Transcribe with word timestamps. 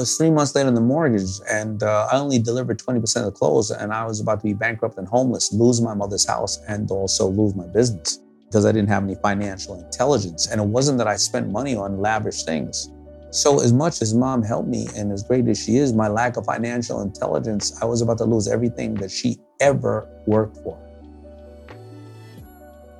was 0.00 0.16
three 0.16 0.30
months 0.30 0.54
late 0.54 0.66
on 0.66 0.74
the 0.74 0.80
mortgage, 0.80 1.30
and 1.50 1.82
uh, 1.82 2.08
I 2.10 2.16
only 2.16 2.38
delivered 2.38 2.78
20% 2.78 3.16
of 3.16 3.24
the 3.24 3.30
clothes, 3.30 3.70
and 3.70 3.92
I 3.92 4.04
was 4.04 4.20
about 4.20 4.40
to 4.40 4.44
be 4.44 4.54
bankrupt 4.54 4.98
and 4.98 5.06
homeless, 5.06 5.52
lose 5.52 5.80
my 5.80 5.94
mother's 5.94 6.26
house, 6.26 6.58
and 6.68 6.90
also 6.90 7.28
lose 7.28 7.54
my 7.54 7.66
business 7.66 8.18
because 8.46 8.66
I 8.66 8.72
didn't 8.72 8.88
have 8.88 9.04
any 9.04 9.14
financial 9.14 9.78
intelligence. 9.78 10.48
And 10.48 10.60
it 10.60 10.66
wasn't 10.66 10.98
that 10.98 11.06
I 11.06 11.16
spent 11.16 11.50
money 11.50 11.76
on 11.76 12.00
lavish 12.00 12.42
things. 12.42 12.90
So, 13.30 13.60
as 13.60 13.72
much 13.72 14.02
as 14.02 14.12
mom 14.12 14.42
helped 14.42 14.68
me, 14.68 14.88
and 14.96 15.12
as 15.12 15.22
great 15.22 15.46
as 15.46 15.62
she 15.62 15.76
is, 15.76 15.92
my 15.92 16.08
lack 16.08 16.36
of 16.36 16.46
financial 16.46 17.00
intelligence, 17.02 17.80
I 17.80 17.84
was 17.84 18.02
about 18.02 18.18
to 18.18 18.24
lose 18.24 18.48
everything 18.48 18.94
that 18.94 19.10
she 19.10 19.38
ever 19.60 20.08
worked 20.26 20.56
for. 20.64 20.76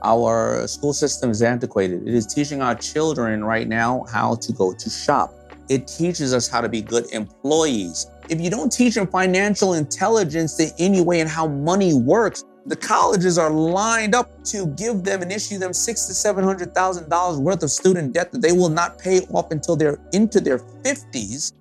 Our 0.05 0.69
school 0.69 0.93
system 0.93 1.31
is 1.31 1.43
antiquated. 1.43 2.07
It 2.07 2.15
is 2.15 2.27
teaching 2.27 2.63
our 2.63 2.77
children 2.77 3.43
right 3.43 3.67
now 3.67 4.05
how 4.13 4.37
to 4.37 4.53
go 4.53 4.73
to 4.73 4.91
shop. 4.91 5.35
It 5.71 5.87
teaches 5.87 6.35
us 6.35 6.49
how 6.49 6.61
to 6.61 6.69
be 6.69 6.83
good 6.83 7.07
employees. 7.13 8.09
If 8.29 8.41
you 8.41 8.51
don't 8.51 8.73
teach 8.73 8.97
them 8.97 9.07
financial 9.07 9.75
intelligence 9.75 10.59
in 10.59 10.71
any 10.81 11.01
way 11.01 11.21
and 11.21 11.31
how 11.31 11.47
money 11.47 11.95
works, 11.95 12.43
the 12.67 12.75
colleges 12.75 13.39
are 13.39 13.51
lined 13.51 14.13
up 14.13 14.43
to 14.47 14.67
give 14.67 15.05
them 15.05 15.23
and 15.23 15.31
issue 15.31 15.59
them 15.59 15.73
six 15.73 16.07
to 16.07 16.13
seven 16.13 16.43
hundred 16.43 16.75
thousand 16.75 17.09
dollars 17.09 17.39
worth 17.39 17.63
of 17.63 17.71
student 17.71 18.13
debt 18.13 18.33
that 18.33 18.43
they 18.43 18.51
will 18.51 18.69
not 18.69 18.99
pay 18.99 19.21
off 19.33 19.53
until 19.53 19.77
they're 19.77 20.01
into 20.13 20.41
their 20.41 20.59
50s. 20.59 21.53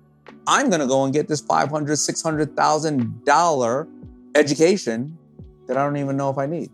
I'm 0.44 0.70
gonna 0.70 0.88
go 0.88 1.04
and 1.04 1.14
get 1.14 1.28
this 1.28 1.40
five 1.40 1.70
hundred, 1.70 1.94
six 1.96 2.20
hundred 2.20 2.56
thousand 2.56 3.24
dollar 3.24 3.86
education 4.34 5.16
that 5.68 5.76
I 5.76 5.84
don't 5.84 5.96
even 5.96 6.16
know 6.16 6.30
if 6.30 6.36
I 6.36 6.46
need. 6.46 6.72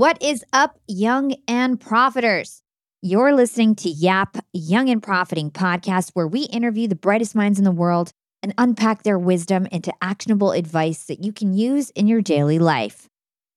What 0.00 0.16
is 0.22 0.42
up, 0.54 0.78
young 0.88 1.34
and 1.46 1.78
profiters? 1.78 2.62
You're 3.02 3.34
listening 3.34 3.74
to 3.74 3.90
Yap 3.90 4.38
Young 4.54 4.88
and 4.88 5.02
Profiting 5.02 5.50
podcast, 5.50 6.12
where 6.14 6.26
we 6.26 6.44
interview 6.44 6.88
the 6.88 6.94
brightest 6.94 7.34
minds 7.34 7.58
in 7.58 7.66
the 7.66 7.70
world 7.70 8.10
and 8.42 8.54
unpack 8.56 9.02
their 9.02 9.18
wisdom 9.18 9.66
into 9.66 9.92
actionable 10.00 10.52
advice 10.52 11.04
that 11.04 11.22
you 11.22 11.34
can 11.34 11.52
use 11.52 11.90
in 11.90 12.06
your 12.06 12.22
daily 12.22 12.58
life. 12.58 13.08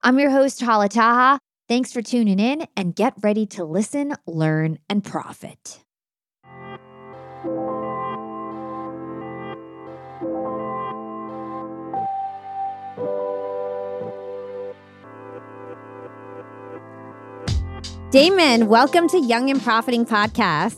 I'm 0.02 0.18
your 0.18 0.28
host, 0.28 0.60
Hala 0.60 0.90
Taha. 0.90 1.38
Thanks 1.66 1.94
for 1.94 2.02
tuning 2.02 2.38
in 2.38 2.66
and 2.76 2.94
get 2.94 3.14
ready 3.22 3.46
to 3.46 3.64
listen, 3.64 4.14
learn, 4.26 4.80
and 4.90 5.02
profit. 5.02 5.80
Daymond, 18.14 18.68
welcome 18.68 19.08
to 19.08 19.18
Young 19.18 19.50
and 19.50 19.60
Profiting 19.60 20.06
Podcast. 20.06 20.76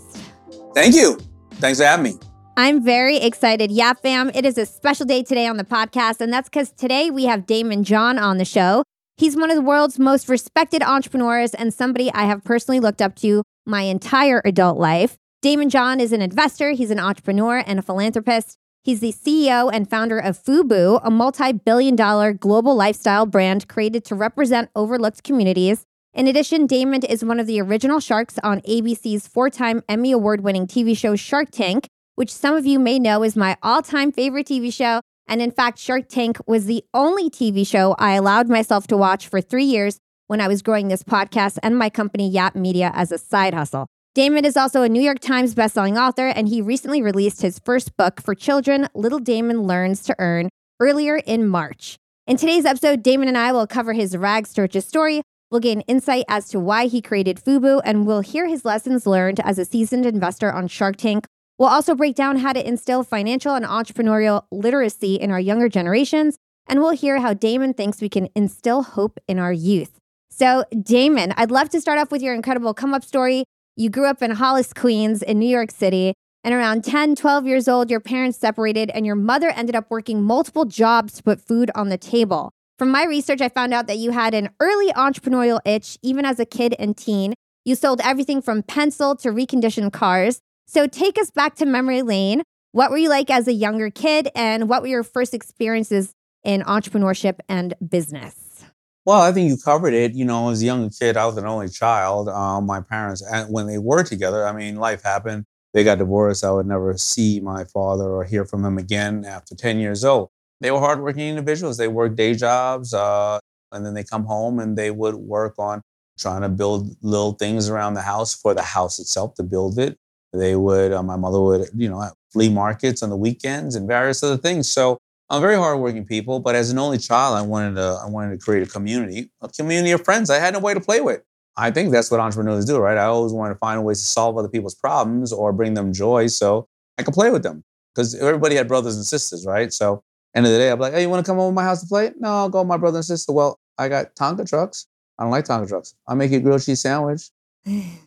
Thank 0.75 0.95
you. 0.95 1.19
Thanks 1.57 1.79
for 1.79 1.85
having 1.85 2.05
me. 2.05 2.19
I'm 2.57 2.83
very 2.83 3.19
excited. 3.19 3.71
Yeah, 3.71 3.93
fam, 3.93 4.31
it 4.35 4.47
is 4.47 4.57
a 4.57 4.65
special 4.65 5.05
day 5.05 5.23
today 5.23 5.47
on 5.47 5.59
the 5.59 5.65
podcast, 5.65 6.23
and 6.23 6.33
that's 6.33 6.49
because 6.49 6.71
today 6.71 7.11
we 7.11 7.27
have 7.27 7.41
Daymond 7.45 7.83
John 7.83 8.19
on 8.19 8.39
the 8.39 8.47
show. 8.47 8.85
He's 9.19 9.37
one 9.37 9.51
of 9.51 9.57
the 9.57 9.61
world's 9.61 9.99
most 9.99 10.31
respected 10.31 10.83
entrepreneurs 10.83 11.53
and 11.53 11.75
somebody 11.75 12.11
I 12.15 12.25
have 12.25 12.43
personally 12.43 12.81
looked 12.81 13.03
up 13.03 13.15
to 13.17 13.43
my 13.67 13.83
entire 13.83 14.41
adult 14.47 14.79
life. 14.79 15.19
Daymond 15.45 15.69
John 15.69 16.01
is 16.01 16.13
an 16.13 16.23
investor, 16.23 16.71
he's 16.71 16.91
an 16.91 16.99
entrepreneur, 16.99 17.63
and 17.67 17.79
a 17.79 17.83
philanthropist. 17.83 18.57
He's 18.83 19.01
the 19.01 19.13
CEO 19.13 19.71
and 19.71 19.91
founder 19.91 20.19
of 20.19 20.43
FUBU, 20.43 21.03
a 21.05 21.11
multi 21.11 21.53
billion 21.53 21.97
dollar 21.97 22.33
global 22.33 22.75
lifestyle 22.75 23.27
brand 23.27 23.69
created 23.69 24.07
to 24.07 24.15
represent 24.15 24.71
overlooked 24.75 25.23
communities 25.23 25.85
in 26.17 26.27
addition, 26.27 26.67
Daymond 26.67 27.05
is 27.05 27.23
one 27.23 27.39
of 27.39 27.47
the 27.47 27.61
original 27.61 28.01
sharks 28.01 28.39
on 28.43 28.63
ABC's 28.63 29.29
four 29.29 29.51
time 29.51 29.83
Emmy 29.87 30.13
Award 30.13 30.41
winning 30.41 30.67
TV 30.67 30.97
show 30.97 31.15
Shark 31.15 31.51
Tank, 31.51 31.89
which 32.15 32.33
some 32.33 32.57
of 32.57 32.65
you 32.65 32.79
may 32.79 32.99
know 32.99 33.23
is 33.23 33.37
my 33.37 33.55
all 33.63 33.83
time 33.83 34.11
favorite 34.11 34.47
TV 34.47 34.73
show. 34.73 35.03
And 35.29 35.43
in 35.43 35.51
fact, 35.51 35.79
Shark 35.79 36.09
Tank 36.09 36.39
was 36.47 36.65
the 36.65 36.83
only 36.95 37.29
TV 37.29 37.67
show 37.67 37.95
I 37.99 38.15
allowed 38.15 38.49
myself 38.49 38.87
to 38.87 38.97
watch 38.97 39.29
for 39.29 39.43
three 39.43 39.65
years 39.65 39.99
when 40.27 40.41
I 40.41 40.49
was 40.49 40.63
growing 40.63 40.89
this 40.89 41.03
podcast 41.03 41.59
and 41.63 41.79
my 41.79 41.91
company, 41.91 42.31
Yap 42.31 42.55
Media, 42.55 42.93
as 42.95 43.13
a 43.13 43.19
side 43.19 43.53
hustle. 43.53 43.87
Daymond 44.17 44.47
is 44.47 44.57
also 44.57 44.81
a 44.81 44.89
New 44.89 45.03
York 45.03 45.21
Times 45.21 45.55
bestselling 45.55 46.01
author, 46.01 46.29
and 46.29 46.49
he 46.49 46.63
recently 46.63 47.03
released 47.03 47.43
his 47.43 47.59
first 47.59 47.95
book 47.99 48.23
for 48.23 48.35
children, 48.35 48.89
Little 48.95 49.21
Daymond 49.21 49.67
Learns 49.67 50.03
to 50.05 50.17
Earn, 50.19 50.49
earlier 50.81 51.17
in 51.17 51.47
March. 51.47 51.99
In 52.27 52.39
today's 52.39 52.65
episode, 52.65 53.05
Daymond 53.05 53.29
and 53.29 53.37
I 53.37 53.53
will 53.53 53.67
cover 53.67 53.93
his 53.93 54.17
rags 54.17 54.55
to 54.55 54.63
riches 54.63 54.87
story, 54.87 55.21
We'll 55.51 55.61
gain 55.61 55.83
insight 55.83 56.25
as 56.29 56.49
to 56.49 56.59
why 56.59 56.87
he 56.87 57.01
created 57.01 57.39
Fubu, 57.39 57.81
and 57.85 58.05
we'll 58.07 58.21
hear 58.21 58.49
his 58.49 58.65
lessons 58.65 59.07
learned 59.07 59.39
as 59.41 59.59
a 59.59 59.65
seasoned 59.65 60.05
investor 60.05 60.53
on 60.53 60.67
Shark 60.67 60.97
Tank. 60.97 61.27
We'll 61.59 61.69
also 61.69 61.95
break 61.95 62.17
down 62.17 62.39
how 62.39 62.53
to 62.53 62.67
instill 62.67 63.05
financial 63.05 63.55
and 63.55 63.65
entrepreneurial 63.65 64.45
literacy 64.51 65.15
in 65.15 65.31
our 65.31 65.39
younger 65.39 65.69
generations, 65.69 66.37
and 66.67 66.81
we'll 66.81 66.97
hear 66.97 67.21
how 67.21 67.33
Daymond 67.33 67.77
thinks 67.77 68.01
we 68.01 68.09
can 68.09 68.29
instill 68.35 68.83
hope 68.83 69.19
in 69.29 69.39
our 69.39 69.53
youth. 69.53 69.99
So, 70.31 70.65
Daymond, 70.75 71.33
I'd 71.37 71.53
love 71.53 71.71
to 71.71 71.81
start 71.81 71.99
off 71.99 72.11
with 72.11 72.23
your 72.23 72.35
incredible 72.35 72.75
come 72.75 72.93
up 72.93 73.05
story. 73.05 73.45
You 73.77 73.89
grew 73.89 74.07
up 74.07 74.23
in 74.23 74.33
Hollis, 74.33 74.73
Queens, 74.73 75.23
in 75.23 75.39
New 75.39 75.49
York 75.49 75.71
City. 75.71 76.13
And 76.43 76.55
around 76.55 76.85
10, 76.85 77.17
12 77.17 77.47
years 77.47 77.69
old, 77.69 77.91
your 77.91 78.01
parents 78.01 78.39
separated, 78.39 78.91
and 78.91 79.07
your 79.07 79.17
mother 79.17 79.51
ended 79.51 79.75
up 79.75 79.91
working 79.91 80.23
multiple 80.23 80.65
jobs 80.65 81.15
to 81.15 81.23
put 81.23 81.41
food 81.41 81.71
on 81.75 81.89
the 81.89 81.99
table. 81.99 82.53
From 82.79 82.91
my 82.91 83.05
research, 83.05 83.41
I 83.41 83.49
found 83.49 83.73
out 83.73 83.87
that 83.87 83.97
you 83.97 84.11
had 84.11 84.35
an 84.35 84.51
early 84.61 84.93
entrepreneurial 84.93 85.61
itch, 85.65 85.97
even 86.03 86.27
as 86.27 86.39
a 86.39 86.45
kid 86.45 86.75
and 86.79 86.95
teen. 86.95 87.33
You 87.65 87.75
sold 87.75 88.03
everything 88.05 88.43
from 88.43 88.63
pencil 88.63 89.17
to 89.17 89.31
reconditioned 89.31 89.95
cars. 89.95 90.41
So 90.67 90.87
take 90.87 91.19
us 91.19 91.31
back 91.31 91.55
to 91.57 91.65
memory 91.65 92.03
lane. 92.03 92.43
What 92.73 92.91
were 92.91 92.99
you 92.99 93.09
like 93.09 93.31
as 93.31 93.49
a 93.49 93.55
younger 93.55 93.89
kid, 93.89 94.29
and 94.35 94.69
what 94.69 94.83
were 94.83 94.89
your 94.89 95.05
first 95.05 95.33
experiences 95.33 96.13
in 96.45 96.61
entrepreneurship 96.65 97.39
and 97.49 97.73
business? 97.89 98.67
Well, 99.07 99.23
I 99.23 99.33
think 99.33 99.49
you 99.49 99.57
covered 99.57 99.95
it. 99.95 100.13
You 100.13 100.27
know, 100.27 100.51
as 100.51 100.61
a 100.61 100.67
young 100.67 100.91
kid, 100.91 101.17
I 101.17 101.25
was 101.25 101.39
an 101.39 101.47
only 101.47 101.71
child. 101.71 102.29
Um, 102.29 102.67
my 102.67 102.83
parents, 102.83 103.25
when 103.49 103.67
they 103.69 103.79
were 103.79 104.03
together, 104.03 104.47
I 104.47 104.53
mean, 104.53 104.77
life 104.77 105.03
happened. 105.03 105.47
They 105.73 105.83
got 105.83 105.97
divorced. 105.97 106.45
I 106.45 106.51
would 106.51 106.67
never 106.67 106.99
see 106.99 107.41
my 107.41 107.65
father 107.65 108.05
or 108.05 108.25
hear 108.25 108.45
from 108.45 108.67
him 108.67 108.77
again 108.77 109.25
after 109.25 109.55
10 109.55 109.79
years 109.79 110.05
old 110.05 110.29
they 110.61 110.71
were 110.71 110.81
hardworking 110.81 111.29
individuals. 111.29 111.77
They 111.77 111.89
worked 111.89 112.17
day 112.17 112.35
jobs, 112.35 112.95
uh, 112.95 113.39
and 113.73 113.85
then 113.85 113.95
they 113.95 114.05
come 114.05 114.25
home 114.25 114.59
and 114.59 114.77
they 114.77 114.91
would 114.91 115.15
work 115.15 115.55
on 115.59 115.83
trying 116.19 116.43
to 116.43 116.49
build 116.49 116.97
little 117.03 117.33
things 117.33 117.69
around 117.69 117.95
the 117.95 118.03
house 118.03 118.35
for 118.35 118.55
the 118.55 118.63
house 118.63 118.99
itself 118.99 119.35
to 119.35 119.43
build 119.43 119.79
it. 119.79 119.99
They 120.33 120.57
would, 120.57 120.93
uh, 120.93 121.03
my 121.03 121.17
mother 121.17 121.41
would, 121.41 121.69
you 121.75 121.89
know, 121.89 122.11
flea 122.33 122.49
markets 122.49 123.03
on 123.03 123.11
the 123.11 123.17
weekends 123.17 123.75
and 123.75 123.87
various 123.87 124.23
other 124.23 124.37
things. 124.37 124.71
So 124.71 124.99
I'm 125.29 125.41
very 125.41 125.57
hardworking 125.57 126.07
people, 126.07 126.41
but 126.41 126.55
as 126.55 126.71
an 126.71 126.79
only 126.79 126.99
child, 126.99 127.37
I 127.37 127.43
wanted 127.43 127.75
to, 127.77 128.01
I 128.03 128.09
wanted 128.09 128.39
to 128.39 128.45
create 128.45 128.67
a 128.67 128.71
community, 128.71 129.31
a 129.43 129.49
community 129.49 129.93
of 129.93 130.05
friends. 130.05 130.31
I 130.31 130.39
had 130.39 130.55
no 130.55 130.61
way 130.61 130.75
to 130.75 130.81
play 130.81 131.01
with. 131.01 131.23
I 131.57 131.71
think 131.71 131.91
that's 131.91 132.11
what 132.11 132.21
entrepreneurs 132.21 132.67
do, 132.67 132.79
right? 132.79 132.99
I 132.99 133.05
always 133.05 133.33
wanted 133.33 133.55
to 133.55 133.59
find 133.59 133.83
ways 133.85 134.01
to 134.01 134.07
solve 134.07 134.37
other 134.37 134.49
people's 134.49 134.75
problems 134.75 135.33
or 135.33 135.53
bring 135.53 135.75
them 135.75 135.93
joy 135.93 136.27
so 136.27 136.69
I 136.99 137.03
could 137.03 137.15
play 137.15 137.31
with 137.31 137.43
them 137.43 137.65
because 137.95 138.15
everybody 138.15 138.57
had 138.57 138.69
brothers 138.69 138.97
and 138.97 139.05
sisters, 139.05 139.47
right? 139.47 139.73
So 139.73 140.03
End 140.37 140.45
of 140.45 140.53
the 140.53 140.59
day, 140.59 140.71
I'm 140.71 140.79
like, 140.79 140.93
hey, 140.93 141.01
you 141.01 141.09
want 141.09 141.25
to 141.25 141.31
come 141.31 141.39
over 141.39 141.49
to 141.49 141.55
my 141.55 141.63
house 141.63 141.81
to 141.81 141.87
play? 141.87 142.13
No, 142.19 142.29
I'll 142.29 142.51
go 142.51 142.61
with 142.61 142.69
my 142.69 142.77
brother 142.77 142.99
and 142.99 143.05
sister. 143.05 143.33
Well, 143.33 143.59
I 143.79 143.89
got 143.89 144.15
Tonka 144.17 144.47
trucks. 144.47 144.87
I 145.19 145.23
don't 145.23 145.31
like 145.31 145.47
Tonka 145.47 145.67
trucks. 145.67 145.95
I'll 146.07 146.15
make 146.15 146.31
you 146.31 146.37
a 146.37 146.41
grilled 146.41 146.63
cheese 146.63 146.83
sandwich. 146.83 147.31
I 147.67 147.99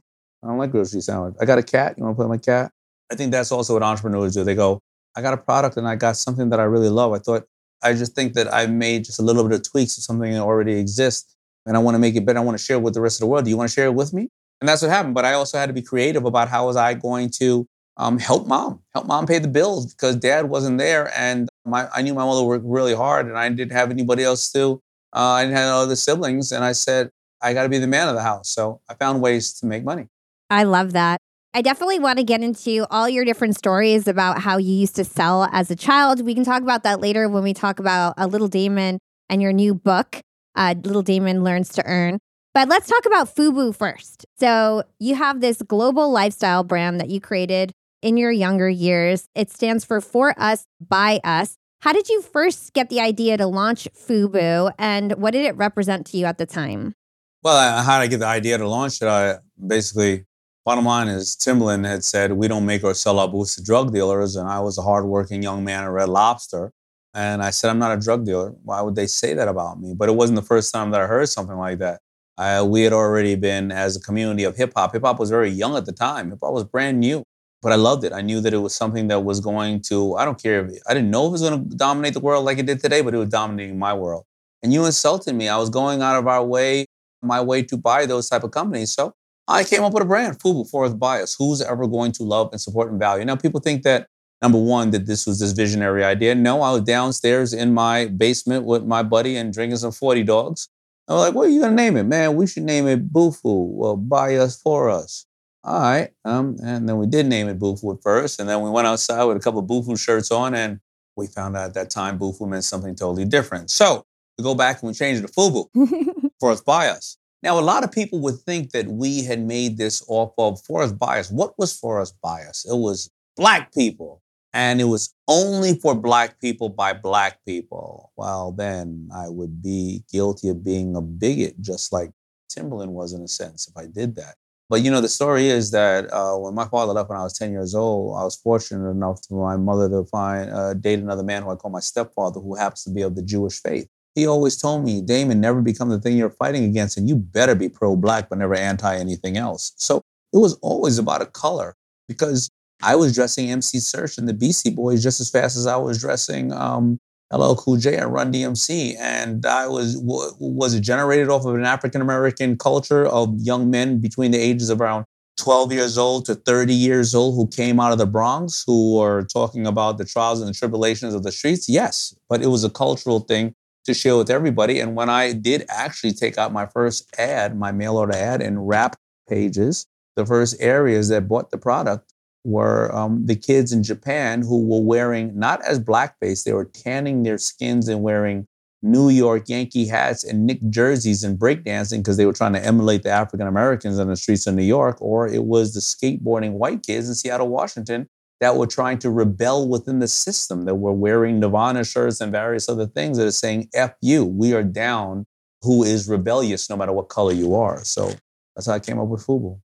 don't 0.43 0.59
like 0.59 0.69
grilled 0.69 0.91
cheese 0.91 1.07
sandwich. 1.07 1.33
I 1.41 1.45
got 1.45 1.57
a 1.57 1.63
cat. 1.63 1.95
You 1.97 2.03
want 2.03 2.13
to 2.13 2.17
play 2.17 2.29
with 2.29 2.39
my 2.39 2.53
cat? 2.53 2.71
I 3.11 3.15
think 3.15 3.31
that's 3.31 3.51
also 3.51 3.73
what 3.73 3.81
entrepreneurs 3.81 4.35
do. 4.35 4.43
They 4.43 4.53
go, 4.53 4.79
I 5.17 5.23
got 5.23 5.33
a 5.33 5.37
product 5.37 5.75
and 5.77 5.87
I 5.87 5.95
got 5.95 6.17
something 6.17 6.51
that 6.51 6.59
I 6.59 6.65
really 6.65 6.89
love. 6.89 7.13
I 7.13 7.17
thought, 7.17 7.47
I 7.81 7.93
just 7.93 8.13
think 8.13 8.33
that 8.33 8.53
I 8.53 8.67
made 8.67 9.05
just 9.05 9.19
a 9.19 9.23
little 9.23 9.43
bit 9.43 9.53
of 9.53 9.63
tweaks 9.67 9.95
to 9.95 10.01
something 10.01 10.31
that 10.31 10.41
already 10.41 10.73
exists 10.73 11.35
and 11.65 11.75
I 11.75 11.79
want 11.79 11.95
to 11.95 11.99
make 11.99 12.15
it 12.15 12.25
better. 12.25 12.37
I 12.37 12.43
want 12.43 12.57
to 12.57 12.63
share 12.63 12.77
it 12.77 12.81
with 12.81 12.93
the 12.93 13.01
rest 13.01 13.17
of 13.17 13.21
the 13.21 13.27
world. 13.27 13.45
Do 13.45 13.49
you 13.49 13.57
want 13.57 13.69
to 13.69 13.73
share 13.73 13.87
it 13.87 13.95
with 13.95 14.13
me? 14.13 14.29
And 14.61 14.67
that's 14.67 14.81
what 14.81 14.91
happened. 14.91 15.15
But 15.15 15.25
I 15.25 15.33
also 15.33 15.57
had 15.57 15.67
to 15.67 15.73
be 15.73 15.81
creative 15.81 16.25
about 16.25 16.47
how 16.47 16.67
was 16.67 16.75
I 16.75 16.93
going 16.93 17.31
to 17.39 17.65
um, 17.97 18.17
help 18.19 18.47
mom, 18.47 18.81
help 18.93 19.07
mom 19.07 19.25
pay 19.25 19.39
the 19.39 19.47
bills 19.47 19.93
because 19.93 20.15
dad 20.15 20.49
wasn't 20.49 20.77
there. 20.77 21.11
And 21.17 21.49
my, 21.69 21.87
I 21.93 22.01
knew 22.01 22.13
my 22.13 22.25
mother 22.25 22.43
worked 22.43 22.65
really 22.65 22.95
hard 22.95 23.27
and 23.27 23.37
I 23.37 23.47
didn't 23.49 23.71
have 23.71 23.91
anybody 23.91 24.23
else 24.23 24.51
to. 24.53 24.81
Uh, 25.15 25.19
I 25.19 25.43
didn't 25.43 25.57
have 25.57 25.73
other 25.75 25.95
siblings. 25.95 26.51
And 26.51 26.63
I 26.63 26.71
said, 26.73 27.09
I 27.41 27.53
got 27.53 27.63
to 27.63 27.69
be 27.69 27.77
the 27.77 27.87
man 27.87 28.09
of 28.09 28.15
the 28.15 28.21
house. 28.21 28.49
So 28.49 28.81
I 28.89 28.93
found 28.95 29.21
ways 29.21 29.53
to 29.59 29.65
make 29.65 29.83
money. 29.83 30.07
I 30.49 30.63
love 30.63 30.93
that. 30.93 31.19
I 31.53 31.61
definitely 31.61 31.99
want 31.99 32.19
to 32.19 32.23
get 32.23 32.41
into 32.41 32.85
all 32.91 33.09
your 33.09 33.25
different 33.25 33.57
stories 33.57 34.07
about 34.07 34.41
how 34.41 34.57
you 34.57 34.73
used 34.73 34.95
to 34.97 35.03
sell 35.03 35.49
as 35.51 35.71
a 35.71 35.75
child. 35.75 36.21
We 36.21 36.35
can 36.35 36.43
talk 36.43 36.61
about 36.61 36.83
that 36.83 37.01
later 37.01 37.27
when 37.27 37.41
we 37.41 37.53
talk 37.53 37.79
about 37.79 38.13
a 38.17 38.27
Little 38.27 38.49
Daymond 38.49 38.99
and 39.29 39.41
your 39.41 39.51
new 39.51 39.73
book, 39.73 40.21
uh, 40.55 40.75
Little 40.83 41.03
Daymond 41.03 41.43
Learns 41.43 41.69
to 41.69 41.85
Earn. 41.85 42.19
But 42.53 42.67
let's 42.67 42.87
talk 42.87 43.05
about 43.05 43.33
FUBU 43.35 43.75
first. 43.75 44.25
So 44.39 44.83
you 44.99 45.15
have 45.15 45.41
this 45.41 45.61
global 45.61 46.11
lifestyle 46.11 46.63
brand 46.63 46.99
that 46.99 47.09
you 47.09 47.19
created 47.19 47.71
in 48.01 48.17
your 48.17 48.31
younger 48.31 48.69
years. 48.69 49.27
It 49.35 49.51
stands 49.51 49.85
for 49.85 50.01
For 50.01 50.33
Us, 50.37 50.65
By 50.79 51.19
Us. 51.23 51.55
How 51.81 51.93
did 51.93 52.09
you 52.09 52.21
first 52.21 52.73
get 52.73 52.89
the 52.89 52.99
idea 52.99 53.37
to 53.37 53.47
launch 53.47 53.87
FUBU 53.95 54.73
and 54.77 55.13
what 55.13 55.31
did 55.31 55.45
it 55.45 55.55
represent 55.55 56.05
to 56.07 56.17
you 56.17 56.25
at 56.25 56.37
the 56.37 56.45
time? 56.45 56.93
Well, 57.41 57.83
how 57.83 57.99
did 57.99 58.03
I 58.03 58.07
get 58.07 58.19
the 58.19 58.27
idea 58.27 58.57
to 58.57 58.67
launch 58.67 59.01
it? 59.01 59.07
I 59.07 59.37
basically 59.65 60.25
Bottom 60.69 60.85
line 60.85 61.07
is, 61.07 61.35
Timberland 61.35 61.85
had 61.87 62.03
said, 62.03 62.33
We 62.33 62.47
don't 62.47 62.63
make 62.63 62.83
or 62.83 62.93
sell 62.93 63.17
our 63.17 63.27
boots 63.27 63.55
to 63.55 63.63
drug 63.63 63.91
dealers. 63.91 64.35
And 64.35 64.47
I 64.47 64.59
was 64.59 64.77
a 64.77 64.83
hardworking 64.83 65.41
young 65.41 65.63
man 65.63 65.83
at 65.83 65.89
Red 65.89 66.09
Lobster. 66.09 66.71
And 67.15 67.41
I 67.41 67.49
said, 67.49 67.71
I'm 67.71 67.79
not 67.79 67.97
a 67.97 67.99
drug 67.99 68.23
dealer. 68.23 68.53
Why 68.63 68.81
would 68.81 68.93
they 68.93 69.07
say 69.07 69.33
that 69.33 69.47
about 69.47 69.79
me? 69.79 69.95
But 69.95 70.09
it 70.09 70.15
wasn't 70.15 70.35
the 70.35 70.45
first 70.45 70.71
time 70.71 70.91
that 70.91 71.01
I 71.01 71.07
heard 71.07 71.27
something 71.27 71.57
like 71.57 71.79
that. 71.79 72.01
I, 72.37 72.61
we 72.61 72.83
had 72.83 72.93
already 72.93 73.33
been, 73.33 73.71
as 73.71 73.95
a 73.95 73.99
community 73.99 74.43
of 74.43 74.57
hip 74.57 74.73
hop, 74.75 74.93
hip 74.93 75.01
hop 75.03 75.19
was 75.19 75.31
very 75.31 75.49
young 75.49 75.75
at 75.75 75.87
the 75.87 75.91
time. 75.91 76.29
Hip 76.29 76.39
hop 76.43 76.53
was 76.53 76.65
brand 76.65 76.99
new, 76.99 77.23
but 77.61 77.71
I 77.71 77.75
loved 77.75 78.03
it. 78.03 78.13
I 78.13 78.21
knew 78.21 78.39
that 78.41 78.53
it 78.53 78.57
was 78.57 78.73
something 78.73 79.07
that 79.09 79.21
was 79.21 79.39
going 79.39 79.81
to, 79.83 80.15
I 80.15 80.25
don't 80.25 80.41
care 80.41 80.65
if, 80.65 80.71
it, 80.73 80.81
I 80.87 80.93
didn't 80.93 81.11
know 81.11 81.25
if 81.25 81.29
it 81.29 81.31
was 81.33 81.41
going 81.41 81.69
to 81.69 81.75
dominate 81.75 82.13
the 82.13 82.19
world 82.19 82.45
like 82.45 82.57
it 82.57 82.65
did 82.65 82.79
today, 82.79 83.01
but 83.01 83.13
it 83.13 83.17
was 83.17 83.29
dominating 83.29 83.77
my 83.77 83.93
world. 83.93 84.25
And 84.63 84.73
you 84.73 84.85
insulted 84.85 85.35
me. 85.35 85.47
I 85.47 85.57
was 85.57 85.69
going 85.69 86.01
out 86.01 86.17
of 86.17 86.27
our 86.27 86.43
way, 86.43 86.85
my 87.21 87.41
way 87.41 87.63
to 87.63 87.77
buy 87.77 88.05
those 88.05 88.29
type 88.29 88.43
of 88.43 88.51
companies. 88.51 88.91
So 88.91 89.13
I 89.47 89.63
came 89.63 89.83
up 89.83 89.93
with 89.93 90.03
a 90.03 90.05
brand, 90.05 90.39
Fubu, 90.39 90.69
Forest 90.69 90.99
Bias. 90.99 91.35
Who's 91.37 91.61
ever 91.61 91.87
going 91.87 92.11
to 92.13 92.23
love 92.23 92.49
and 92.51 92.61
support 92.61 92.91
and 92.91 92.99
value? 92.99 93.25
Now, 93.25 93.35
people 93.35 93.59
think 93.59 93.83
that 93.83 94.07
number 94.41 94.59
one, 94.59 94.91
that 94.91 95.05
this 95.05 95.25
was 95.25 95.39
this 95.39 95.51
visionary 95.51 96.03
idea. 96.03 96.35
No, 96.35 96.61
I 96.61 96.71
was 96.71 96.83
downstairs 96.83 97.53
in 97.53 97.73
my 97.73 98.07
basement 98.07 98.65
with 98.65 98.85
my 98.85 99.03
buddy 99.03 99.35
and 99.35 99.53
drinking 99.53 99.77
some 99.77 99.91
40 99.91 100.23
dogs. 100.23 100.69
I 101.07 101.13
was 101.13 101.21
like, 101.25 101.33
what 101.33 101.47
are 101.47 101.49
you 101.49 101.61
going 101.61 101.75
to 101.75 101.83
name 101.83 101.97
it? 101.97 102.03
Man, 102.03 102.35
we 102.35 102.45
should 102.47 102.63
name 102.63 102.87
it 102.87 103.11
Bufu. 103.11 103.41
Well, 103.43 103.97
buy 103.97 104.35
us 104.35 104.61
for 104.61 104.89
us. 104.89 105.25
All 105.63 105.79
right. 105.79 106.11
Um, 106.25 106.57
and 106.63 106.87
then 106.87 106.97
we 106.97 107.07
did 107.07 107.25
name 107.25 107.47
it 107.47 107.59
Bufu 107.59 107.95
at 107.95 108.01
first. 108.01 108.39
And 108.39 108.47
then 108.47 108.61
we 108.61 108.69
went 108.69 108.87
outside 108.87 109.23
with 109.25 109.37
a 109.37 109.39
couple 109.39 109.59
of 109.59 109.65
Bufu 109.67 109.99
shirts 109.99 110.31
on 110.31 110.55
and 110.55 110.79
we 111.15 111.27
found 111.27 111.57
out 111.57 111.65
at 111.65 111.73
that 111.73 111.89
time 111.89 112.17
Bufu 112.17 112.47
meant 112.47 112.63
something 112.63 112.95
totally 112.95 113.25
different. 113.25 113.69
So 113.69 114.05
we 114.37 114.43
go 114.43 114.55
back 114.55 114.81
and 114.81 114.87
we 114.87 114.93
changed 114.93 115.23
it 115.23 115.27
to 115.27 115.33
Fubu 115.33 116.31
Forest 116.39 116.65
Bias. 116.65 117.17
Now, 117.43 117.57
a 117.57 117.61
lot 117.61 117.83
of 117.83 117.91
people 117.91 118.19
would 118.19 118.39
think 118.39 118.71
that 118.71 118.87
we 118.87 119.23
had 119.23 119.39
made 119.39 119.77
this 119.77 120.03
off 120.07 120.33
of 120.37 120.61
Forest 120.61 120.97
Bias. 120.97 121.31
What 121.31 121.57
was 121.57 121.77
Forest 121.77 122.15
Bias? 122.21 122.65
It 122.69 122.75
was 122.75 123.09
black 123.35 123.73
people 123.73 124.21
and 124.53 124.81
it 124.81 124.85
was 124.85 125.13
only 125.27 125.75
for 125.75 125.93
black 125.93 126.39
people 126.41 126.69
by 126.69 126.93
black 126.93 127.39
people, 127.45 128.11
well, 128.15 128.51
then 128.51 129.09
I 129.13 129.29
would 129.29 129.61
be 129.61 130.03
guilty 130.11 130.49
of 130.49 130.63
being 130.63 130.95
a 130.95 131.01
bigot, 131.01 131.61
just 131.61 131.93
like 131.93 132.11
Timberland 132.49 132.93
was 132.93 133.13
in 133.13 133.21
a 133.21 133.27
sense 133.27 133.67
if 133.67 133.77
I 133.77 133.85
did 133.85 134.15
that. 134.15 134.35
But 134.69 134.83
you 134.83 134.91
know, 134.91 135.01
the 135.01 135.09
story 135.09 135.47
is 135.47 135.71
that 135.71 136.11
uh, 136.13 136.35
when 136.35 136.53
my 136.53 136.65
father 136.65 136.93
left 136.93 137.09
when 137.09 137.17
I 137.17 137.23
was 137.23 137.37
10 137.37 137.51
years 137.51 137.73
old, 137.73 138.15
I 138.19 138.23
was 138.23 138.35
fortunate 138.35 138.87
enough 138.89 139.19
for 139.27 139.43
my 139.43 139.57
mother 139.57 139.89
to 139.89 140.05
find 140.05 140.51
uh, 140.51 140.75
date 140.75 140.99
another 140.99 141.23
man 141.23 141.41
who 141.41 141.49
I 141.49 141.55
call 141.55 141.71
my 141.71 141.79
stepfather, 141.79 142.39
who 142.39 142.55
happens 142.55 142.83
to 142.83 142.91
be 142.91 143.01
of 143.01 143.15
the 143.15 143.23
Jewish 143.23 143.59
faith. 143.61 143.87
He 144.13 144.27
always 144.27 144.57
told 144.57 144.83
me, 144.85 145.01
Daymond, 145.01 145.37
never 145.37 145.61
become 145.61 145.89
the 145.89 145.99
thing 145.99 146.17
you're 146.17 146.29
fighting 146.29 146.65
against, 146.65 146.97
and 146.97 147.09
you 147.09 147.15
better 147.15 147.55
be 147.55 147.69
pro-black, 147.69 148.29
but 148.29 148.37
never 148.37 148.55
anti 148.55 148.95
anything 148.95 149.37
else. 149.37 149.73
So 149.77 150.01
it 150.33 150.37
was 150.37 150.53
always 150.61 150.99
about 150.99 151.21
a 151.21 151.25
color 151.25 151.75
because 152.07 152.49
I 152.83 152.95
was 152.95 153.13
dressing 153.15 153.49
MC 153.49 153.79
Serch 153.79 154.17
and 154.17 154.27
the 154.27 154.33
Beastie 154.33 154.69
Boys 154.69 155.01
just 155.01 155.19
as 155.19 155.29
fast 155.29 155.57
as 155.57 155.65
I 155.67 155.77
was 155.77 155.99
dressing 155.99 156.53
um, 156.53 156.99
LL 157.31 157.53
Cool 157.55 157.77
J 157.77 157.97
and 157.97 158.11
Run 158.11 158.33
DMC, 158.33 158.95
and 158.99 159.45
I 159.45 159.67
was 159.67 159.99
w- 159.99 160.31
was 160.39 160.73
it 160.73 160.81
generated 160.81 161.29
off 161.29 161.45
of 161.45 161.55
an 161.55 161.65
African 161.65 162.01
American 162.01 162.57
culture 162.57 163.05
of 163.05 163.33
young 163.37 163.69
men 163.69 163.99
between 163.99 164.31
the 164.31 164.39
ages 164.39 164.69
of 164.69 164.81
around 164.81 165.05
12 165.37 165.71
years 165.71 165.97
old 165.97 166.25
to 166.25 166.35
30 166.35 166.73
years 166.73 167.15
old 167.15 167.35
who 167.35 167.47
came 167.47 167.79
out 167.79 167.91
of 167.91 167.97
the 167.97 168.05
Bronx 168.05 168.63
who 168.65 168.97
were 168.97 169.23
talking 169.23 169.65
about 169.65 169.97
the 169.97 170.05
trials 170.05 170.41
and 170.41 170.49
the 170.49 170.53
tribulations 170.53 171.13
of 171.13 171.23
the 171.23 171.31
streets. 171.31 171.69
Yes, 171.69 172.13
but 172.27 172.41
it 172.41 172.47
was 172.47 172.63
a 172.63 172.69
cultural 172.69 173.21
thing 173.21 173.53
to 173.85 173.93
share 173.93 174.17
with 174.17 174.29
everybody. 174.29 174.79
And 174.79 174.95
when 174.95 175.09
I 175.09 175.33
did 175.33 175.65
actually 175.69 176.13
take 176.13 176.37
out 176.37 176.51
my 176.51 176.65
first 176.65 177.09
ad, 177.17 177.57
my 177.57 177.71
mail 177.71 177.97
order 177.97 178.15
ad, 178.15 178.41
and 178.41 178.67
Rap 178.67 178.95
Pages, 179.29 179.85
the 180.15 180.25
first 180.25 180.57
areas 180.59 181.07
that 181.09 181.27
bought 181.27 181.51
the 181.51 181.57
product 181.57 182.11
were 182.43 182.93
um, 182.95 183.25
the 183.25 183.35
kids 183.35 183.71
in 183.71 183.83
Japan 183.83 184.41
who 184.41 184.65
were 184.65 184.81
wearing, 184.81 185.37
not 185.37 185.61
as 185.63 185.79
blackface, 185.79 186.43
they 186.43 186.53
were 186.53 186.65
tanning 186.65 187.23
their 187.23 187.37
skins 187.37 187.87
and 187.87 188.01
wearing 188.01 188.47
New 188.81 189.09
York 189.09 189.49
Yankee 189.49 189.87
hats 189.87 190.23
and 190.23 190.45
Knick 190.45 190.59
jerseys 190.69 191.23
and 191.23 191.37
breakdancing 191.37 191.97
because 191.97 192.15
they 192.15 192.25
were 192.25 192.33
trying 192.33 192.53
to 192.53 192.65
emulate 192.65 193.03
the 193.03 193.09
African 193.09 193.47
Americans 193.47 193.99
on 193.99 194.07
the 194.07 194.15
streets 194.15 194.47
of 194.47 194.55
New 194.55 194.63
York, 194.63 195.01
or 195.01 195.27
it 195.27 195.43
was 195.43 195.73
the 195.73 195.81
skateboarding 195.81 196.53
white 196.53 196.83
kids 196.83 197.09
in 197.09 197.15
Seattle, 197.15 197.49
Washington 197.49 198.07
that 198.39 198.55
were 198.55 198.67
trying 198.67 198.97
to 198.99 199.09
rebel 199.09 199.67
within 199.67 199.99
the 199.99 200.07
system, 200.07 200.63
that 200.63 200.75
were 200.75 200.93
wearing 200.93 201.41
Nirvana 201.41 201.83
shirts 201.83 202.21
and 202.21 202.31
various 202.31 202.69
other 202.69 202.87
things 202.87 203.17
that 203.17 203.27
are 203.27 203.31
saying, 203.31 203.67
F 203.73 203.93
you, 204.01 204.23
we 204.23 204.53
are 204.53 204.63
down, 204.63 205.25
who 205.61 205.83
is 205.83 206.07
rebellious 206.07 206.69
no 206.69 206.77
matter 206.77 206.93
what 206.93 207.09
color 207.09 207.33
you 207.33 207.53
are. 207.55 207.83
So 207.83 208.13
that's 208.55 208.67
how 208.67 208.73
I 208.73 208.79
came 208.79 208.97
up 208.97 209.09
with 209.09 209.25
Fubu. 209.25 209.59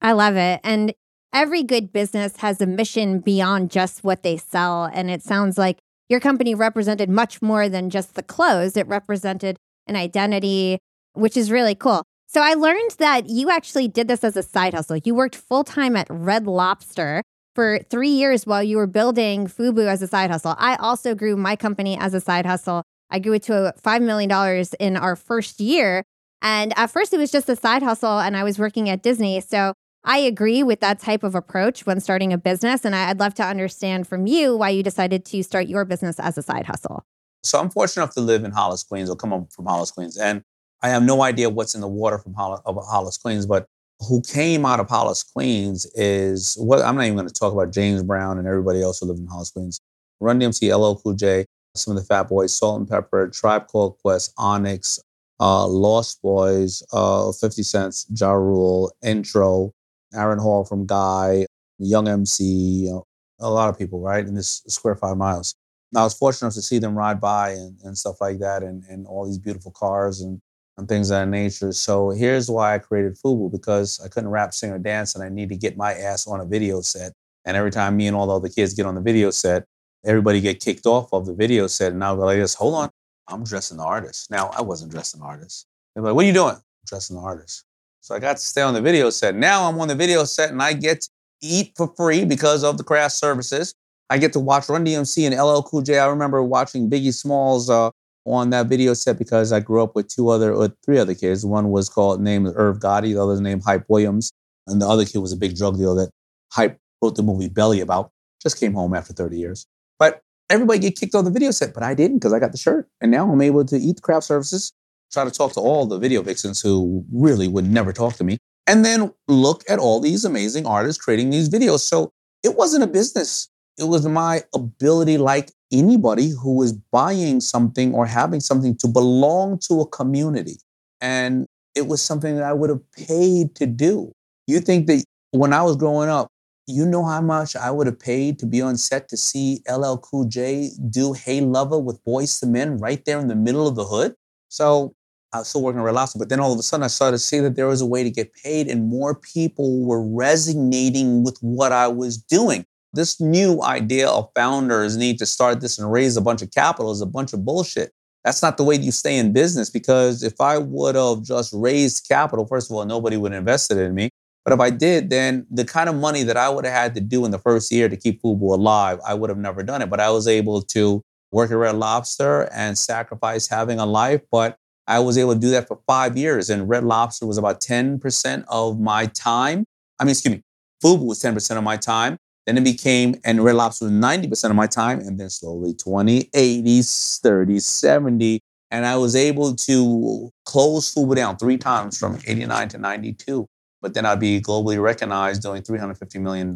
I 0.00 0.12
love 0.12 0.36
it. 0.36 0.60
And 0.62 0.94
every 1.32 1.62
good 1.62 1.92
business 1.92 2.36
has 2.38 2.60
a 2.60 2.66
mission 2.66 3.20
beyond 3.20 3.70
just 3.70 4.04
what 4.04 4.22
they 4.22 4.36
sell. 4.36 4.84
And 4.92 5.10
it 5.10 5.22
sounds 5.22 5.56
like 5.58 5.78
your 6.08 6.20
company 6.20 6.54
represented 6.54 7.08
much 7.08 7.40
more 7.40 7.68
than 7.68 7.90
just 7.90 8.14
the 8.14 8.22
clothes, 8.22 8.76
it 8.76 8.86
represented 8.88 9.56
an 9.86 9.96
identity, 9.96 10.78
which 11.12 11.36
is 11.36 11.50
really 11.50 11.74
cool. 11.74 12.02
So 12.26 12.40
I 12.40 12.54
learned 12.54 12.92
that 12.98 13.28
you 13.28 13.50
actually 13.50 13.88
did 13.88 14.06
this 14.06 14.22
as 14.22 14.36
a 14.36 14.42
side 14.42 14.74
hustle. 14.74 14.98
You 14.98 15.14
worked 15.14 15.34
full 15.34 15.64
time 15.64 15.96
at 15.96 16.06
Red 16.10 16.46
Lobster 16.46 17.22
for 17.54 17.80
three 17.90 18.10
years 18.10 18.46
while 18.46 18.62
you 18.62 18.76
were 18.76 18.86
building 18.86 19.46
Fubu 19.46 19.86
as 19.86 20.00
a 20.02 20.06
side 20.06 20.30
hustle. 20.30 20.54
I 20.58 20.76
also 20.76 21.14
grew 21.14 21.36
my 21.36 21.56
company 21.56 21.98
as 21.98 22.14
a 22.14 22.20
side 22.20 22.46
hustle. 22.46 22.84
I 23.10 23.18
grew 23.18 23.34
it 23.34 23.42
to 23.44 23.74
$5 23.82 24.02
million 24.02 24.64
in 24.78 24.96
our 24.96 25.16
first 25.16 25.60
year. 25.60 26.04
And 26.42 26.72
at 26.76 26.90
first, 26.90 27.12
it 27.12 27.18
was 27.18 27.30
just 27.30 27.48
a 27.48 27.56
side 27.56 27.82
hustle, 27.82 28.18
and 28.18 28.36
I 28.36 28.44
was 28.44 28.58
working 28.58 28.88
at 28.88 29.02
Disney. 29.02 29.40
So 29.40 29.74
I 30.04 30.18
agree 30.18 30.62
with 30.62 30.80
that 30.80 30.98
type 30.98 31.22
of 31.22 31.34
approach 31.34 31.84
when 31.84 32.00
starting 32.00 32.32
a 32.32 32.38
business. 32.38 32.84
And 32.84 32.94
I'd 32.94 33.20
love 33.20 33.34
to 33.34 33.44
understand 33.44 34.06
from 34.06 34.26
you 34.26 34.56
why 34.56 34.70
you 34.70 34.82
decided 34.82 35.24
to 35.26 35.42
start 35.42 35.66
your 35.66 35.84
business 35.84 36.18
as 36.18 36.38
a 36.38 36.42
side 36.42 36.66
hustle. 36.66 37.04
So 37.42 37.58
I'm 37.58 37.70
fortunate 37.70 38.02
enough 38.04 38.14
to 38.14 38.20
live 38.20 38.44
in 38.44 38.50
Hollis, 38.50 38.82
Queens, 38.82 39.10
or 39.10 39.16
come 39.16 39.46
from 39.46 39.66
Hollis, 39.66 39.90
Queens. 39.90 40.16
And 40.16 40.42
I 40.82 40.88
have 40.88 41.02
no 41.02 41.22
idea 41.22 41.50
what's 41.50 41.74
in 41.74 41.80
the 41.80 41.88
water 41.88 42.18
from 42.18 42.34
Hollis, 42.34 42.60
of 42.64 42.76
Hollis, 42.76 43.18
Queens, 43.18 43.46
but 43.46 43.66
who 44.08 44.22
came 44.22 44.64
out 44.64 44.80
of 44.80 44.88
Hollis, 44.88 45.22
Queens 45.22 45.86
is 45.94 46.56
what 46.58 46.80
I'm 46.80 46.96
not 46.96 47.04
even 47.04 47.16
going 47.16 47.28
to 47.28 47.34
talk 47.34 47.52
about 47.52 47.72
James 47.72 48.02
Brown 48.02 48.38
and 48.38 48.46
everybody 48.46 48.82
else 48.82 49.00
who 49.00 49.06
lived 49.06 49.20
in 49.20 49.26
Hollis, 49.26 49.50
Queens. 49.50 49.80
Run 50.20 50.40
DMC, 50.40 50.74
LL 50.74 51.00
Cool 51.00 51.14
J, 51.14 51.46
some 51.74 51.96
of 51.96 52.02
the 52.02 52.06
Fat 52.06 52.28
Boys, 52.28 52.52
Salt-N-Pepa, 52.52 53.32
Tribe 53.32 53.66
Called 53.68 53.98
Quest, 53.98 54.32
Onyx, 54.36 55.00
uh, 55.38 55.66
Lost 55.66 56.20
Boys, 56.22 56.82
uh, 56.92 57.32
50 57.32 57.62
Cents, 57.62 58.06
Ja 58.14 58.32
Rule, 58.32 58.92
Intro, 59.02 59.72
Aaron 60.14 60.38
Hall 60.38 60.64
from 60.64 60.86
Guy, 60.86 61.46
Young 61.78 62.08
MC, 62.08 62.44
you 62.44 62.90
know, 62.90 63.04
a 63.40 63.50
lot 63.50 63.68
of 63.68 63.78
people, 63.78 64.00
right, 64.00 64.26
in 64.26 64.34
this 64.34 64.62
square 64.68 64.96
five 64.96 65.16
miles. 65.16 65.54
I 65.96 66.02
was 66.04 66.14
fortunate 66.14 66.48
enough 66.48 66.54
to 66.54 66.62
see 66.62 66.78
them 66.78 66.96
ride 66.96 67.20
by 67.20 67.50
and, 67.50 67.78
and 67.82 67.98
stuff 67.98 68.20
like 68.20 68.38
that 68.40 68.62
and, 68.62 68.84
and 68.84 69.06
all 69.06 69.26
these 69.26 69.38
beautiful 69.38 69.72
cars 69.72 70.20
and, 70.20 70.40
and 70.76 70.88
things 70.88 71.10
of 71.10 71.16
that 71.16 71.28
nature. 71.28 71.72
So 71.72 72.10
here's 72.10 72.48
why 72.48 72.74
I 72.74 72.78
created 72.78 73.16
Fubu 73.18 73.50
because 73.50 74.00
I 74.04 74.08
couldn't 74.08 74.30
rap, 74.30 74.54
sing, 74.54 74.70
or 74.70 74.78
dance 74.78 75.14
and 75.14 75.24
I 75.24 75.28
need 75.28 75.48
to 75.48 75.56
get 75.56 75.76
my 75.76 75.94
ass 75.94 76.28
on 76.28 76.40
a 76.40 76.44
video 76.44 76.80
set. 76.80 77.12
And 77.44 77.56
every 77.56 77.70
time 77.70 77.96
me 77.96 78.06
and 78.06 78.16
all 78.16 78.26
the 78.26 78.36
other 78.36 78.48
kids 78.48 78.74
get 78.74 78.86
on 78.86 78.94
the 78.94 79.00
video 79.00 79.30
set, 79.30 79.64
everybody 80.04 80.40
get 80.40 80.60
kicked 80.60 80.86
off 80.86 81.12
of 81.12 81.26
the 81.26 81.34
video 81.34 81.66
set. 81.66 81.92
And 81.92 82.04
I'll 82.04 82.14
like 82.14 82.38
this, 82.38 82.54
hold 82.54 82.74
on, 82.74 82.90
I'm 83.26 83.44
dressing 83.44 83.78
the 83.78 83.84
artist. 83.84 84.30
Now, 84.30 84.50
I 84.56 84.62
wasn't 84.62 84.92
dressing 84.92 85.20
the 85.20 85.26
artist. 85.26 85.66
They're 85.94 86.04
like, 86.04 86.14
what 86.14 86.24
are 86.24 86.28
you 86.28 86.34
doing? 86.34 86.54
I'm 86.54 86.86
dressing 86.86 87.16
the 87.16 87.22
artist. 87.22 87.64
So 88.00 88.14
I 88.14 88.18
got 88.18 88.38
to 88.38 88.42
stay 88.42 88.62
on 88.62 88.74
the 88.74 88.80
video 88.80 89.10
set. 89.10 89.34
Now 89.34 89.68
I'm 89.68 89.78
on 89.78 89.88
the 89.88 89.94
video 89.94 90.24
set 90.24 90.50
and 90.50 90.62
I 90.62 90.72
get 90.72 91.02
to 91.02 91.08
eat 91.42 91.72
for 91.76 91.92
free 91.96 92.24
because 92.24 92.64
of 92.64 92.78
the 92.78 92.84
craft 92.84 93.14
services. 93.14 93.74
I 94.08 94.18
get 94.18 94.32
to 94.32 94.40
watch 94.40 94.68
Run 94.68 94.84
DMC 94.84 95.26
and 95.26 95.40
LL 95.40 95.62
Cool 95.62 95.82
J. 95.82 95.98
I 95.98 96.06
remember 96.06 96.42
watching 96.42 96.90
Biggie 96.90 97.14
Smalls 97.14 97.70
uh, 97.70 97.90
on 98.26 98.50
that 98.50 98.66
video 98.66 98.94
set 98.94 99.18
because 99.18 99.52
I 99.52 99.60
grew 99.60 99.82
up 99.82 99.94
with 99.94 100.08
two 100.08 100.30
other, 100.30 100.52
or 100.52 100.74
three 100.84 100.98
other 100.98 101.14
kids. 101.14 101.44
One 101.44 101.70
was 101.70 101.88
called 101.88 102.20
named 102.20 102.48
Irv 102.56 102.80
Gotti, 102.80 103.14
the 103.14 103.18
other 103.18 103.32
was 103.32 103.40
named 103.40 103.62
Hype 103.64 103.84
Williams, 103.88 104.32
and 104.66 104.82
the 104.82 104.88
other 104.88 105.04
kid 105.04 105.18
was 105.18 105.32
a 105.32 105.36
big 105.36 105.56
drug 105.56 105.76
dealer 105.76 105.94
that 105.94 106.10
Hype 106.52 106.78
wrote 107.02 107.16
the 107.16 107.22
movie 107.22 107.48
Belly 107.48 107.80
about. 107.80 108.10
Just 108.42 108.58
came 108.58 108.74
home 108.74 108.94
after 108.94 109.12
30 109.12 109.38
years. 109.38 109.66
But 109.98 110.22
everybody 110.48 110.78
get 110.80 110.98
kicked 110.98 111.14
off 111.14 111.24
the 111.24 111.30
video 111.30 111.50
set, 111.50 111.74
but 111.74 111.82
I 111.82 111.94
didn't 111.94 112.18
because 112.18 112.32
I 112.32 112.40
got 112.40 112.52
the 112.52 112.58
shirt. 112.58 112.88
And 113.00 113.10
now 113.10 113.30
I'm 113.30 113.40
able 113.42 113.64
to 113.66 113.76
eat 113.76 113.96
the 113.96 114.02
craft 114.02 114.24
services 114.24 114.72
try 115.12 115.24
to 115.24 115.30
talk 115.30 115.52
to 115.54 115.60
all 115.60 115.86
the 115.86 115.98
video 115.98 116.22
vixens 116.22 116.60
who 116.60 117.04
really 117.12 117.48
would 117.48 117.68
never 117.68 117.92
talk 117.92 118.14
to 118.14 118.24
me, 118.24 118.38
and 118.66 118.84
then 118.84 119.12
look 119.28 119.64
at 119.68 119.78
all 119.78 120.00
these 120.00 120.24
amazing 120.24 120.66
artists 120.66 121.02
creating 121.02 121.30
these 121.30 121.48
videos. 121.48 121.80
So 121.80 122.10
it 122.42 122.56
wasn't 122.56 122.84
a 122.84 122.86
business. 122.86 123.48
It 123.78 123.84
was 123.84 124.06
my 124.06 124.42
ability, 124.54 125.18
like 125.18 125.50
anybody 125.72 126.30
who 126.30 126.56
was 126.56 126.72
buying 126.72 127.40
something 127.40 127.94
or 127.94 128.06
having 128.06 128.40
something 128.40 128.76
to 128.78 128.88
belong 128.88 129.58
to 129.68 129.80
a 129.80 129.86
community. 129.86 130.58
And 131.00 131.46
it 131.74 131.86
was 131.86 132.02
something 132.02 132.34
that 132.36 132.44
I 132.44 132.52
would 132.52 132.70
have 132.70 132.92
paid 132.92 133.54
to 133.56 133.66
do. 133.66 134.12
You 134.46 134.60
think 134.60 134.86
that 134.88 135.04
when 135.30 135.52
I 135.52 135.62
was 135.62 135.76
growing 135.76 136.08
up, 136.08 136.28
you 136.66 136.84
know 136.86 137.04
how 137.04 137.20
much 137.20 137.56
I 137.56 137.70
would 137.70 137.86
have 137.86 137.98
paid 137.98 138.38
to 138.40 138.46
be 138.46 138.60
on 138.60 138.76
set 138.76 139.08
to 139.08 139.16
see 139.16 139.62
LL 139.68 139.96
Cool 139.96 140.24
J 140.24 140.70
do 140.90 141.12
Hey 141.12 141.40
Lover 141.40 141.78
with 141.78 142.04
Boyz 142.04 142.42
II 142.44 142.50
Men 142.50 142.76
right 142.78 143.04
there 143.04 143.18
in 143.18 143.28
the 143.28 143.34
middle 143.34 143.66
of 143.66 143.76
the 143.76 143.84
hood? 143.84 144.14
So 144.48 144.94
I 145.32 145.38
was 145.38 145.48
still 145.48 145.62
working 145.62 145.80
at 145.80 145.84
Red 145.84 145.94
Lobster, 145.94 146.18
but 146.18 146.28
then 146.28 146.40
all 146.40 146.52
of 146.52 146.58
a 146.58 146.62
sudden 146.62 146.84
I 146.84 146.88
started 146.88 147.18
to 147.18 147.22
see 147.22 147.38
that 147.40 147.54
there 147.54 147.68
was 147.68 147.80
a 147.80 147.86
way 147.86 148.02
to 148.02 148.10
get 148.10 148.34
paid 148.34 148.66
and 148.66 148.88
more 148.88 149.14
people 149.14 149.84
were 149.84 150.04
resonating 150.04 151.22
with 151.22 151.38
what 151.40 151.70
I 151.70 151.86
was 151.86 152.16
doing. 152.16 152.64
This 152.92 153.20
new 153.20 153.62
idea 153.62 154.08
of 154.08 154.30
founders 154.34 154.96
need 154.96 155.18
to 155.20 155.26
start 155.26 155.60
this 155.60 155.78
and 155.78 155.92
raise 155.92 156.16
a 156.16 156.20
bunch 156.20 156.42
of 156.42 156.50
capital 156.50 156.90
is 156.90 157.00
a 157.00 157.06
bunch 157.06 157.32
of 157.32 157.44
bullshit. 157.44 157.92
That's 158.24 158.42
not 158.42 158.56
the 158.56 158.64
way 158.64 158.74
you 158.74 158.90
stay 158.90 159.16
in 159.16 159.32
business 159.32 159.70
because 159.70 160.24
if 160.24 160.40
I 160.40 160.58
would 160.58 160.96
have 160.96 161.22
just 161.22 161.52
raised 161.54 162.08
capital, 162.08 162.46
first 162.46 162.70
of 162.70 162.76
all, 162.76 162.84
nobody 162.84 163.16
would 163.16 163.32
have 163.32 163.38
invested 163.38 163.78
in 163.78 163.94
me. 163.94 164.10
But 164.44 164.54
if 164.54 164.60
I 164.60 164.70
did, 164.70 165.10
then 165.10 165.46
the 165.50 165.64
kind 165.64 165.88
of 165.88 165.94
money 165.94 166.22
that 166.24 166.36
I 166.36 166.48
would 166.48 166.64
have 166.64 166.74
had 166.74 166.94
to 166.96 167.00
do 167.00 167.24
in 167.24 167.30
the 167.30 167.38
first 167.38 167.70
year 167.70 167.88
to 167.88 167.96
keep 167.96 168.20
Fubu 168.20 168.42
alive, 168.42 168.98
I 169.06 169.14
would 169.14 169.30
have 169.30 169.38
never 169.38 169.62
done 169.62 169.80
it. 169.80 169.90
But 169.90 170.00
I 170.00 170.10
was 170.10 170.26
able 170.26 170.62
to 170.62 171.02
work 171.30 171.50
at 171.50 171.56
Red 171.56 171.76
Lobster 171.76 172.48
and 172.52 172.76
sacrifice 172.76 173.46
having 173.46 173.78
a 173.78 173.86
life. 173.86 174.22
But 174.30 174.56
I 174.90 174.98
was 174.98 175.16
able 175.16 175.34
to 175.34 175.38
do 175.38 175.50
that 175.50 175.68
for 175.68 175.78
five 175.86 176.16
years. 176.16 176.50
And 176.50 176.68
Red 176.68 176.82
Lobster 176.82 177.24
was 177.24 177.38
about 177.38 177.60
10% 177.60 178.44
of 178.48 178.80
my 178.80 179.06
time. 179.06 179.64
I 180.00 180.04
mean, 180.04 180.10
excuse 180.10 180.34
me, 180.34 180.42
Fubu 180.82 181.06
was 181.06 181.22
10% 181.22 181.56
of 181.56 181.62
my 181.62 181.76
time. 181.76 182.16
Then 182.44 182.58
it 182.58 182.64
became, 182.64 183.14
and 183.24 183.44
Red 183.44 183.54
Lobster 183.54 183.84
was 183.84 183.92
90% 183.92 184.50
of 184.50 184.56
my 184.56 184.66
time. 184.66 184.98
And 184.98 185.16
then 185.16 185.30
slowly 185.30 185.74
20, 185.74 186.30
80, 186.34 186.82
30, 186.82 187.60
70. 187.60 188.40
And 188.72 188.84
I 188.84 188.96
was 188.96 189.14
able 189.14 189.54
to 189.54 190.30
close 190.44 190.92
Fubu 190.92 191.14
down 191.14 191.36
three 191.36 191.56
times 191.56 191.96
from 191.96 192.18
89 192.26 192.68
to 192.70 192.78
92. 192.78 193.46
But 193.80 193.94
then 193.94 194.04
I'd 194.04 194.18
be 194.18 194.40
globally 194.40 194.82
recognized 194.82 195.42
doing 195.42 195.62
$350 195.62 196.20
million 196.20 196.48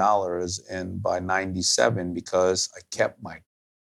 in 0.70 0.98
by 0.98 1.20
97 1.20 2.12
because 2.12 2.68
I 2.76 2.80
kept 2.90 3.22
my 3.22 3.38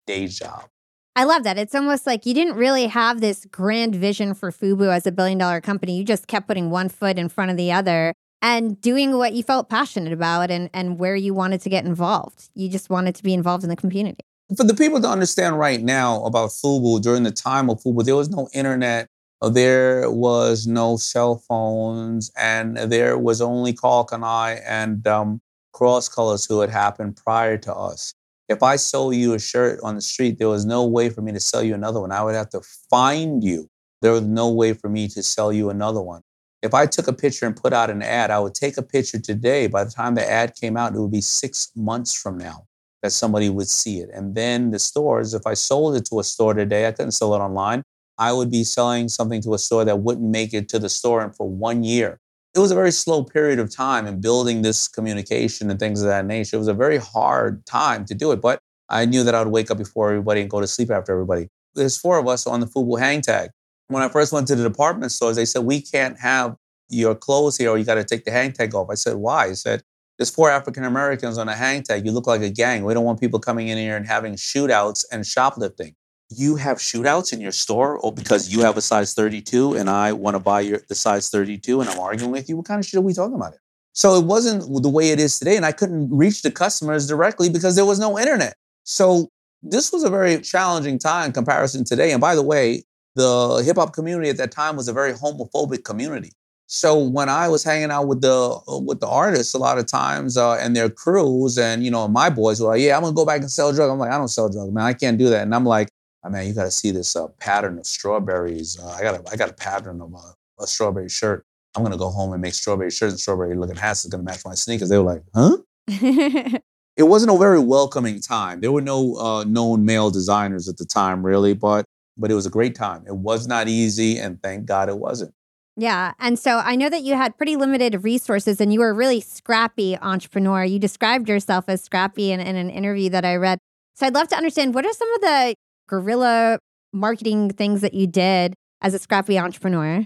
day 0.06 0.26
job. 0.26 0.68
I 1.14 1.24
love 1.24 1.44
that. 1.44 1.58
It's 1.58 1.74
almost 1.74 2.06
like 2.06 2.24
you 2.24 2.32
didn't 2.32 2.54
really 2.54 2.86
have 2.86 3.20
this 3.20 3.44
grand 3.50 3.94
vision 3.94 4.32
for 4.32 4.50
Fubu 4.50 4.90
as 4.90 5.06
a 5.06 5.12
billion 5.12 5.36
dollar 5.36 5.60
company. 5.60 5.96
You 5.96 6.04
just 6.04 6.26
kept 6.26 6.46
putting 6.46 6.70
one 6.70 6.88
foot 6.88 7.18
in 7.18 7.28
front 7.28 7.50
of 7.50 7.58
the 7.58 7.70
other 7.70 8.14
and 8.40 8.80
doing 8.80 9.18
what 9.18 9.34
you 9.34 9.42
felt 9.42 9.68
passionate 9.68 10.12
about 10.12 10.50
and, 10.50 10.70
and 10.72 10.98
where 10.98 11.14
you 11.14 11.34
wanted 11.34 11.60
to 11.62 11.68
get 11.68 11.84
involved. 11.84 12.48
You 12.54 12.70
just 12.70 12.88
wanted 12.88 13.14
to 13.16 13.22
be 13.22 13.34
involved 13.34 13.62
in 13.62 13.68
the 13.68 13.76
community. 13.76 14.24
For 14.56 14.64
the 14.64 14.74
people 14.74 15.00
to 15.02 15.08
understand 15.08 15.58
right 15.58 15.82
now 15.82 16.24
about 16.24 16.50
Fubu, 16.50 17.00
during 17.02 17.24
the 17.24 17.30
time 17.30 17.68
of 17.68 17.82
Fubu, 17.82 18.04
there 18.04 18.16
was 18.16 18.30
no 18.30 18.48
internet, 18.54 19.06
there 19.42 20.10
was 20.10 20.66
no 20.66 20.96
cell 20.96 21.36
phones, 21.36 22.30
and 22.38 22.76
there 22.76 23.18
was 23.18 23.40
only 23.40 23.74
Kani 23.74 24.62
and 24.66 25.06
um, 25.06 25.40
Cross 25.72 26.08
Colors 26.08 26.46
who 26.46 26.60
had 26.60 26.70
happened 26.70 27.16
prior 27.16 27.58
to 27.58 27.74
us. 27.74 28.14
If 28.48 28.62
I 28.62 28.76
sold 28.76 29.14
you 29.14 29.34
a 29.34 29.38
shirt 29.38 29.80
on 29.82 29.94
the 29.94 30.00
street, 30.02 30.38
there 30.38 30.48
was 30.48 30.64
no 30.64 30.84
way 30.84 31.08
for 31.08 31.22
me 31.22 31.32
to 31.32 31.40
sell 31.40 31.62
you 31.62 31.74
another 31.74 32.00
one. 32.00 32.12
I 32.12 32.22
would 32.22 32.34
have 32.34 32.50
to 32.50 32.60
find 32.90 33.42
you. 33.42 33.68
There 34.02 34.12
was 34.12 34.22
no 34.22 34.50
way 34.50 34.74
for 34.74 34.88
me 34.88 35.08
to 35.08 35.22
sell 35.22 35.52
you 35.52 35.70
another 35.70 36.00
one. 36.00 36.22
If 36.62 36.74
I 36.74 36.86
took 36.86 37.08
a 37.08 37.12
picture 37.12 37.46
and 37.46 37.56
put 37.56 37.72
out 37.72 37.90
an 37.90 38.02
ad, 38.02 38.30
I 38.30 38.38
would 38.38 38.54
take 38.54 38.76
a 38.76 38.82
picture 38.82 39.18
today. 39.18 39.66
By 39.66 39.84
the 39.84 39.90
time 39.90 40.14
the 40.14 40.28
ad 40.28 40.54
came 40.54 40.76
out, 40.76 40.94
it 40.94 41.00
would 41.00 41.10
be 41.10 41.20
six 41.20 41.70
months 41.74 42.12
from 42.12 42.38
now 42.38 42.66
that 43.02 43.12
somebody 43.12 43.48
would 43.48 43.68
see 43.68 43.98
it. 43.98 44.10
And 44.12 44.34
then 44.34 44.70
the 44.70 44.78
stores, 44.78 45.34
if 45.34 45.46
I 45.46 45.54
sold 45.54 45.96
it 45.96 46.04
to 46.06 46.20
a 46.20 46.24
store 46.24 46.54
today, 46.54 46.86
I 46.86 46.92
couldn't 46.92 47.12
sell 47.12 47.34
it 47.34 47.38
online. 47.38 47.82
I 48.18 48.32
would 48.32 48.50
be 48.50 48.62
selling 48.62 49.08
something 49.08 49.40
to 49.42 49.54
a 49.54 49.58
store 49.58 49.84
that 49.84 50.00
wouldn't 50.00 50.30
make 50.30 50.54
it 50.54 50.68
to 50.70 50.78
the 50.78 50.88
store 50.88 51.22
and 51.22 51.34
for 51.34 51.48
one 51.48 51.82
year 51.82 52.20
it 52.54 52.58
was 52.58 52.70
a 52.70 52.74
very 52.74 52.92
slow 52.92 53.24
period 53.24 53.58
of 53.58 53.74
time 53.74 54.06
in 54.06 54.20
building 54.20 54.62
this 54.62 54.86
communication 54.86 55.70
and 55.70 55.80
things 55.80 56.02
of 56.02 56.08
that 56.08 56.26
nature. 56.26 56.56
It 56.56 56.58
was 56.58 56.68
a 56.68 56.74
very 56.74 56.98
hard 56.98 57.64
time 57.64 58.04
to 58.06 58.14
do 58.14 58.30
it, 58.32 58.40
but 58.42 58.58
I 58.90 59.06
knew 59.06 59.24
that 59.24 59.34
I 59.34 59.42
would 59.42 59.52
wake 59.52 59.70
up 59.70 59.78
before 59.78 60.10
everybody 60.10 60.42
and 60.42 60.50
go 60.50 60.60
to 60.60 60.66
sleep 60.66 60.90
after 60.90 61.12
everybody. 61.12 61.48
There's 61.74 61.96
four 61.96 62.18
of 62.18 62.28
us 62.28 62.46
on 62.46 62.60
the 62.60 62.66
Fubu 62.66 62.98
hang 62.98 63.22
tag. 63.22 63.50
When 63.88 64.02
I 64.02 64.08
first 64.08 64.32
went 64.32 64.48
to 64.48 64.54
the 64.54 64.62
department 64.62 65.12
stores, 65.12 65.36
they 65.36 65.46
said, 65.46 65.64
We 65.64 65.80
can't 65.80 66.18
have 66.18 66.56
your 66.90 67.14
clothes 67.14 67.56
here 67.56 67.70
or 67.70 67.78
you 67.78 67.84
got 67.84 67.94
to 67.94 68.04
take 68.04 68.24
the 68.24 68.30
hang 68.30 68.52
tag 68.52 68.74
off. 68.74 68.88
I 68.90 68.94
said, 68.94 69.16
Why? 69.16 69.48
He 69.48 69.54
said, 69.54 69.82
There's 70.18 70.28
four 70.28 70.50
African 70.50 70.84
Americans 70.84 71.38
on 71.38 71.48
a 71.48 71.54
hang 71.54 71.82
tag. 71.82 72.04
You 72.04 72.12
look 72.12 72.26
like 72.26 72.42
a 72.42 72.50
gang. 72.50 72.84
We 72.84 72.92
don't 72.92 73.04
want 73.04 73.18
people 73.18 73.40
coming 73.40 73.68
in 73.68 73.78
here 73.78 73.96
and 73.96 74.06
having 74.06 74.34
shootouts 74.34 75.06
and 75.10 75.26
shoplifting 75.26 75.94
you 76.38 76.56
have 76.56 76.78
shootouts 76.78 77.32
in 77.32 77.40
your 77.40 77.52
store 77.52 77.98
or 77.98 78.12
because 78.12 78.52
you 78.52 78.60
have 78.60 78.76
a 78.76 78.80
size 78.80 79.14
32 79.14 79.74
and 79.74 79.88
I 79.88 80.12
want 80.12 80.34
to 80.34 80.40
buy 80.40 80.60
your 80.60 80.80
the 80.88 80.94
size 80.94 81.28
32 81.28 81.80
and 81.80 81.90
I'm 81.90 81.98
arguing 81.98 82.32
with 82.32 82.48
you, 82.48 82.56
what 82.56 82.66
kind 82.66 82.78
of 82.78 82.86
shit 82.86 82.98
are 82.98 83.02
we 83.02 83.12
talking 83.12 83.34
about? 83.34 83.54
It? 83.54 83.60
So 83.92 84.14
it 84.16 84.24
wasn't 84.24 84.82
the 84.82 84.88
way 84.88 85.10
it 85.10 85.20
is 85.20 85.38
today. 85.38 85.56
And 85.56 85.66
I 85.66 85.72
couldn't 85.72 86.14
reach 86.14 86.42
the 86.42 86.50
customers 86.50 87.06
directly 87.06 87.48
because 87.48 87.76
there 87.76 87.84
was 87.84 87.98
no 87.98 88.18
internet. 88.18 88.54
So 88.84 89.28
this 89.62 89.92
was 89.92 90.02
a 90.02 90.10
very 90.10 90.40
challenging 90.40 90.98
time 90.98 91.26
in 91.26 91.32
comparison 91.32 91.84
today. 91.84 92.12
And 92.12 92.20
by 92.20 92.34
the 92.34 92.42
way, 92.42 92.82
the 93.14 93.62
hip 93.64 93.76
hop 93.76 93.92
community 93.92 94.30
at 94.30 94.38
that 94.38 94.50
time 94.50 94.76
was 94.76 94.88
a 94.88 94.92
very 94.92 95.12
homophobic 95.12 95.84
community. 95.84 96.32
So 96.66 96.98
when 96.98 97.28
I 97.28 97.48
was 97.48 97.62
hanging 97.62 97.90
out 97.90 98.06
with 98.06 98.22
the 98.22 98.58
with 98.66 99.00
the 99.00 99.06
artists, 99.06 99.52
a 99.52 99.58
lot 99.58 99.76
of 99.76 99.84
times 99.84 100.38
uh, 100.38 100.54
and 100.54 100.74
their 100.74 100.88
crews, 100.88 101.58
and 101.58 101.84
you 101.84 101.90
know, 101.90 102.08
my 102.08 102.30
boys 102.30 102.62
were 102.62 102.68
like, 102.68 102.80
"Yeah, 102.80 102.96
I'm 102.96 103.02
gonna 103.02 103.14
go 103.14 103.26
back 103.26 103.42
and 103.42 103.50
sell 103.50 103.74
drugs." 103.74 103.92
I'm 103.92 103.98
like, 103.98 104.10
"I 104.10 104.16
don't 104.16 104.28
sell 104.28 104.48
drugs, 104.48 104.72
man. 104.72 104.84
I 104.84 104.94
can't 104.94 105.18
do 105.18 105.28
that." 105.28 105.42
And 105.42 105.54
I'm 105.54 105.66
like, 105.66 105.90
I 106.24 106.28
mean, 106.28 106.46
you 106.46 106.54
got 106.54 106.64
to 106.64 106.70
see 106.70 106.90
this 106.90 107.16
uh, 107.16 107.28
pattern 107.40 107.78
of 107.78 107.86
strawberries. 107.86 108.78
Uh, 108.78 108.88
I 108.88 109.02
got 109.02 109.14
a, 109.14 109.30
I 109.32 109.36
got 109.36 109.50
a 109.50 109.54
pattern 109.54 110.00
of 110.00 110.12
a, 110.12 110.62
a 110.62 110.66
strawberry 110.66 111.08
shirt. 111.08 111.44
I'm 111.74 111.82
gonna 111.82 111.96
go 111.96 112.10
home 112.10 112.32
and 112.32 112.42
make 112.42 112.54
strawberry 112.54 112.90
shirts 112.90 113.12
and 113.12 113.20
strawberry 113.20 113.56
looking 113.56 113.76
hats 113.76 114.04
is 114.04 114.10
gonna 114.10 114.22
match 114.22 114.44
my 114.44 114.54
sneakers. 114.54 114.90
They 114.90 114.98
were 114.98 115.04
like, 115.04 115.22
huh? 115.34 115.56
it 115.88 117.04
wasn't 117.04 117.34
a 117.34 117.38
very 117.38 117.58
welcoming 117.58 118.20
time. 118.20 118.60
There 118.60 118.72
were 118.72 118.82
no 118.82 119.16
uh, 119.16 119.44
known 119.44 119.84
male 119.84 120.10
designers 120.10 120.68
at 120.68 120.76
the 120.76 120.84
time, 120.84 121.24
really, 121.24 121.54
but 121.54 121.86
but 122.18 122.30
it 122.30 122.34
was 122.34 122.44
a 122.44 122.50
great 122.50 122.74
time. 122.74 123.04
It 123.06 123.16
was 123.16 123.46
not 123.46 123.68
easy, 123.68 124.18
and 124.18 124.40
thank 124.42 124.66
God 124.66 124.90
it 124.90 124.98
wasn't. 124.98 125.32
Yeah. 125.76 126.12
And 126.18 126.38
so 126.38 126.58
I 126.58 126.76
know 126.76 126.90
that 126.90 127.02
you 127.02 127.14
had 127.14 127.38
pretty 127.38 127.56
limited 127.56 128.04
resources 128.04 128.60
and 128.60 128.72
you 128.72 128.80
were 128.80 128.90
a 128.90 128.94
really 128.94 129.22
scrappy 129.22 129.96
entrepreneur. 129.96 130.64
You 130.64 130.78
described 130.78 131.30
yourself 131.30 131.64
as 131.68 131.82
scrappy 131.82 132.30
in, 132.30 132.40
in 132.40 132.56
an 132.56 132.68
interview 132.68 133.08
that 133.08 133.24
I 133.24 133.36
read. 133.36 133.58
So 133.94 134.06
I'd 134.06 134.12
love 134.12 134.28
to 134.28 134.36
understand 134.36 134.74
what 134.74 134.84
are 134.84 134.92
some 134.92 135.10
of 135.14 135.20
the 135.22 135.54
guerrilla 135.92 136.58
marketing 136.94 137.50
things 137.50 137.82
that 137.82 137.92
you 137.92 138.06
did 138.06 138.54
as 138.80 138.94
a 138.94 138.98
scrappy 138.98 139.38
entrepreneur? 139.38 140.04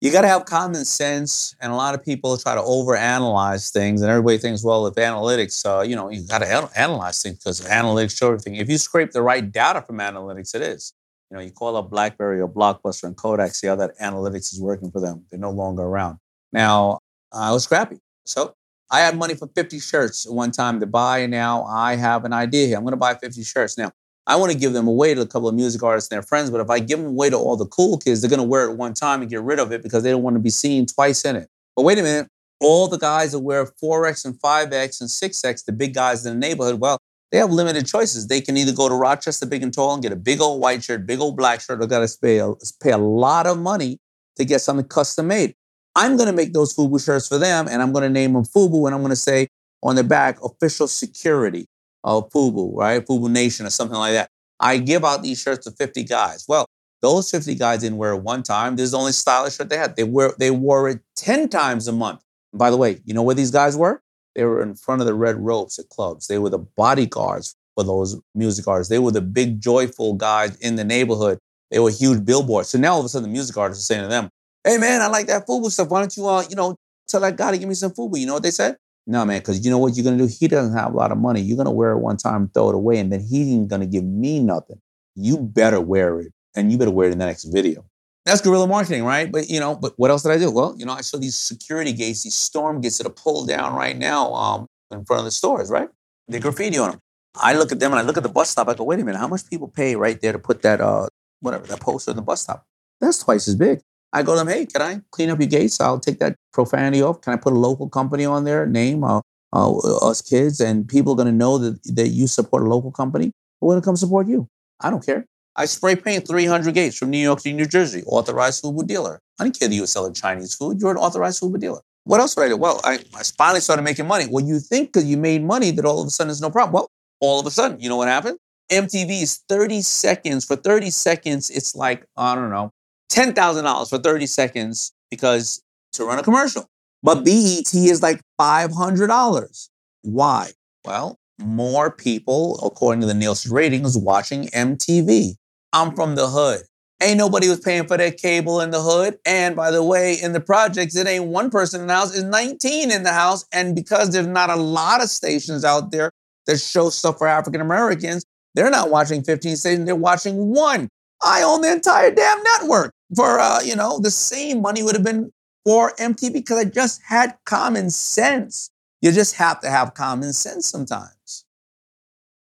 You 0.00 0.12
got 0.12 0.22
to 0.22 0.28
have 0.28 0.44
common 0.44 0.84
sense, 0.84 1.54
and 1.60 1.72
a 1.72 1.76
lot 1.76 1.94
of 1.94 2.04
people 2.04 2.36
try 2.36 2.54
to 2.54 2.60
overanalyze 2.60 3.72
things, 3.72 4.02
and 4.02 4.10
everybody 4.10 4.38
thinks, 4.38 4.62
well, 4.62 4.86
if 4.86 4.94
analytics, 4.94 5.64
uh, 5.64 5.82
you 5.82 5.96
know, 5.96 6.10
you 6.10 6.22
got 6.26 6.38
to 6.38 6.70
analyze 6.76 7.22
things 7.22 7.38
because 7.38 7.60
analytics 7.62 8.16
show 8.16 8.28
everything. 8.28 8.56
If 8.56 8.68
you 8.68 8.78
scrape 8.78 9.12
the 9.12 9.22
right 9.22 9.50
data 9.50 9.82
from 9.82 9.98
analytics, 9.98 10.54
it 10.54 10.62
is. 10.62 10.92
You 11.30 11.36
know, 11.36 11.42
you 11.42 11.50
call 11.50 11.76
up 11.76 11.90
BlackBerry 11.90 12.40
or 12.40 12.48
Blockbuster 12.48 13.04
and 13.04 13.16
Kodak, 13.16 13.54
see 13.54 13.66
how 13.66 13.76
that 13.76 13.98
analytics 13.98 14.52
is 14.52 14.60
working 14.60 14.90
for 14.90 15.00
them. 15.00 15.24
They're 15.30 15.40
no 15.40 15.50
longer 15.50 15.82
around. 15.82 16.18
Now, 16.52 17.00
I 17.32 17.52
was 17.52 17.64
scrappy. 17.64 17.98
So 18.24 18.54
I 18.90 19.00
had 19.00 19.18
money 19.18 19.34
for 19.34 19.48
50 19.48 19.80
shirts 19.80 20.28
one 20.28 20.52
time 20.52 20.78
to 20.80 20.86
buy. 20.86 21.18
And 21.18 21.32
now 21.32 21.64
I 21.64 21.96
have 21.96 22.24
an 22.24 22.32
idea 22.32 22.68
here. 22.68 22.76
I'm 22.76 22.84
going 22.84 22.92
to 22.92 22.96
buy 22.96 23.14
50 23.14 23.42
shirts. 23.42 23.76
Now, 23.76 23.90
I 24.26 24.36
want 24.36 24.50
to 24.50 24.58
give 24.58 24.72
them 24.72 24.88
away 24.88 25.14
to 25.14 25.20
a 25.20 25.26
couple 25.26 25.48
of 25.48 25.54
music 25.54 25.82
artists 25.82 26.10
and 26.10 26.16
their 26.16 26.22
friends, 26.26 26.50
but 26.50 26.60
if 26.60 26.68
I 26.68 26.80
give 26.80 26.98
them 26.98 27.08
away 27.08 27.30
to 27.30 27.36
all 27.36 27.56
the 27.56 27.66
cool 27.66 27.96
kids, 27.96 28.20
they're 28.20 28.30
going 28.30 28.40
to 28.40 28.46
wear 28.46 28.68
it 28.68 28.76
one 28.76 28.92
time 28.92 29.20
and 29.20 29.30
get 29.30 29.42
rid 29.42 29.60
of 29.60 29.70
it 29.70 29.82
because 29.82 30.02
they 30.02 30.10
don't 30.10 30.22
want 30.22 30.34
to 30.34 30.40
be 30.40 30.50
seen 30.50 30.86
twice 30.86 31.24
in 31.24 31.36
it. 31.36 31.48
But 31.76 31.82
wait 31.82 31.98
a 31.98 32.02
minute, 32.02 32.28
all 32.60 32.88
the 32.88 32.98
guys 32.98 33.32
that 33.32 33.40
wear 33.40 33.64
4X 33.64 34.24
and 34.24 34.34
5X 34.34 35.00
and 35.00 35.08
6X, 35.10 35.64
the 35.64 35.72
big 35.72 35.94
guys 35.94 36.26
in 36.26 36.40
the 36.40 36.46
neighborhood, 36.46 36.80
well, 36.80 36.98
they 37.30 37.38
have 37.38 37.50
limited 37.50 37.86
choices. 37.86 38.26
They 38.26 38.40
can 38.40 38.56
either 38.56 38.72
go 38.72 38.88
to 38.88 38.94
Rochester 38.94 39.46
Big 39.46 39.62
and 39.62 39.72
Tall 39.72 39.94
and 39.94 40.02
get 40.02 40.12
a 40.12 40.16
big 40.16 40.40
old 40.40 40.60
white 40.60 40.82
shirt, 40.82 41.06
big 41.06 41.20
old 41.20 41.36
black 41.36 41.60
shirt, 41.60 41.82
or 41.82 41.86
got 41.86 42.06
to 42.06 42.18
pay 42.20 42.38
a, 42.38 42.52
pay 42.80 42.92
a 42.92 42.98
lot 42.98 43.46
of 43.46 43.58
money 43.58 43.98
to 44.36 44.44
get 44.44 44.60
something 44.60 44.86
custom 44.86 45.28
made. 45.28 45.54
I'm 45.94 46.16
going 46.16 46.28
to 46.28 46.32
make 46.32 46.52
those 46.52 46.74
FUBU 46.74 47.04
shirts 47.04 47.28
for 47.28 47.38
them, 47.38 47.68
and 47.68 47.82
I'm 47.82 47.92
going 47.92 48.02
to 48.02 48.10
name 48.10 48.34
them 48.34 48.44
FUBU, 48.44 48.86
and 48.86 48.94
I'm 48.94 49.00
going 49.00 49.10
to 49.10 49.16
say 49.16 49.48
on 49.82 49.96
the 49.96 50.04
back, 50.04 50.42
official 50.42 50.88
security 50.88 51.66
of 52.06 52.30
FUBU, 52.30 52.74
right? 52.74 53.04
FUBU 53.04 53.28
Nation 53.28 53.66
or 53.66 53.70
something 53.70 53.98
like 53.98 54.12
that. 54.12 54.30
I 54.58 54.78
give 54.78 55.04
out 55.04 55.22
these 55.22 55.40
shirts 55.40 55.66
to 55.66 55.72
50 55.72 56.04
guys. 56.04 56.46
Well, 56.48 56.64
those 57.02 57.30
50 57.30 57.54
guys 57.56 57.80
didn't 57.80 57.98
wear 57.98 58.12
it 58.12 58.22
one 58.22 58.42
time. 58.42 58.76
This 58.76 58.84
is 58.84 58.90
the 58.92 58.98
only 58.98 59.12
stylish 59.12 59.56
shirt 59.56 59.68
they 59.68 59.76
had. 59.76 59.96
They 59.96 60.04
wear 60.04 60.32
they 60.38 60.50
wore 60.50 60.88
it 60.88 61.00
10 61.16 61.48
times 61.50 61.88
a 61.88 61.92
month. 61.92 62.22
And 62.52 62.58
by 62.58 62.70
the 62.70 62.76
way, 62.76 63.00
you 63.04 63.12
know 63.12 63.22
where 63.22 63.34
these 63.34 63.50
guys 63.50 63.76
were? 63.76 64.00
They 64.34 64.44
were 64.44 64.62
in 64.62 64.74
front 64.76 65.02
of 65.02 65.06
the 65.06 65.14
red 65.14 65.36
ropes 65.36 65.78
at 65.78 65.88
clubs. 65.88 66.26
They 66.26 66.38
were 66.38 66.50
the 66.50 66.58
bodyguards 66.58 67.54
for 67.74 67.84
those 67.84 68.18
music 68.34 68.66
artists. 68.66 68.88
They 68.88 68.98
were 68.98 69.10
the 69.10 69.20
big, 69.20 69.60
joyful 69.60 70.14
guys 70.14 70.56
in 70.56 70.76
the 70.76 70.84
neighborhood. 70.84 71.38
They 71.70 71.78
were 71.78 71.90
huge 71.90 72.24
billboards. 72.24 72.70
So 72.70 72.78
now 72.78 72.94
all 72.94 73.00
of 73.00 73.06
a 73.06 73.08
sudden 73.08 73.28
the 73.28 73.32
music 73.32 73.56
artists 73.56 73.84
are 73.84 73.94
saying 73.94 74.04
to 74.04 74.08
them, 74.08 74.30
hey 74.64 74.78
man, 74.78 75.02
I 75.02 75.08
like 75.08 75.26
that 75.26 75.46
FUBU 75.46 75.70
stuff. 75.70 75.88
Why 75.88 76.00
don't 76.00 76.16
you, 76.16 76.26
uh, 76.26 76.44
you 76.48 76.56
know, 76.56 76.76
tell 77.08 77.20
that 77.20 77.36
guy 77.36 77.50
to 77.50 77.58
give 77.58 77.68
me 77.68 77.74
some 77.74 77.92
FUBU? 77.92 78.20
You 78.20 78.26
know 78.26 78.34
what 78.34 78.42
they 78.42 78.50
said? 78.50 78.76
No, 79.06 79.24
man, 79.24 79.38
because 79.38 79.64
you 79.64 79.70
know 79.70 79.78
what 79.78 79.96
you're 79.96 80.04
gonna 80.04 80.16
do? 80.16 80.26
He 80.26 80.48
doesn't 80.48 80.76
have 80.76 80.92
a 80.92 80.96
lot 80.96 81.12
of 81.12 81.18
money. 81.18 81.40
You're 81.40 81.56
gonna 81.56 81.70
wear 81.70 81.92
it 81.92 81.98
one 81.98 82.16
time, 82.16 82.48
throw 82.48 82.70
it 82.70 82.74
away, 82.74 82.98
and 82.98 83.12
then 83.12 83.20
he 83.20 83.54
ain't 83.54 83.68
gonna 83.68 83.86
give 83.86 84.04
me 84.04 84.40
nothing. 84.40 84.80
You 85.14 85.38
better 85.38 85.80
wear 85.80 86.20
it, 86.20 86.32
and 86.56 86.72
you 86.72 86.78
better 86.78 86.90
wear 86.90 87.08
it 87.08 87.12
in 87.12 87.18
the 87.18 87.26
next 87.26 87.44
video. 87.44 87.84
That's 88.24 88.40
guerrilla 88.40 88.66
marketing, 88.66 89.04
right? 89.04 89.30
But 89.30 89.48
you 89.48 89.60
know, 89.60 89.76
but 89.76 89.92
what 89.96 90.10
else 90.10 90.24
did 90.24 90.32
I 90.32 90.38
do? 90.38 90.50
Well, 90.50 90.74
you 90.76 90.84
know, 90.84 90.92
I 90.92 91.02
saw 91.02 91.18
these 91.18 91.36
security 91.36 91.92
gates, 91.92 92.24
these 92.24 92.34
storm 92.34 92.80
gates 92.80 92.98
that 92.98 93.06
are 93.06 93.10
pulled 93.10 93.46
down 93.46 93.74
right 93.74 93.96
now 93.96 94.34
um, 94.34 94.66
in 94.90 95.04
front 95.04 95.20
of 95.20 95.24
the 95.24 95.30
stores, 95.30 95.70
right? 95.70 95.88
They 96.26 96.40
graffiti 96.40 96.76
on 96.76 96.90
them. 96.90 97.00
I 97.36 97.54
look 97.54 97.70
at 97.70 97.78
them 97.78 97.92
and 97.92 98.00
I 98.00 98.02
look 98.02 98.16
at 98.16 98.24
the 98.24 98.28
bus 98.28 98.50
stop. 98.50 98.68
I 98.68 98.74
go, 98.74 98.82
wait 98.82 98.98
a 98.98 99.04
minute, 99.04 99.18
how 99.18 99.28
much 99.28 99.48
people 99.48 99.68
pay 99.68 99.94
right 99.94 100.20
there 100.20 100.32
to 100.32 100.38
put 100.40 100.62
that 100.62 100.80
uh 100.80 101.06
whatever 101.40 101.66
that 101.68 101.78
poster 101.78 102.10
in 102.10 102.16
the 102.16 102.22
bus 102.22 102.42
stop? 102.42 102.64
That's 103.00 103.20
twice 103.20 103.46
as 103.46 103.54
big. 103.54 103.80
I 104.16 104.22
go 104.22 104.32
to 104.32 104.38
them, 104.38 104.48
hey, 104.48 104.64
can 104.64 104.80
I 104.80 105.02
clean 105.10 105.28
up 105.28 105.38
your 105.38 105.46
gates? 105.46 105.78
I'll 105.78 106.00
take 106.00 106.20
that 106.20 106.36
profanity 106.54 107.02
off. 107.02 107.20
Can 107.20 107.34
I 107.34 107.36
put 107.36 107.52
a 107.52 107.58
local 107.58 107.86
company 107.86 108.24
on 108.24 108.44
there, 108.44 108.64
name, 108.64 109.04
uh, 109.04 109.20
uh, 109.52 110.08
us 110.08 110.22
kids, 110.22 110.58
and 110.58 110.88
people 110.88 111.12
are 111.12 111.16
going 111.16 111.26
to 111.26 111.34
know 111.34 111.58
that, 111.58 111.82
that 111.94 112.08
you 112.08 112.26
support 112.26 112.62
a 112.62 112.66
local 112.66 112.90
company? 112.90 113.30
We're 113.60 113.74
going 113.74 113.82
to 113.82 113.84
come 113.84 113.96
support 113.96 114.26
you. 114.26 114.48
I 114.80 114.88
don't 114.88 115.04
care. 115.04 115.26
I 115.54 115.66
spray 115.66 115.96
paint 115.96 116.26
300 116.26 116.72
gates 116.72 116.96
from 116.96 117.10
New 117.10 117.18
York 117.18 117.40
to 117.42 117.52
New 117.52 117.66
Jersey, 117.66 118.04
authorized 118.06 118.62
food 118.62 118.86
dealer. 118.86 119.20
I 119.38 119.44
didn't 119.44 119.58
care 119.58 119.68
that 119.68 119.74
you 119.74 119.82
were 119.82 119.86
selling 119.86 120.14
Chinese 120.14 120.54
food. 120.54 120.80
You're 120.80 120.92
an 120.92 120.96
authorized 120.96 121.40
food 121.40 121.60
dealer. 121.60 121.80
What 122.04 122.20
else 122.20 122.36
would 122.36 122.46
I 122.46 122.48
do? 122.48 122.56
Well, 122.56 122.80
I, 122.84 122.94
I 123.14 123.22
finally 123.36 123.60
started 123.60 123.82
making 123.82 124.06
money. 124.06 124.26
Well, 124.30 124.46
you 124.46 124.60
think 124.60 124.94
because 124.94 125.04
you 125.04 125.18
made 125.18 125.44
money 125.44 125.72
that 125.72 125.84
all 125.84 126.00
of 126.00 126.06
a 126.06 126.10
sudden 126.10 126.28
there's 126.28 126.40
no 126.40 126.50
problem. 126.50 126.72
Well, 126.72 126.88
all 127.20 127.38
of 127.38 127.44
a 127.44 127.50
sudden, 127.50 127.80
you 127.80 127.90
know 127.90 127.96
what 127.96 128.08
happened? 128.08 128.38
MTV 128.72 129.22
is 129.22 129.42
30 129.48 129.82
seconds. 129.82 130.46
For 130.46 130.56
30 130.56 130.90
seconds, 130.90 131.50
it's 131.50 131.74
like, 131.74 132.06
I 132.16 132.34
don't 132.34 132.50
know, 132.50 132.72
$10,000 133.10 133.88
for 133.88 133.98
30 133.98 134.26
seconds 134.26 134.92
because 135.10 135.62
to 135.92 136.04
run 136.04 136.18
a 136.18 136.22
commercial. 136.22 136.68
But 137.02 137.24
BET 137.24 137.72
is 137.74 138.02
like 138.02 138.20
$500. 138.40 139.68
Why? 140.02 140.50
Well, 140.84 141.18
more 141.38 141.90
people, 141.90 142.58
according 142.62 143.00
to 143.02 143.06
the 143.06 143.14
Nielsen 143.14 143.52
ratings, 143.52 143.96
watching 143.96 144.48
MTV. 144.48 145.34
I'm 145.72 145.94
from 145.94 146.14
the 146.14 146.28
hood. 146.28 146.62
Ain't 147.02 147.18
nobody 147.18 147.48
was 147.48 147.60
paying 147.60 147.86
for 147.86 147.98
that 147.98 148.16
cable 148.16 148.60
in 148.60 148.70
the 148.70 148.80
hood. 148.80 149.18
And 149.26 149.54
by 149.54 149.70
the 149.70 149.82
way, 149.82 150.14
in 150.14 150.32
the 150.32 150.40
projects, 150.40 150.96
it 150.96 151.06
ain't 151.06 151.26
one 151.26 151.50
person 151.50 151.82
in 151.82 151.88
the 151.88 151.94
house, 151.94 152.14
it's 152.14 152.24
19 152.24 152.90
in 152.90 153.02
the 153.02 153.12
house. 153.12 153.44
And 153.52 153.74
because 153.74 154.10
there's 154.10 154.26
not 154.26 154.48
a 154.48 154.56
lot 154.56 155.02
of 155.02 155.10
stations 155.10 155.64
out 155.64 155.90
there 155.90 156.10
that 156.46 156.58
show 156.58 156.88
stuff 156.88 157.18
for 157.18 157.26
African 157.26 157.60
Americans, 157.60 158.24
they're 158.54 158.70
not 158.70 158.90
watching 158.90 159.22
15 159.22 159.56
stations, 159.56 159.84
they're 159.84 159.94
watching 159.94 160.54
one. 160.54 160.88
I 161.22 161.42
own 161.42 161.60
the 161.60 161.72
entire 161.72 162.10
damn 162.10 162.42
network 162.42 162.92
for, 163.14 163.38
uh, 163.38 163.60
you 163.62 163.76
know, 163.76 163.98
the 163.98 164.10
same 164.10 164.62
money 164.62 164.82
would 164.82 164.94
have 164.94 165.04
been 165.04 165.32
for 165.64 165.92
MTV 165.96 166.32
because 166.32 166.58
I 166.58 166.64
just 166.64 167.02
had 167.02 167.36
common 167.44 167.90
sense. 167.90 168.70
You 169.00 169.12
just 169.12 169.36
have 169.36 169.60
to 169.60 169.70
have 169.70 169.94
common 169.94 170.32
sense 170.32 170.66
sometimes. 170.66 171.44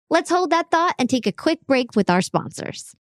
Let's 0.10 0.30
hold 0.30 0.52
that 0.52 0.70
thought 0.70 0.96
and 1.00 1.10
take 1.10 1.26
a 1.26 1.32
quick 1.32 1.66
break 1.66 1.96
with 1.96 2.10
our 2.10 2.22
sponsors. 2.22 2.96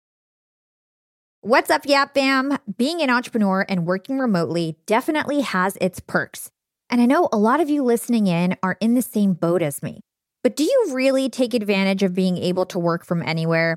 What's 1.40 1.70
up, 1.70 1.86
Yap 1.86 2.14
Fam? 2.14 2.58
Being 2.76 3.00
an 3.00 3.10
entrepreneur 3.10 3.64
and 3.68 3.86
working 3.86 4.18
remotely 4.18 4.76
definitely 4.86 5.40
has 5.40 5.78
its 5.80 6.00
perks. 6.00 6.50
And 6.90 7.00
I 7.00 7.06
know 7.06 7.28
a 7.32 7.38
lot 7.38 7.60
of 7.60 7.70
you 7.70 7.82
listening 7.82 8.26
in 8.26 8.56
are 8.62 8.76
in 8.80 8.94
the 8.94 9.02
same 9.02 9.34
boat 9.34 9.62
as 9.62 9.82
me. 9.82 10.00
But 10.42 10.56
do 10.56 10.64
you 10.64 10.90
really 10.92 11.28
take 11.28 11.54
advantage 11.54 12.02
of 12.02 12.14
being 12.14 12.38
able 12.38 12.66
to 12.66 12.78
work 12.78 13.04
from 13.04 13.22
anywhere? 13.22 13.76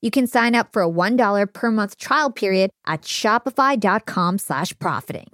You 0.00 0.10
can 0.10 0.26
sign 0.26 0.54
up 0.54 0.72
for 0.72 0.82
a 0.82 0.88
$1 0.88 1.52
per 1.52 1.70
month 1.70 1.96
trial 1.96 2.30
period 2.30 2.70
at 2.86 3.02
shopify.com 3.02 4.38
slash 4.38 4.78
profiting. 4.78 5.28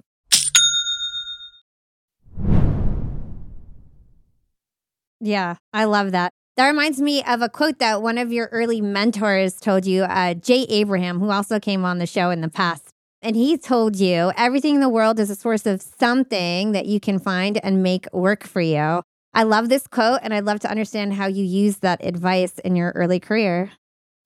Yeah, 5.19 5.55
I 5.73 5.85
love 5.85 6.11
that. 6.11 6.31
That 6.57 6.67
reminds 6.67 7.01
me 7.01 7.23
of 7.23 7.41
a 7.41 7.49
quote 7.49 7.79
that 7.79 8.01
one 8.01 8.17
of 8.17 8.31
your 8.31 8.47
early 8.51 8.79
mentors 8.79 9.55
told 9.55 9.85
you, 9.85 10.03
uh, 10.03 10.35
Jay 10.35 10.63
Abraham, 10.69 11.19
who 11.19 11.29
also 11.29 11.59
came 11.59 11.83
on 11.83 11.97
the 11.97 12.05
show 12.05 12.29
in 12.29 12.41
the 12.41 12.49
past. 12.49 12.89
And 13.21 13.35
he 13.35 13.57
told 13.57 13.97
you 13.97 14.31
everything 14.37 14.75
in 14.75 14.81
the 14.81 14.89
world 14.89 15.19
is 15.19 15.29
a 15.29 15.35
source 15.35 15.65
of 15.65 15.81
something 15.81 16.73
that 16.73 16.85
you 16.85 16.99
can 16.99 17.19
find 17.19 17.59
and 17.63 17.81
make 17.83 18.05
work 18.13 18.43
for 18.45 18.61
you. 18.61 19.01
I 19.33 19.43
love 19.43 19.67
this 19.67 19.87
quote, 19.87 20.19
and 20.23 20.33
I'd 20.33 20.45
love 20.45 20.59
to 20.61 20.69
understand 20.69 21.15
how 21.15 21.25
you 21.27 21.43
use 21.43 21.77
that 21.77 22.05
advice 22.05 22.57
in 22.59 22.75
your 22.75 22.91
early 22.91 23.19
career. 23.19 23.71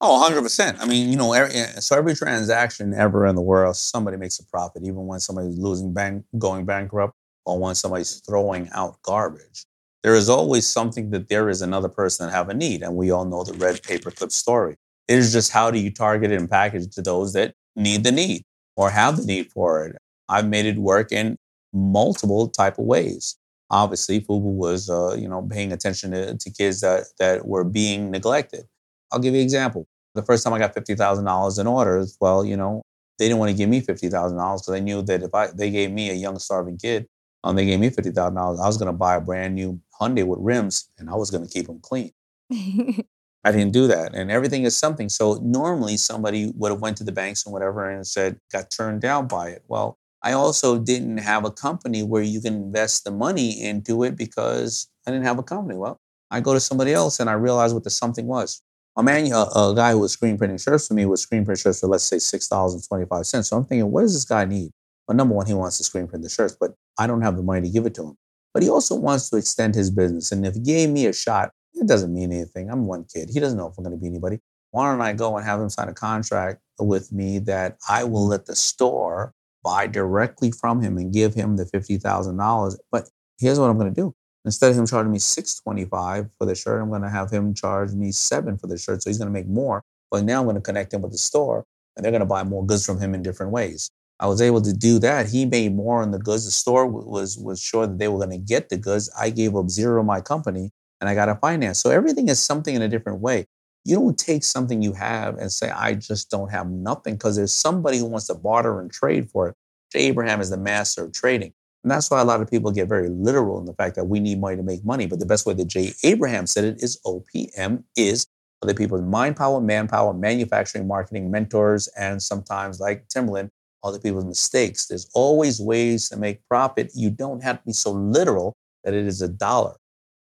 Oh, 0.01 0.17
100%. 0.17 0.77
I 0.79 0.85
mean, 0.85 1.09
you 1.09 1.17
know, 1.17 1.33
every, 1.33 1.53
so 1.81 1.97
every 1.97 2.15
transaction 2.15 2.93
ever 2.93 3.25
in 3.25 3.35
the 3.35 3.41
world, 3.41 3.75
somebody 3.75 4.15
makes 4.17 4.39
a 4.39 4.45
profit, 4.45 4.83
even 4.83 5.07
when 5.07 5.19
somebody's 5.19 5.57
losing 5.57 5.93
bank, 5.93 6.23
going 6.37 6.65
bankrupt, 6.65 7.13
or 7.45 7.59
when 7.59 7.75
somebody's 7.75 8.21
throwing 8.25 8.69
out 8.73 9.01
garbage 9.01 9.65
there 10.03 10.15
is 10.15 10.29
always 10.29 10.67
something 10.67 11.09
that 11.11 11.27
there 11.27 11.49
is 11.49 11.61
another 11.61 11.89
person 11.89 12.25
that 12.25 12.31
have 12.31 12.49
a 12.49 12.53
need. 12.53 12.83
And 12.83 12.95
we 12.95 13.11
all 13.11 13.25
know 13.25 13.43
the 13.43 13.53
red 13.53 13.81
paperclip 13.81 14.31
story. 14.31 14.75
It 15.07 15.17
is 15.17 15.33
just 15.33 15.51
how 15.51 15.71
do 15.71 15.79
you 15.79 15.91
target 15.91 16.31
it 16.31 16.39
and 16.39 16.49
package 16.49 16.83
it 16.83 16.91
to 16.93 17.01
those 17.01 17.33
that 17.33 17.53
need 17.75 18.03
the 18.03 18.11
need 18.11 18.43
or 18.77 18.89
have 18.89 19.17
the 19.17 19.25
need 19.25 19.51
for 19.51 19.85
it. 19.85 19.97
I've 20.29 20.47
made 20.47 20.65
it 20.65 20.77
work 20.77 21.11
in 21.11 21.37
multiple 21.73 22.47
type 22.47 22.77
of 22.77 22.85
ways. 22.85 23.35
Obviously, 23.71 24.21
FUBU 24.21 24.41
was, 24.41 24.89
uh, 24.89 25.15
you 25.15 25.27
know, 25.27 25.41
paying 25.41 25.71
attention 25.71 26.11
to, 26.11 26.35
to 26.37 26.49
kids 26.49 26.81
that, 26.81 27.05
that 27.19 27.45
were 27.45 27.63
being 27.63 28.09
neglected. 28.09 28.65
I'll 29.11 29.19
give 29.19 29.33
you 29.33 29.39
an 29.39 29.43
example. 29.43 29.87
The 30.15 30.23
first 30.23 30.43
time 30.43 30.53
I 30.53 30.59
got 30.59 30.75
$50,000 30.75 31.59
in 31.59 31.67
orders, 31.67 32.17
well, 32.19 32.43
you 32.43 32.57
know, 32.57 32.81
they 33.17 33.25
didn't 33.25 33.39
want 33.39 33.51
to 33.51 33.57
give 33.57 33.69
me 33.69 33.81
$50,000 33.81 34.11
because 34.11 34.65
they 34.67 34.81
knew 34.81 35.01
that 35.03 35.23
if 35.23 35.33
I, 35.33 35.47
they 35.47 35.69
gave 35.69 35.91
me 35.91 36.09
a 36.09 36.13
young 36.13 36.39
starving 36.39 36.77
kid, 36.77 37.05
um, 37.43 37.55
they 37.55 37.65
gave 37.65 37.79
me 37.79 37.89
$50,000, 37.89 38.37
I 38.37 38.67
was 38.67 38.77
going 38.77 38.87
to 38.87 38.93
buy 38.93 39.15
a 39.15 39.21
brand 39.21 39.55
new 39.55 39.79
Hyundai 39.99 40.25
with 40.25 40.39
rims 40.41 40.89
and 40.97 41.09
I 41.09 41.15
was 41.15 41.31
going 41.31 41.45
to 41.45 41.51
keep 41.51 41.67
them 41.67 41.79
clean. 41.81 42.11
I 42.51 43.51
didn't 43.51 43.71
do 43.71 43.87
that. 43.87 44.13
And 44.13 44.29
everything 44.29 44.63
is 44.63 44.75
something. 44.75 45.07
So 45.09 45.39
normally 45.41 45.95
somebody 45.97 46.51
would 46.55 46.71
have 46.71 46.81
went 46.81 46.97
to 46.97 47.03
the 47.03 47.11
banks 47.11 47.45
and 47.45 47.53
whatever 47.53 47.89
and 47.89 48.05
said, 48.05 48.37
got 48.51 48.69
turned 48.69 49.01
down 49.01 49.27
by 49.27 49.49
it. 49.49 49.63
Well, 49.67 49.97
I 50.21 50.33
also 50.33 50.77
didn't 50.77 51.19
have 51.19 51.45
a 51.45 51.51
company 51.51 52.03
where 52.03 52.21
you 52.21 52.41
can 52.41 52.55
invest 52.55 53.05
the 53.05 53.11
money 53.11 53.63
into 53.63 54.03
it 54.03 54.17
because 54.17 54.89
I 55.07 55.11
didn't 55.11 55.25
have 55.25 55.39
a 55.39 55.43
company. 55.43 55.77
Well, 55.77 55.99
I 56.29 56.41
go 56.41 56.53
to 56.53 56.59
somebody 56.59 56.93
else 56.93 57.19
and 57.19 57.29
I 57.29 57.33
realize 57.33 57.73
what 57.73 57.85
the 57.85 57.89
something 57.89 58.27
was. 58.27 58.61
A 58.99 59.01
man, 59.01 59.31
a, 59.31 59.73
guy 59.73 59.93
who 59.93 59.99
was 59.99 60.11
screen 60.11 60.37
printing 60.37 60.57
shirts 60.57 60.89
for 60.89 60.93
me 60.93 61.05
was 61.05 61.21
screen 61.21 61.45
print 61.45 61.57
shirts 61.57 61.79
for 61.79 61.87
let's 61.87 62.03
say 62.03 62.19
six 62.19 62.49
dollars 62.49 62.73
and 62.73 62.83
twenty 62.85 63.05
five 63.05 63.25
cents. 63.25 63.47
So 63.47 63.55
I'm 63.55 63.63
thinking, 63.63 63.89
what 63.89 64.01
does 64.01 64.13
this 64.13 64.25
guy 64.25 64.43
need? 64.43 64.71
Well, 65.07 65.15
number 65.15 65.33
one, 65.33 65.45
he 65.45 65.53
wants 65.53 65.77
to 65.77 65.85
screen 65.85 66.05
print 66.05 66.21
the 66.21 66.29
shirts, 66.29 66.57
but 66.59 66.73
I 66.97 67.07
don't 67.07 67.21
have 67.21 67.37
the 67.37 67.41
money 67.41 67.61
to 67.61 67.69
give 67.69 67.85
it 67.85 67.93
to 67.95 68.03
him. 68.03 68.17
But 68.53 68.61
he 68.61 68.69
also 68.69 68.95
wants 68.95 69.29
to 69.29 69.37
extend 69.37 69.73
his 69.73 69.89
business. 69.89 70.33
And 70.33 70.45
if 70.45 70.55
he 70.55 70.59
gave 70.59 70.89
me 70.89 71.05
a 71.05 71.13
shot, 71.13 71.51
it 71.75 71.87
doesn't 71.87 72.13
mean 72.13 72.33
anything. 72.33 72.69
I'm 72.69 72.87
one 72.87 73.05
kid. 73.05 73.29
He 73.33 73.39
doesn't 73.39 73.57
know 73.57 73.67
if 73.67 73.77
I'm 73.77 73.85
going 73.85 73.95
to 73.95 74.01
be 74.01 74.07
anybody. 74.07 74.39
Why 74.71 74.91
don't 74.91 74.99
I 74.99 75.13
go 75.13 75.37
and 75.37 75.45
have 75.45 75.61
him 75.61 75.69
sign 75.69 75.87
a 75.87 75.93
contract 75.93 76.59
with 76.77 77.13
me 77.13 77.39
that 77.39 77.77
I 77.87 78.03
will 78.03 78.27
let 78.27 78.47
the 78.47 78.55
store 78.55 79.33
buy 79.63 79.87
directly 79.87 80.51
from 80.51 80.81
him 80.81 80.97
and 80.97 81.13
give 81.13 81.33
him 81.33 81.55
the 81.55 81.63
$50,000? 81.63 82.75
But 82.91 83.07
here's 83.39 83.59
what 83.59 83.69
I'm 83.69 83.77
going 83.77 83.93
to 83.93 84.01
do. 84.01 84.13
Instead 84.45 84.71
of 84.71 84.77
him 84.77 84.87
charging 84.87 85.11
me 85.11 85.19
625 85.19 86.29
for 86.37 86.45
the 86.45 86.55
shirt, 86.55 86.81
I'm 86.81 86.89
going 86.89 87.01
to 87.01 87.09
have 87.09 87.29
him 87.29 87.53
charge 87.53 87.91
me 87.91 88.11
seven 88.11 88.57
for 88.57 88.67
the 88.67 88.77
shirt. 88.77 89.03
So 89.03 89.09
he's 89.09 89.17
going 89.17 89.27
to 89.27 89.33
make 89.33 89.47
more. 89.47 89.83
But 90.11 90.23
now 90.23 90.39
I'm 90.39 90.45
going 90.45 90.55
to 90.55 90.61
connect 90.61 90.93
him 90.93 91.01
with 91.01 91.11
the 91.11 91.17
store 91.17 91.65
and 91.95 92.03
they're 92.03 92.11
going 92.11 92.21
to 92.21 92.25
buy 92.25 92.43
more 92.43 92.65
goods 92.65 92.85
from 92.85 92.99
him 92.99 93.13
in 93.13 93.21
different 93.21 93.51
ways. 93.51 93.91
I 94.19 94.27
was 94.27 94.41
able 94.41 94.61
to 94.61 94.73
do 94.73 94.99
that. 94.99 95.29
He 95.29 95.45
made 95.45 95.75
more 95.75 96.01
on 96.01 96.11
the 96.11 96.19
goods. 96.19 96.45
The 96.45 96.51
store 96.51 96.87
was 96.87 97.37
was 97.37 97.61
sure 97.61 97.87
that 97.87 97.99
they 97.99 98.07
were 98.07 98.17
going 98.17 98.31
to 98.31 98.37
get 98.37 98.69
the 98.69 98.77
goods. 98.77 99.09
I 99.17 99.29
gave 99.29 99.55
up 99.55 99.69
zero 99.69 100.01
of 100.01 100.05
my 100.05 100.21
company 100.21 100.71
and 100.99 101.09
I 101.09 101.15
got 101.15 101.29
a 101.29 101.35
finance. 101.35 101.79
So 101.79 101.91
everything 101.91 102.27
is 102.27 102.41
something 102.41 102.75
in 102.75 102.81
a 102.81 102.89
different 102.89 103.21
way. 103.21 103.45
You 103.85 103.95
don't 103.95 104.17
take 104.17 104.43
something 104.43 104.81
you 104.81 104.93
have 104.93 105.37
and 105.37 105.51
say, 105.51 105.69
I 105.69 105.93
just 105.93 106.29
don't 106.29 106.51
have 106.51 106.69
nothing 106.69 107.15
because 107.15 107.37
there's 107.37 107.53
somebody 107.53 107.97
who 107.97 108.05
wants 108.05 108.27
to 108.27 108.35
barter 108.35 108.81
and 108.81 108.91
trade 108.91 109.29
for 109.29 109.49
it. 109.49 109.55
Abraham 109.95 110.41
is 110.41 110.49
the 110.49 110.57
master 110.57 111.05
of 111.05 111.13
trading. 111.13 111.53
And 111.83 111.91
that's 111.91 112.11
why 112.11 112.19
a 112.19 112.25
lot 112.25 112.41
of 112.41 112.49
people 112.49 112.71
get 112.71 112.87
very 112.87 113.09
literal 113.09 113.57
in 113.59 113.65
the 113.65 113.73
fact 113.73 113.95
that 113.95 114.05
we 114.05 114.19
need 114.19 114.39
money 114.39 114.57
to 114.57 114.63
make 114.63 114.83
money. 114.83 115.05
But 115.05 115.19
the 115.19 115.25
best 115.25 115.45
way 115.45 115.53
that 115.53 115.67
Jay 115.67 115.93
Abraham 116.03 116.45
said 116.45 116.65
it 116.65 116.83
is 116.83 116.99
OPM 117.05 117.83
is 117.95 118.25
other 118.61 118.73
people's 118.73 119.03
mind 119.03 119.37
power, 119.37 119.61
manpower, 119.61 120.13
manufacturing, 120.13 120.87
marketing, 120.87 121.31
mentors, 121.31 121.87
and 121.97 122.21
sometimes 122.21 122.79
like 122.79 123.07
Timberland, 123.07 123.49
other 123.83 123.99
people's 123.99 124.25
mistakes. 124.25 124.87
There's 124.87 125.09
always 125.13 125.61
ways 125.61 126.09
to 126.09 126.17
make 126.17 126.45
profit. 126.49 126.91
You 126.93 127.09
don't 127.09 127.41
have 127.41 127.59
to 127.59 127.65
be 127.67 127.73
so 127.73 127.91
literal 127.91 128.53
that 128.83 128.93
it 128.93 129.05
is 129.05 129.21
a 129.21 129.29
dollar. 129.29 129.75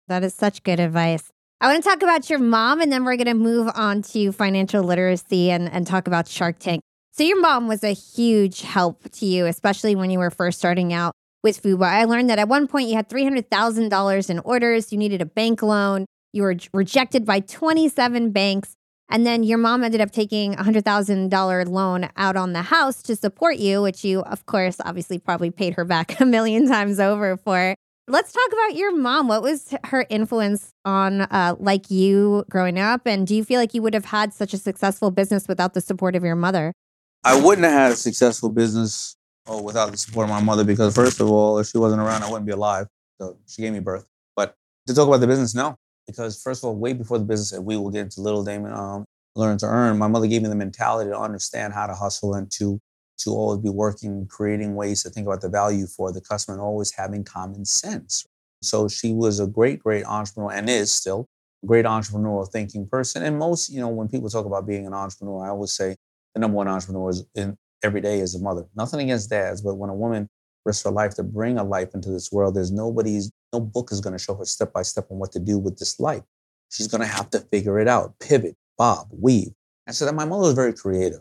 That 0.07 0.23
is 0.23 0.35
such 0.35 0.63
good 0.63 0.79
advice. 0.79 1.31
I 1.61 1.67
want 1.67 1.83
to 1.83 1.89
talk 1.89 2.03
about 2.03 2.31
your 2.31 2.39
mom, 2.39 2.81
and 2.81 2.93
then 2.93 3.05
we're 3.05 3.17
going 3.17 3.27
to 3.27 3.35
move 3.35 3.69
on 3.75 4.03
to 4.03 4.31
financial 4.31 4.85
literacy 4.85 5.51
and, 5.51 5.69
and 5.69 5.89
talk 5.89 6.07
about 6.07 6.29
Shark 6.29 6.61
Tank. 6.61 6.83
So, 7.11 7.25
your 7.25 7.41
mom 7.41 7.67
was 7.67 7.83
a 7.83 7.93
huge 7.93 8.63
help 8.63 9.11
to 9.11 9.27
you, 9.27 9.47
especially 9.47 9.97
when 9.97 10.11
you 10.11 10.21
were 10.21 10.31
first 10.31 10.59
starting 10.61 10.93
out 10.93 11.15
with 11.43 11.63
FUBU. 11.63 11.85
I 11.85 12.05
learned 12.05 12.31
that 12.31 12.39
at 12.39 12.49
one 12.49 12.67
point 12.67 12.89
you 12.89 12.97
had 12.97 13.09
$300,000 13.09 14.31
in 14.31 14.39
orders, 14.41 14.93
you 14.93 14.99
needed 14.99 15.23
a 15.23 15.27
bank 15.27 15.63
loan, 15.63 16.07
you 16.33 16.43
were 16.43 16.57
rejected 16.73 17.25
by 17.25 17.41
27 17.41 18.31
banks. 18.31 18.75
And 19.11 19.27
then 19.27 19.43
your 19.43 19.57
mom 19.57 19.85
ended 19.85 20.03
up 20.03 20.11
taking 20.11 20.55
a 20.55 20.59
$100,000 20.59 21.69
loan 21.69 22.11
out 22.17 22.37
on 22.37 22.53
the 22.53 22.63
house 22.63 23.03
to 23.05 23.17
support 23.17 23.57
you, 23.57 23.81
which 23.81 24.05
you, 24.05 24.21
of 24.21 24.45
course, 24.45 24.77
obviously 24.85 25.19
probably 25.19 25.51
paid 25.51 25.75
her 25.75 25.85
back 25.85 26.21
a 26.21 26.27
million 26.27 26.69
times 26.69 27.01
over 27.01 27.37
for. 27.39 27.75
Let's 28.07 28.33
talk 28.33 28.49
about 28.53 28.77
your 28.77 28.97
mom. 28.97 29.29
What 29.29 29.43
was 29.43 29.75
her 29.85 30.07
influence 30.09 30.73
on 30.85 31.23
uh, 31.23 31.57
like 31.59 31.91
you 31.91 32.45
growing 32.49 32.79
up? 32.79 33.03
And 33.07 33.27
do 33.27 33.35
you 33.35 33.45
feel 33.45 33.61
like 33.61 33.75
you 33.75 33.83
would 33.83 33.93
have 33.93 34.07
had 34.07 34.33
such 34.33 34.55
a 34.55 34.59
successful 34.59 35.11
business 35.11 35.47
without 35.47 35.75
the 35.75 35.83
support 35.83 36.17
of 36.17 36.25
your 36.25 36.37
mother? 36.37 36.73
I 37.25 37.39
wouldn't 37.39 37.67
have 37.67 37.75
had 37.75 37.93
a 37.93 37.97
successful 37.97 38.49
business 38.49 39.18
oh, 39.49 39.63
without 39.63 39.91
the 39.91 39.97
support 39.97 40.25
of 40.25 40.31
my 40.31 40.41
mother 40.41 40.65
because, 40.65 40.95
first 40.95 41.21
of 41.21 41.31
all, 41.31 41.59
if 41.59 41.69
she 41.69 41.79
wasn't 41.79 42.03
around, 42.03 42.23
I 42.23 42.31
wouldn't 42.31 42.47
be 42.47 42.53
alive. 42.53 42.87
So 43.21 43.37
she 43.49 43.63
gave 43.63 43.73
me 43.73 43.81
birth. 43.81 44.07
But 44.37 44.55
to 44.87 44.95
talk 44.95 45.09
about 45.09 45.21
the 45.21 45.27
business, 45.27 45.55
no 45.55 45.77
because 46.09 46.43
first 46.43 46.65
of 46.65 46.69
all, 46.69 46.77
way 46.77 46.95
before 46.95 47.19
the 47.19 47.25
business, 47.25 47.53
and 47.53 47.65
we 47.65 47.77
will 47.77 47.91
get 47.91 48.01
into 48.01 48.21
little 48.21 48.45
Daymond, 48.45 48.77
um, 48.77 49.05
learn 49.37 49.59
to 49.59 49.67
earn. 49.67 49.99
My 49.99 50.09
mother 50.09 50.27
gave 50.27 50.43
me 50.43 50.49
the 50.49 50.57
mentality 50.57 51.11
to 51.11 51.19
understand 51.19 51.75
how 51.75 51.87
to 51.87 51.95
hustle 51.95 52.35
and 52.35 52.51
to 52.53 52.81
to 53.19 53.31
always 53.31 53.61
be 53.61 53.69
working, 53.69 54.27
creating 54.29 54.77
ways 54.77 55.03
to 55.03 55.11
think 55.11 55.27
about 55.27 55.41
the 55.41 55.49
value 55.49 55.87
for 55.87 56.13
the 56.13 56.21
customer, 56.21 56.55
and 56.55 56.63
always 56.63 56.93
having 56.93 57.25
common 57.25 57.65
sense. 57.65 58.25
So 58.63 58.89
she 58.89 59.13
was 59.13 59.41
a 59.41 59.47
great, 59.47 59.81
great 59.81 60.05
entrepreneur, 60.05 60.53
and 60.53 60.69
is 60.69 60.91
still 60.91 61.27
a 61.63 61.67
great 61.67 61.85
entrepreneurial 61.85 62.51
thinking 62.51 62.87
person. 62.87 63.23
And 63.23 63.39
most, 63.39 63.71
you 63.71 63.81
know, 63.81 63.89
when 63.89 64.09
people 64.09 64.31
talk 64.31 64.47
about 64.47 64.67
being 64.67 64.87
an 64.87 64.95
entrepreneur, 64.95 65.45
I 65.45 65.49
always 65.49 65.73
say 65.73 65.97
the 66.35 66.41
number 66.41 66.57
one 66.57 66.69
entrepreneur 66.69 67.11
is 67.11 67.25
in 67.35 67.57
every 67.83 68.01
day 68.01 68.21
is 68.21 68.35
a 68.35 68.39
mother. 68.39 68.65
Nothing 68.77 69.01
against 69.01 69.31
dads, 69.31 69.63
but 69.63 69.77
when 69.77 69.91
a 69.91 69.95
woman 69.95 70.29
risks 70.65 70.85
her 70.85 70.91
life 70.91 71.15
to 71.15 71.23
bring 71.23 71.59
a 71.59 71.65
life 71.65 71.95
into 71.95 72.11
this 72.11 72.31
world, 72.33 72.55
there's 72.55 72.73
nobody's 72.73 73.31
no 73.53 73.61
book 73.61 73.91
is 73.91 74.01
going 74.01 74.17
to 74.17 74.23
show 74.23 74.35
her 74.35 74.45
step 74.45 74.73
by 74.73 74.83
step 74.83 75.07
on 75.11 75.19
what 75.19 75.33
to 75.33 75.39
do 75.39 75.59
with 75.59 75.79
this 75.79 75.99
life. 75.99 76.23
She's 76.71 76.89
going 76.89 77.01
to 77.01 77.07
have 77.07 77.31
to 77.31 77.41
figure 77.41 77.79
it 77.79 77.89
out, 77.89 78.15
pivot, 78.21 78.57
bob, 78.77 79.09
weave. 79.11 79.53
And 79.87 79.97
so 79.97 80.05
that 80.05 80.15
my 80.15 80.27
mother 80.27 80.43
was 80.43 80.55
very 80.55 80.75
creative. 80.75 81.21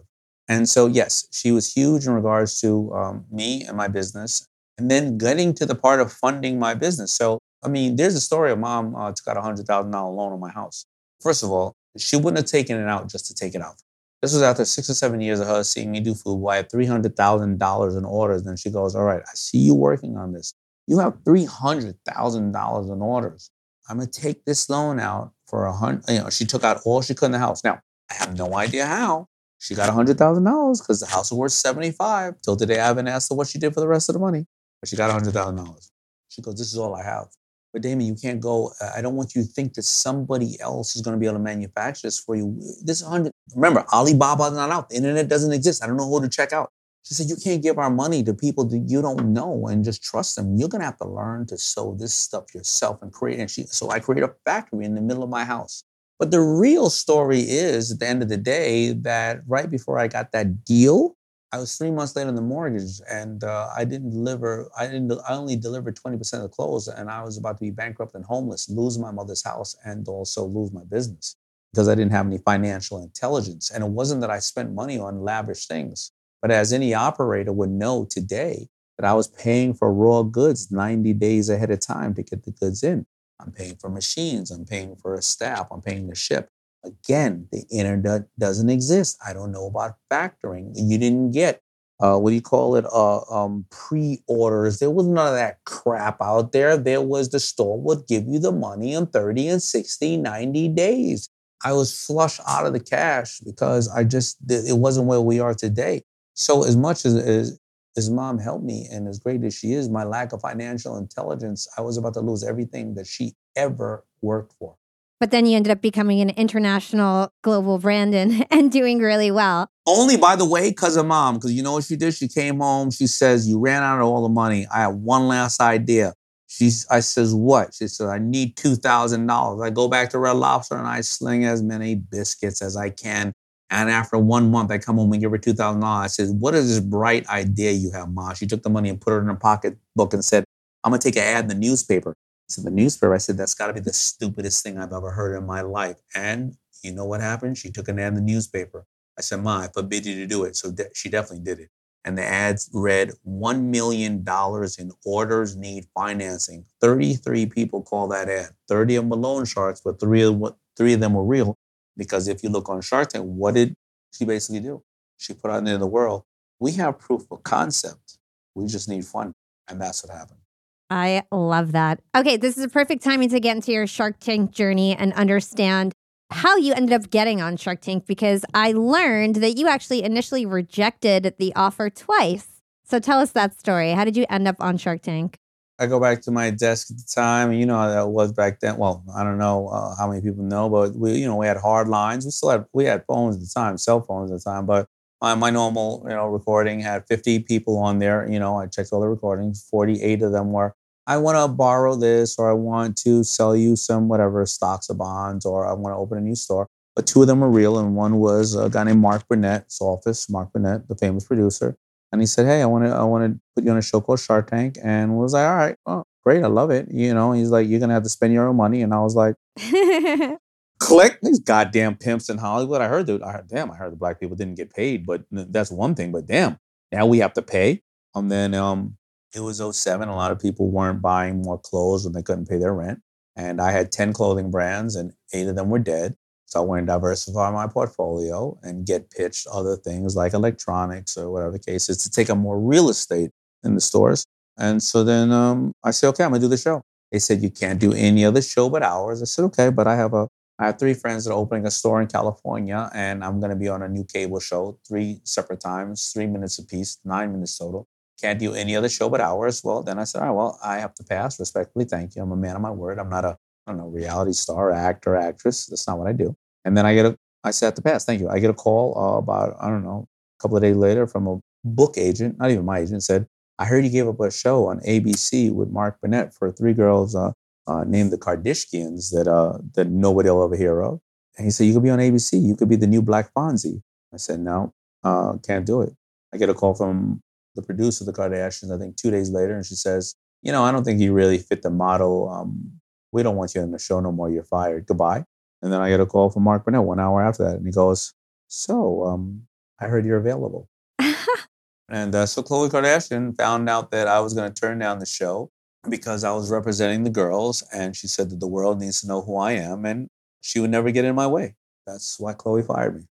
And 0.49 0.67
so, 0.67 0.87
yes, 0.87 1.27
she 1.31 1.51
was 1.51 1.73
huge 1.73 2.05
in 2.05 2.13
regards 2.13 2.59
to 2.61 2.93
um, 2.93 3.25
me 3.31 3.63
and 3.63 3.77
my 3.77 3.87
business. 3.87 4.45
And 4.77 4.91
then 4.91 5.17
getting 5.17 5.53
to 5.55 5.65
the 5.65 5.75
part 5.75 5.99
of 5.99 6.11
funding 6.11 6.59
my 6.59 6.73
business. 6.73 7.11
So, 7.11 7.39
I 7.63 7.69
mean, 7.69 7.95
there's 7.95 8.15
a 8.15 8.21
story 8.21 8.51
of 8.51 8.59
mom 8.59 8.95
uh, 8.95 9.11
took 9.11 9.27
out 9.27 9.37
a 9.37 9.41
$100,000 9.41 9.91
loan 9.93 10.33
on 10.33 10.39
my 10.39 10.51
house. 10.51 10.85
First 11.21 11.43
of 11.43 11.49
all, 11.49 11.73
she 11.97 12.15
wouldn't 12.15 12.37
have 12.37 12.45
taken 12.45 12.77
it 12.77 12.87
out 12.87 13.09
just 13.09 13.25
to 13.27 13.33
take 13.33 13.55
it 13.55 13.61
out. 13.61 13.75
This 14.21 14.33
was 14.33 14.41
after 14.41 14.65
six 14.65 14.89
or 14.89 14.95
seven 14.95 15.21
years 15.21 15.39
of 15.39 15.47
her 15.47 15.63
seeing 15.63 15.91
me 15.91 15.99
do 15.99 16.15
food. 16.15 16.45
I 16.47 16.57
had 16.57 16.71
$300,000 16.71 17.97
in 17.97 18.05
orders. 18.05 18.45
And 18.45 18.57
she 18.57 18.71
goes, 18.71 18.95
All 18.95 19.03
right, 19.03 19.21
I 19.21 19.35
see 19.35 19.59
you 19.59 19.75
working 19.75 20.17
on 20.17 20.33
this. 20.33 20.53
You 20.87 20.99
have 20.99 21.17
$300,000 21.23 22.93
in 22.93 23.01
orders. 23.01 23.51
I'm 23.89 23.99
to 23.99 24.07
take 24.07 24.43
this 24.45 24.69
loan 24.69 24.99
out 24.99 25.31
for 25.45 25.65
a 25.65 25.71
hundred. 25.71 26.03
You 26.09 26.19
know, 26.19 26.29
she 26.29 26.45
took 26.45 26.63
out 26.63 26.81
all 26.85 27.01
she 27.01 27.13
could 27.13 27.27
in 27.27 27.31
the 27.31 27.39
house. 27.39 27.63
Now, 27.63 27.79
I 28.09 28.15
have 28.15 28.37
no 28.37 28.55
idea 28.55 28.85
how. 28.85 29.27
She 29.59 29.75
got 29.75 29.89
$100,000 29.89 30.79
because 30.79 30.99
the 30.99 31.07
house 31.07 31.31
was 31.31 31.37
worth 31.37 31.51
75. 31.51 32.41
Till 32.41 32.55
today, 32.55 32.79
I 32.79 32.87
haven't 32.87 33.07
asked 33.07 33.29
her 33.29 33.35
what 33.35 33.47
she 33.47 33.59
did 33.59 33.73
for 33.73 33.79
the 33.79 33.87
rest 33.87 34.09
of 34.09 34.13
the 34.13 34.19
money, 34.19 34.45
but 34.81 34.89
she 34.89 34.95
got 34.95 35.09
$100,000. 35.09 35.89
She 36.29 36.41
goes, 36.41 36.55
This 36.55 36.71
is 36.71 36.77
all 36.77 36.95
I 36.95 37.03
have. 37.03 37.27
But 37.73 37.81
Daymond, 37.81 38.05
you 38.05 38.15
can't 38.15 38.39
go. 38.39 38.71
Uh, 38.81 38.91
I 38.95 39.01
don't 39.01 39.15
want 39.15 39.35
you 39.35 39.43
to 39.43 39.47
think 39.47 39.73
that 39.73 39.83
somebody 39.83 40.59
else 40.59 40.95
is 40.95 41.01
going 41.01 41.15
to 41.15 41.19
be 41.19 41.25
able 41.25 41.37
to 41.37 41.43
manufacture 41.43 42.07
this 42.07 42.19
for 42.19 42.35
you. 42.35 42.57
This 42.83 43.03
100. 43.03 43.31
Remember, 43.55 43.85
Alibaba's 43.91 44.53
not 44.53 44.71
out. 44.71 44.89
The 44.89 44.95
internet 44.95 45.27
doesn't 45.27 45.51
exist. 45.51 45.83
I 45.83 45.87
don't 45.87 45.97
know 45.97 46.09
who 46.09 46.21
to 46.21 46.29
check 46.29 46.53
out. 46.53 46.71
She 47.03 47.13
said, 47.13 47.27
You 47.27 47.35
can't 47.35 47.61
give 47.61 47.77
our 47.77 47.89
money 47.89 48.23
to 48.23 48.33
people 48.33 48.65
that 48.65 48.79
you 48.87 49.01
don't 49.01 49.33
know 49.33 49.67
and 49.67 49.83
just 49.83 50.03
trust 50.03 50.35
them. 50.35 50.55
You're 50.57 50.69
going 50.69 50.81
to 50.81 50.85
have 50.85 50.97
to 50.97 51.07
learn 51.07 51.45
to 51.47 51.57
sew 51.57 51.95
this 51.99 52.13
stuff 52.13 52.53
yourself 52.55 53.01
and 53.01 53.11
create. 53.11 53.39
And 53.39 53.49
she, 53.51 53.63
so 53.63 53.89
I 53.89 53.99
created 53.99 54.29
a 54.29 54.33
factory 54.45 54.85
in 54.85 54.95
the 54.95 55.01
middle 55.01 55.23
of 55.23 55.29
my 55.29 55.43
house. 55.43 55.83
But 56.19 56.31
the 56.31 56.41
real 56.41 56.89
story 56.89 57.41
is 57.41 57.91
at 57.91 57.99
the 57.99 58.07
end 58.07 58.23
of 58.23 58.29
the 58.29 58.37
day 58.37 58.93
that 58.93 59.41
right 59.45 59.69
before 59.69 59.99
I 59.99 60.07
got 60.07 60.31
that 60.31 60.65
deal, 60.65 61.15
I 61.53 61.59
was 61.59 61.77
three 61.77 61.91
months 61.91 62.15
late 62.15 62.27
on 62.27 62.35
the 62.35 62.41
mortgage, 62.41 62.99
and 63.09 63.43
uh, 63.43 63.69
I 63.75 63.85
didn't 63.85 64.09
deliver. 64.09 64.69
I 64.77 64.85
didn't. 64.87 65.11
I 65.27 65.33
only 65.33 65.55
delivered 65.55 65.95
twenty 65.95 66.17
percent 66.17 66.43
of 66.43 66.49
the 66.49 66.55
clothes, 66.55 66.89
and 66.89 67.09
I 67.09 67.23
was 67.23 67.37
about 67.37 67.57
to 67.57 67.61
be 67.61 67.71
bankrupt 67.71 68.15
and 68.15 68.25
homeless, 68.25 68.69
lose 68.69 68.99
my 68.99 69.11
mother's 69.11 69.43
house, 69.43 69.75
and 69.85 70.07
also 70.07 70.43
lose 70.45 70.73
my 70.73 70.83
business 70.83 71.37
because 71.71 71.87
I 71.87 71.95
didn't 71.95 72.11
have 72.11 72.27
any 72.27 72.39
financial 72.39 73.01
intelligence. 73.01 73.71
And 73.71 73.83
it 73.83 73.89
wasn't 73.89 74.21
that 74.21 74.29
I 74.29 74.39
spent 74.39 74.73
money 74.73 74.99
on 74.99 75.21
lavish 75.21 75.67
things, 75.67 76.11
but 76.41 76.51
as 76.51 76.73
any 76.73 76.93
operator 76.93 77.53
would 77.53 77.69
know 77.69 78.05
today, 78.09 78.67
that 78.97 79.07
I 79.07 79.13
was 79.13 79.27
paying 79.27 79.73
for 79.73 79.93
raw 79.93 80.23
goods 80.23 80.69
ninety 80.69 81.13
days 81.13 81.49
ahead 81.49 81.71
of 81.71 81.79
time 81.79 82.13
to 82.15 82.23
get 82.23 82.43
the 82.43 82.51
goods 82.51 82.83
in. 82.83 83.05
I'm 83.39 83.51
paying 83.51 83.75
for 83.75 83.89
machines. 83.89 84.51
I'm 84.51 84.65
paying 84.65 84.97
for 84.97 85.15
a 85.15 85.21
staff. 85.21 85.67
I'm 85.71 85.81
paying 85.81 86.09
to 86.09 86.15
ship. 86.15 86.49
Again, 86.87 87.47
the 87.51 87.63
internet 87.71 88.23
doesn't 88.39 88.69
exist. 88.69 89.17
I 89.25 89.33
don't 89.33 89.51
know 89.51 89.67
about 89.67 89.95
factoring. 90.11 90.71
You 90.75 90.97
didn't 90.97 91.31
get 91.31 91.61
uh, 91.99 92.17
what 92.17 92.29
do 92.29 92.35
you 92.35 92.41
call 92.41 92.75
it? 92.75 92.85
Uh, 92.85 93.21
um, 93.31 93.65
pre-orders. 93.71 94.79
There 94.79 94.91
was 94.91 95.07
none 95.07 95.27
of 95.27 95.33
that 95.33 95.63
crap 95.65 96.21
out 96.21 96.51
there. 96.51 96.77
There 96.77 97.01
was 97.01 97.29
the 97.29 97.39
store 97.39 97.79
would 97.81 98.07
give 98.07 98.27
you 98.27 98.39
the 98.39 98.51
money 98.51 98.93
in 98.93 99.07
30 99.07 99.47
and 99.47 99.61
60, 99.61 100.17
90 100.17 100.67
days. 100.69 101.29
I 101.65 101.73
was 101.73 102.05
flush 102.05 102.39
out 102.47 102.67
of 102.67 102.73
the 102.73 102.79
cash 102.79 103.39
because 103.39 103.89
I 103.89 104.03
just 104.03 104.37
it 104.47 104.77
wasn't 104.77 105.07
where 105.07 105.21
we 105.21 105.39
are 105.39 105.55
today. 105.55 106.03
So 106.35 106.63
as 106.63 106.77
much 106.77 107.03
as, 107.03 107.59
as 107.97 108.11
mom 108.11 108.37
helped 108.37 108.63
me, 108.63 108.87
and 108.91 109.07
as 109.07 109.17
great 109.17 109.43
as 109.43 109.57
she 109.57 109.73
is, 109.73 109.89
my 109.89 110.03
lack 110.03 110.33
of 110.33 110.41
financial 110.41 110.97
intelligence, 110.97 111.67
I 111.75 111.81
was 111.81 111.97
about 111.97 112.13
to 112.13 112.21
lose 112.21 112.43
everything 112.43 112.93
that 112.93 113.07
she 113.07 113.33
ever 113.55 114.05
worked 114.21 114.53
for. 114.59 114.75
But 115.19 115.31
then 115.31 115.45
you 115.45 115.55
ended 115.55 115.71
up 115.71 115.81
becoming 115.81 116.21
an 116.21 116.29
international 116.31 117.31
global 117.41 117.79
brand 117.79 118.13
and, 118.13 118.45
and 118.51 118.71
doing 118.71 118.99
really 118.99 119.31
well. 119.31 119.69
Only, 119.85 120.17
by 120.17 120.35
the 120.35 120.45
way, 120.45 120.69
because 120.69 120.95
of 120.95 121.05
mom. 121.05 121.35
Because 121.35 121.53
you 121.53 121.63
know 121.63 121.73
what 121.73 121.85
she 121.85 121.95
did? 121.95 122.13
She 122.13 122.27
came 122.27 122.59
home. 122.59 122.91
She 122.91 123.07
says, 123.07 123.47
You 123.47 123.59
ran 123.59 123.83
out 123.83 123.99
of 123.99 124.05
all 124.05 124.23
the 124.23 124.33
money. 124.33 124.67
I 124.73 124.81
have 124.81 124.95
one 124.95 125.27
last 125.27 125.61
idea. 125.61 126.13
She's, 126.47 126.85
I 126.89 126.99
says, 126.99 127.33
What? 127.33 127.73
She 127.73 127.87
says, 127.87 128.07
I 128.07 128.19
need 128.19 128.55
$2,000. 128.57 129.65
I 129.65 129.69
go 129.69 129.87
back 129.87 130.09
to 130.11 130.19
Red 130.19 130.33
Lobster 130.37 130.77
and 130.77 130.87
I 130.87 131.01
sling 131.01 131.45
as 131.45 131.63
many 131.63 131.95
biscuits 131.95 132.61
as 132.61 132.77
I 132.77 132.89
can 132.89 133.33
and 133.69 133.89
after 133.89 134.17
one 134.17 134.49
month, 134.49 134.71
I 134.71 134.77
come 134.77 134.97
home 134.97 135.11
and 135.11 135.21
give 135.21 135.31
her 135.31 135.37
two 135.37 135.53
thousand 135.53 135.81
dollars. 135.81 136.05
I 136.05 136.07
says, 136.07 136.31
"What 136.31 136.55
is 136.55 136.69
this 136.69 136.79
bright 136.79 137.27
idea 137.27 137.71
you 137.71 137.91
have, 137.91 138.09
Ma?" 138.09 138.33
She 138.33 138.47
took 138.47 138.63
the 138.63 138.69
money 138.69 138.89
and 138.89 138.99
put 138.99 139.13
it 139.13 139.17
in 139.17 139.25
her 139.25 139.35
pocketbook 139.35 140.13
and 140.13 140.23
said, 140.23 140.45
"I'm 140.83 140.91
gonna 140.91 141.01
take 141.01 141.17
an 141.17 141.23
ad 141.23 141.45
in 141.45 141.47
the 141.49 141.55
newspaper." 141.55 142.13
Said, 142.49 142.63
"The 142.65 142.71
newspaper?" 142.71 143.13
I 143.13 143.17
said, 143.17 143.37
"That's 143.37 143.53
got 143.53 143.67
to 143.67 143.73
be 143.73 143.79
the 143.79 143.93
stupidest 143.93 144.63
thing 144.63 144.77
I've 144.77 144.93
ever 144.93 145.11
heard 145.11 145.37
in 145.37 145.45
my 145.45 145.61
life." 145.61 145.97
And 146.15 146.57
you 146.83 146.93
know 146.93 147.05
what 147.05 147.21
happened? 147.21 147.57
She 147.57 147.71
took 147.71 147.87
an 147.87 147.99
ad 147.99 148.09
in 148.09 148.15
the 148.15 148.21
newspaper. 148.21 148.85
I 149.17 149.21
said, 149.21 149.41
"Ma, 149.43 149.61
I 149.61 149.67
forbid 149.67 150.05
you 150.05 150.15
to 150.15 150.27
do 150.27 150.43
it." 150.43 150.55
So 150.55 150.71
de- 150.71 150.93
she 150.93 151.09
definitely 151.09 151.43
did 151.43 151.59
it. 151.59 151.69
And 152.05 152.17
the 152.17 152.23
ads 152.23 152.69
read 152.73 153.11
one 153.23 153.69
million 153.71 154.23
dollars 154.23 154.77
in 154.77 154.91
orders 155.05 155.55
need 155.57 155.87
financing. 155.93 156.65
Thirty-three 156.81 157.47
people 157.47 157.83
call 157.83 158.07
that 158.09 158.29
ad. 158.29 158.51
Thirty 158.67 158.95
of 158.95 159.03
them 159.03 159.09
were 159.09 159.17
loan 159.17 159.45
sharks, 159.45 159.81
but 159.81 159.99
three 159.99 160.23
of 160.23 160.41
three 160.77 160.93
of 160.93 160.99
them 161.01 161.13
were 161.13 161.25
real. 161.25 161.55
Because 161.97 162.27
if 162.27 162.43
you 162.43 162.49
look 162.49 162.69
on 162.69 162.81
Shark 162.81 163.09
Tank, 163.09 163.25
what 163.25 163.55
did 163.55 163.73
she 164.13 164.25
basically 164.25 164.61
do? 164.61 164.83
She 165.17 165.33
put 165.33 165.51
out 165.51 165.59
into 165.59 165.77
the 165.79 165.87
world, 165.87 166.23
we 166.59 166.73
have 166.73 166.99
proof 166.99 167.23
of 167.31 167.43
concept. 167.43 168.19
We 168.55 168.67
just 168.67 168.87
need 168.87 169.05
funding. 169.05 169.33
And 169.67 169.81
that's 169.81 170.03
what 170.03 170.15
happened. 170.15 170.39
I 170.89 171.23
love 171.31 171.73
that. 171.73 172.01
Okay, 172.15 172.37
this 172.37 172.57
is 172.57 172.63
a 172.63 172.69
perfect 172.69 173.03
timing 173.03 173.29
to 173.29 173.39
get 173.39 173.55
into 173.55 173.71
your 173.71 173.87
Shark 173.87 174.19
Tank 174.19 174.51
journey 174.51 174.95
and 174.95 175.13
understand 175.13 175.93
how 176.29 176.57
you 176.57 176.73
ended 176.73 176.93
up 176.93 177.09
getting 177.09 177.41
on 177.41 177.57
Shark 177.57 177.81
Tank 177.81 178.05
because 178.05 178.43
I 178.53 178.71
learned 178.71 179.37
that 179.37 179.57
you 179.57 179.67
actually 179.67 180.03
initially 180.03 180.45
rejected 180.45 181.35
the 181.37 181.53
offer 181.55 181.89
twice. 181.89 182.47
So 182.83 182.99
tell 182.99 183.19
us 183.19 183.31
that 183.31 183.59
story. 183.59 183.91
How 183.91 184.05
did 184.05 184.15
you 184.15 184.25
end 184.29 184.47
up 184.47 184.57
on 184.59 184.77
Shark 184.77 185.01
Tank? 185.01 185.37
I 185.79 185.85
go 185.85 185.99
back 185.99 186.21
to 186.23 186.31
my 186.31 186.49
desk 186.49 186.89
at 186.89 186.97
the 186.97 187.07
time. 187.13 187.53
You 187.53 187.65
know 187.65 187.77
how 187.77 187.89
that 187.89 188.07
was 188.07 188.31
back 188.31 188.61
then. 188.61 188.77
Well, 188.77 189.03
I 189.15 189.23
don't 189.23 189.37
know 189.37 189.67
uh, 189.67 189.95
how 189.95 190.09
many 190.09 190.21
people 190.21 190.43
know, 190.43 190.69
but 190.69 190.95
we, 190.95 191.13
you 191.13 191.27
know, 191.27 191.35
we 191.35 191.45
had 191.45 191.57
hard 191.57 191.87
lines. 191.87 192.25
We 192.25 192.31
still 192.31 192.49
had 192.49 192.65
we 192.73 192.85
had 192.85 193.03
phones 193.07 193.35
at 193.35 193.41
the 193.41 193.51
time, 193.53 193.77
cell 193.77 194.01
phones 194.01 194.31
at 194.31 194.39
the 194.39 194.43
time. 194.43 194.65
But 194.65 194.87
my, 195.21 195.35
my 195.35 195.49
normal, 195.49 196.03
you 196.07 196.15
know, 196.15 196.27
recording 196.27 196.79
had 196.79 197.05
50 197.07 197.39
people 197.39 197.77
on 197.77 197.99
there. 197.99 198.27
You 198.29 198.39
know, 198.39 198.57
I 198.57 198.67
checked 198.67 198.89
all 198.91 199.01
the 199.01 199.07
recordings. 199.07 199.67
48 199.69 200.23
of 200.23 200.31
them 200.31 200.51
were, 200.51 200.75
I 201.07 201.15
want 201.17 201.37
to 201.37 201.47
borrow 201.47 201.95
this, 201.95 202.37
or 202.37 202.49
I 202.49 202.53
want 202.53 202.97
to 202.97 203.23
sell 203.23 203.55
you 203.55 203.77
some 203.77 204.09
whatever 204.09 204.45
stocks 204.45 204.89
or 204.89 204.95
bonds, 204.95 205.45
or 205.45 205.65
I 205.65 205.71
want 205.71 205.93
to 205.93 205.97
open 205.97 206.17
a 206.17 206.21
new 206.21 206.35
store. 206.35 206.67
But 206.97 207.07
two 207.07 207.21
of 207.21 207.27
them 207.27 207.39
were 207.39 207.49
real, 207.49 207.79
and 207.79 207.95
one 207.95 208.17
was 208.17 208.55
a 208.55 208.69
guy 208.69 208.83
named 208.83 208.99
Mark 208.99 209.25
Burnett's 209.29 209.79
office. 209.79 210.29
Mark 210.29 210.51
Burnett, 210.51 210.89
the 210.89 210.95
famous 210.95 211.23
producer, 211.23 211.77
and 212.11 212.19
he 212.19 212.27
said, 212.27 212.45
"Hey, 212.45 212.61
I 212.61 212.65
want 212.65 212.83
to 212.85 212.91
I 212.91 213.03
want 213.03 213.23
to 213.23 213.39
put 213.55 213.63
you 213.63 213.71
on 213.71 213.77
a 213.77 213.81
show 213.81 214.01
called 214.01 214.19
Shark 214.19 214.49
Tank." 214.49 214.77
And 214.83 215.17
was 215.17 215.33
like, 215.33 215.47
"All 215.47 215.55
right, 215.55 215.75
well, 215.85 216.05
great, 216.25 216.43
I 216.43 216.47
love 216.47 216.71
it." 216.71 216.89
You 216.91 217.13
know, 217.13 217.31
he's 217.31 217.51
like, 217.51 217.69
"You're 217.69 217.79
gonna 217.79 217.93
have 217.93 218.03
to 218.03 218.09
spend 218.09 218.33
your 218.33 218.47
own 218.49 218.57
money," 218.57 218.81
and 218.81 218.93
I 218.93 218.99
was 218.99 219.15
like, 219.15 219.35
"Click 220.79 221.19
these 221.21 221.39
goddamn 221.39 221.95
pimps 221.95 222.29
in 222.29 222.37
Hollywood." 222.37 222.81
I 222.81 222.89
heard 222.89 223.07
that. 223.07 223.23
I 223.23 223.31
heard, 223.31 223.47
damn, 223.47 223.71
I 223.71 223.75
heard 223.75 223.93
the 223.93 223.97
black 223.97 224.19
people 224.19 224.35
didn't 224.35 224.55
get 224.55 224.73
paid, 224.73 225.05
but 225.05 225.23
that's 225.31 225.71
one 225.71 225.95
thing. 225.95 226.11
But 226.11 226.25
damn, 226.25 226.57
now 226.91 227.05
we 227.05 227.19
have 227.19 227.33
to 227.33 227.41
pay. 227.41 227.81
And 228.13 228.31
then 228.31 228.53
um, 228.55 228.97
it 229.37 229.41
was 229.41 229.61
07. 229.77 230.09
A 230.09 230.15
lot 230.15 230.31
of 230.31 230.39
people 230.39 230.69
weren't 230.69 231.01
buying 231.01 231.43
more 231.43 231.59
clothes 231.59 232.03
when 232.03 232.13
they 232.13 232.23
couldn't 232.23 232.49
pay 232.49 232.57
their 232.57 232.73
rent. 232.73 233.01
And 233.35 233.61
I 233.61 233.71
had 233.71 233.91
10 233.91 234.13
clothing 234.13 234.49
brands, 234.49 234.95
and 234.95 235.13
eight 235.31 235.47
of 235.47 235.55
them 235.55 235.69
were 235.69 235.79
dead. 235.79 236.15
So 236.47 236.59
I 236.59 236.65
want 236.65 236.81
to 236.81 236.85
diversify 236.87 237.51
my 237.51 237.67
portfolio 237.67 238.57
and 238.63 238.85
get 238.85 239.11
pitched 239.11 239.47
other 239.47 239.75
things 239.75 240.15
like 240.15 240.33
electronics 240.33 241.17
or 241.17 241.29
whatever 241.29 241.51
the 241.51 241.59
case 241.59 241.87
is 241.89 241.97
to 241.97 242.09
take 242.09 242.29
up 242.29 242.37
more 242.37 242.59
real 242.59 242.89
estate 242.89 243.31
in 243.63 243.75
the 243.75 243.81
stores. 243.81 244.25
And 244.57 244.81
so 244.81 245.03
then 245.03 245.31
um, 245.31 245.73
I 245.83 245.91
said, 245.91 246.07
okay, 246.09 246.23
I'm 246.23 246.31
gonna 246.31 246.39
do 246.39 246.47
the 246.47 246.57
show. 246.57 246.81
They 247.11 247.19
said 247.19 247.43
you 247.43 247.51
can't 247.51 247.79
do 247.79 247.93
any 247.93 248.25
other 248.25 248.41
show 248.41 248.69
but 248.69 248.81
ours. 248.81 249.21
I 249.21 249.25
said, 249.25 249.43
okay, 249.45 249.69
but 249.69 249.87
I 249.87 249.95
have 249.95 250.13
a 250.13 250.27
I 250.57 250.65
have 250.67 250.79
three 250.79 250.95
friends 250.95 251.25
that 251.25 251.31
are 251.31 251.37
opening 251.37 251.67
a 251.67 251.71
store 251.71 252.01
in 252.01 252.07
California, 252.07 252.89
and 252.95 253.23
I'm 253.23 253.39
gonna 253.39 253.55
be 253.55 253.67
on 253.67 253.83
a 253.83 253.87
new 253.87 254.03
cable 254.03 254.39
show, 254.39 254.79
three 254.87 255.19
separate 255.23 255.59
times, 255.59 256.11
three 256.11 256.25
minutes 256.25 256.57
apiece, 256.57 256.97
nine 257.05 257.33
minutes 257.33 257.57
total. 257.57 257.87
Can't 258.21 258.39
do 258.39 258.53
any 258.53 258.75
other 258.75 258.89
show 258.89 259.09
but 259.09 259.21
ours. 259.21 259.63
Well, 259.63 259.83
then 259.83 259.99
I 259.99 260.03
said, 260.03 260.21
all 260.21 260.27
right, 260.27 260.35
well, 260.35 260.59
I 260.63 260.79
have 260.79 260.93
to 260.95 261.03
pass. 261.03 261.39
Respectfully, 261.39 261.85
thank 261.85 262.15
you. 262.15 262.23
I'm 262.23 262.31
a 262.31 262.35
man 262.35 262.55
of 262.55 262.61
my 262.61 262.71
word. 262.71 262.99
I'm 262.99 263.09
not 263.09 263.25
a 263.25 263.37
I 263.67 263.71
don't 263.71 263.79
know, 263.79 263.87
reality 263.87 264.31
star, 264.31 264.71
actor, 264.71 265.15
actress. 265.15 265.65
That's 265.65 265.87
not 265.87 265.99
what 265.99 266.07
I 266.07 266.13
do. 266.13 266.35
And 266.63 266.77
then 266.77 266.85
I 266.85 266.95
get 266.95 267.05
a, 267.05 267.17
I 267.43 267.51
said 267.51 267.75
the 267.75 267.81
pass, 267.81 268.05
thank 268.05 268.21
you. 268.21 268.29
I 268.29 268.39
get 268.39 268.49
a 268.49 268.53
call 268.53 268.97
uh, 268.97 269.17
about, 269.17 269.57
I 269.59 269.69
don't 269.69 269.83
know, 269.83 270.07
a 270.39 270.41
couple 270.41 270.55
of 270.55 270.63
days 270.63 270.77
later 270.77 271.05
from 271.05 271.27
a 271.27 271.39
book 271.65 271.95
agent, 271.97 272.39
not 272.39 272.49
even 272.49 272.65
my 272.65 272.79
agent, 272.79 273.03
said, 273.03 273.27
I 273.59 273.65
heard 273.65 273.83
you 273.83 273.91
gave 273.91 274.07
up 274.07 274.19
a 274.21 274.31
show 274.31 274.67
on 274.67 274.79
ABC 274.81 275.51
with 275.51 275.69
Mark 275.69 275.99
Burnett 275.99 276.33
for 276.33 276.51
three 276.51 276.73
girls 276.73 277.13
uh, 277.13 277.33
uh, 277.67 277.83
named 277.85 278.11
the 278.11 278.17
Kardashians 278.17 279.11
that 279.11 279.27
uh, 279.27 279.57
that 279.73 279.89
nobody 279.89 280.29
will 280.29 280.43
ever 280.43 280.55
hear 280.55 280.81
of. 280.81 280.99
And 281.37 281.45
he 281.45 281.51
said, 281.51 281.65
You 281.65 281.73
could 281.73 281.83
be 281.83 281.89
on 281.89 281.99
ABC. 281.99 282.41
You 282.41 282.55
could 282.55 282.69
be 282.69 282.75
the 282.75 282.87
new 282.87 283.01
Black 283.01 283.33
Fonzie. 283.33 283.81
I 284.13 284.17
said, 284.17 284.39
No, 284.39 284.73
uh, 285.03 285.37
can't 285.45 285.65
do 285.65 285.81
it. 285.81 285.93
I 286.33 286.37
get 286.37 286.49
a 286.49 286.53
call 286.53 286.75
from 286.75 287.21
the 287.57 287.61
producer 287.61 288.03
of 288.03 288.05
the 288.05 288.13
Kardashians, 288.13 288.73
I 288.73 288.79
think 288.79 288.95
two 288.95 289.11
days 289.11 289.29
later, 289.29 289.55
and 289.55 289.65
she 289.65 289.75
says, 289.75 290.15
You 290.41 290.53
know, 290.53 290.63
I 290.63 290.71
don't 290.71 290.85
think 290.85 291.01
you 291.01 291.11
really 291.13 291.37
fit 291.37 291.61
the 291.61 291.69
model 291.69 292.29
um, 292.29 292.79
we 293.11 293.23
don't 293.23 293.35
want 293.35 293.55
you 293.55 293.61
in 293.61 293.71
the 293.71 293.79
show 293.79 293.99
no 293.99 294.11
more. 294.11 294.29
You're 294.29 294.43
fired. 294.43 294.85
Goodbye. 294.85 295.23
And 295.61 295.71
then 295.71 295.81
I 295.81 295.89
get 295.89 295.99
a 295.99 296.05
call 296.05 296.29
from 296.29 296.43
Mark 296.43 296.65
Burnett 296.65 296.83
one 296.83 296.99
hour 296.99 297.21
after 297.21 297.43
that. 297.43 297.55
And 297.55 297.65
he 297.65 297.71
goes, 297.71 298.13
So, 298.47 299.03
um, 299.05 299.47
I 299.79 299.85
heard 299.85 300.05
you're 300.05 300.17
available. 300.17 300.69
and 301.89 302.13
uh, 302.13 302.25
so 302.25 302.43
Khloe 302.43 302.69
Kardashian 302.69 303.35
found 303.35 303.69
out 303.69 303.91
that 303.91 304.07
I 304.07 304.19
was 304.19 304.33
going 304.33 304.51
to 304.51 304.61
turn 304.61 304.79
down 304.79 304.99
the 304.99 305.05
show 305.05 305.49
because 305.89 306.23
I 306.23 306.31
was 306.31 306.51
representing 306.51 307.03
the 307.03 307.09
girls. 307.09 307.63
And 307.73 307.95
she 307.95 308.07
said 308.07 308.29
that 308.29 308.39
the 308.39 308.47
world 308.47 308.79
needs 308.79 309.01
to 309.01 309.07
know 309.07 309.21
who 309.21 309.37
I 309.37 309.53
am 309.53 309.85
and 309.85 310.07
she 310.41 310.59
would 310.59 310.69
never 310.69 310.91
get 310.91 311.05
in 311.05 311.15
my 311.15 311.27
way. 311.27 311.55
That's 311.85 312.19
why 312.19 312.33
Khloe 312.33 312.65
fired 312.65 312.97
me. 312.97 313.07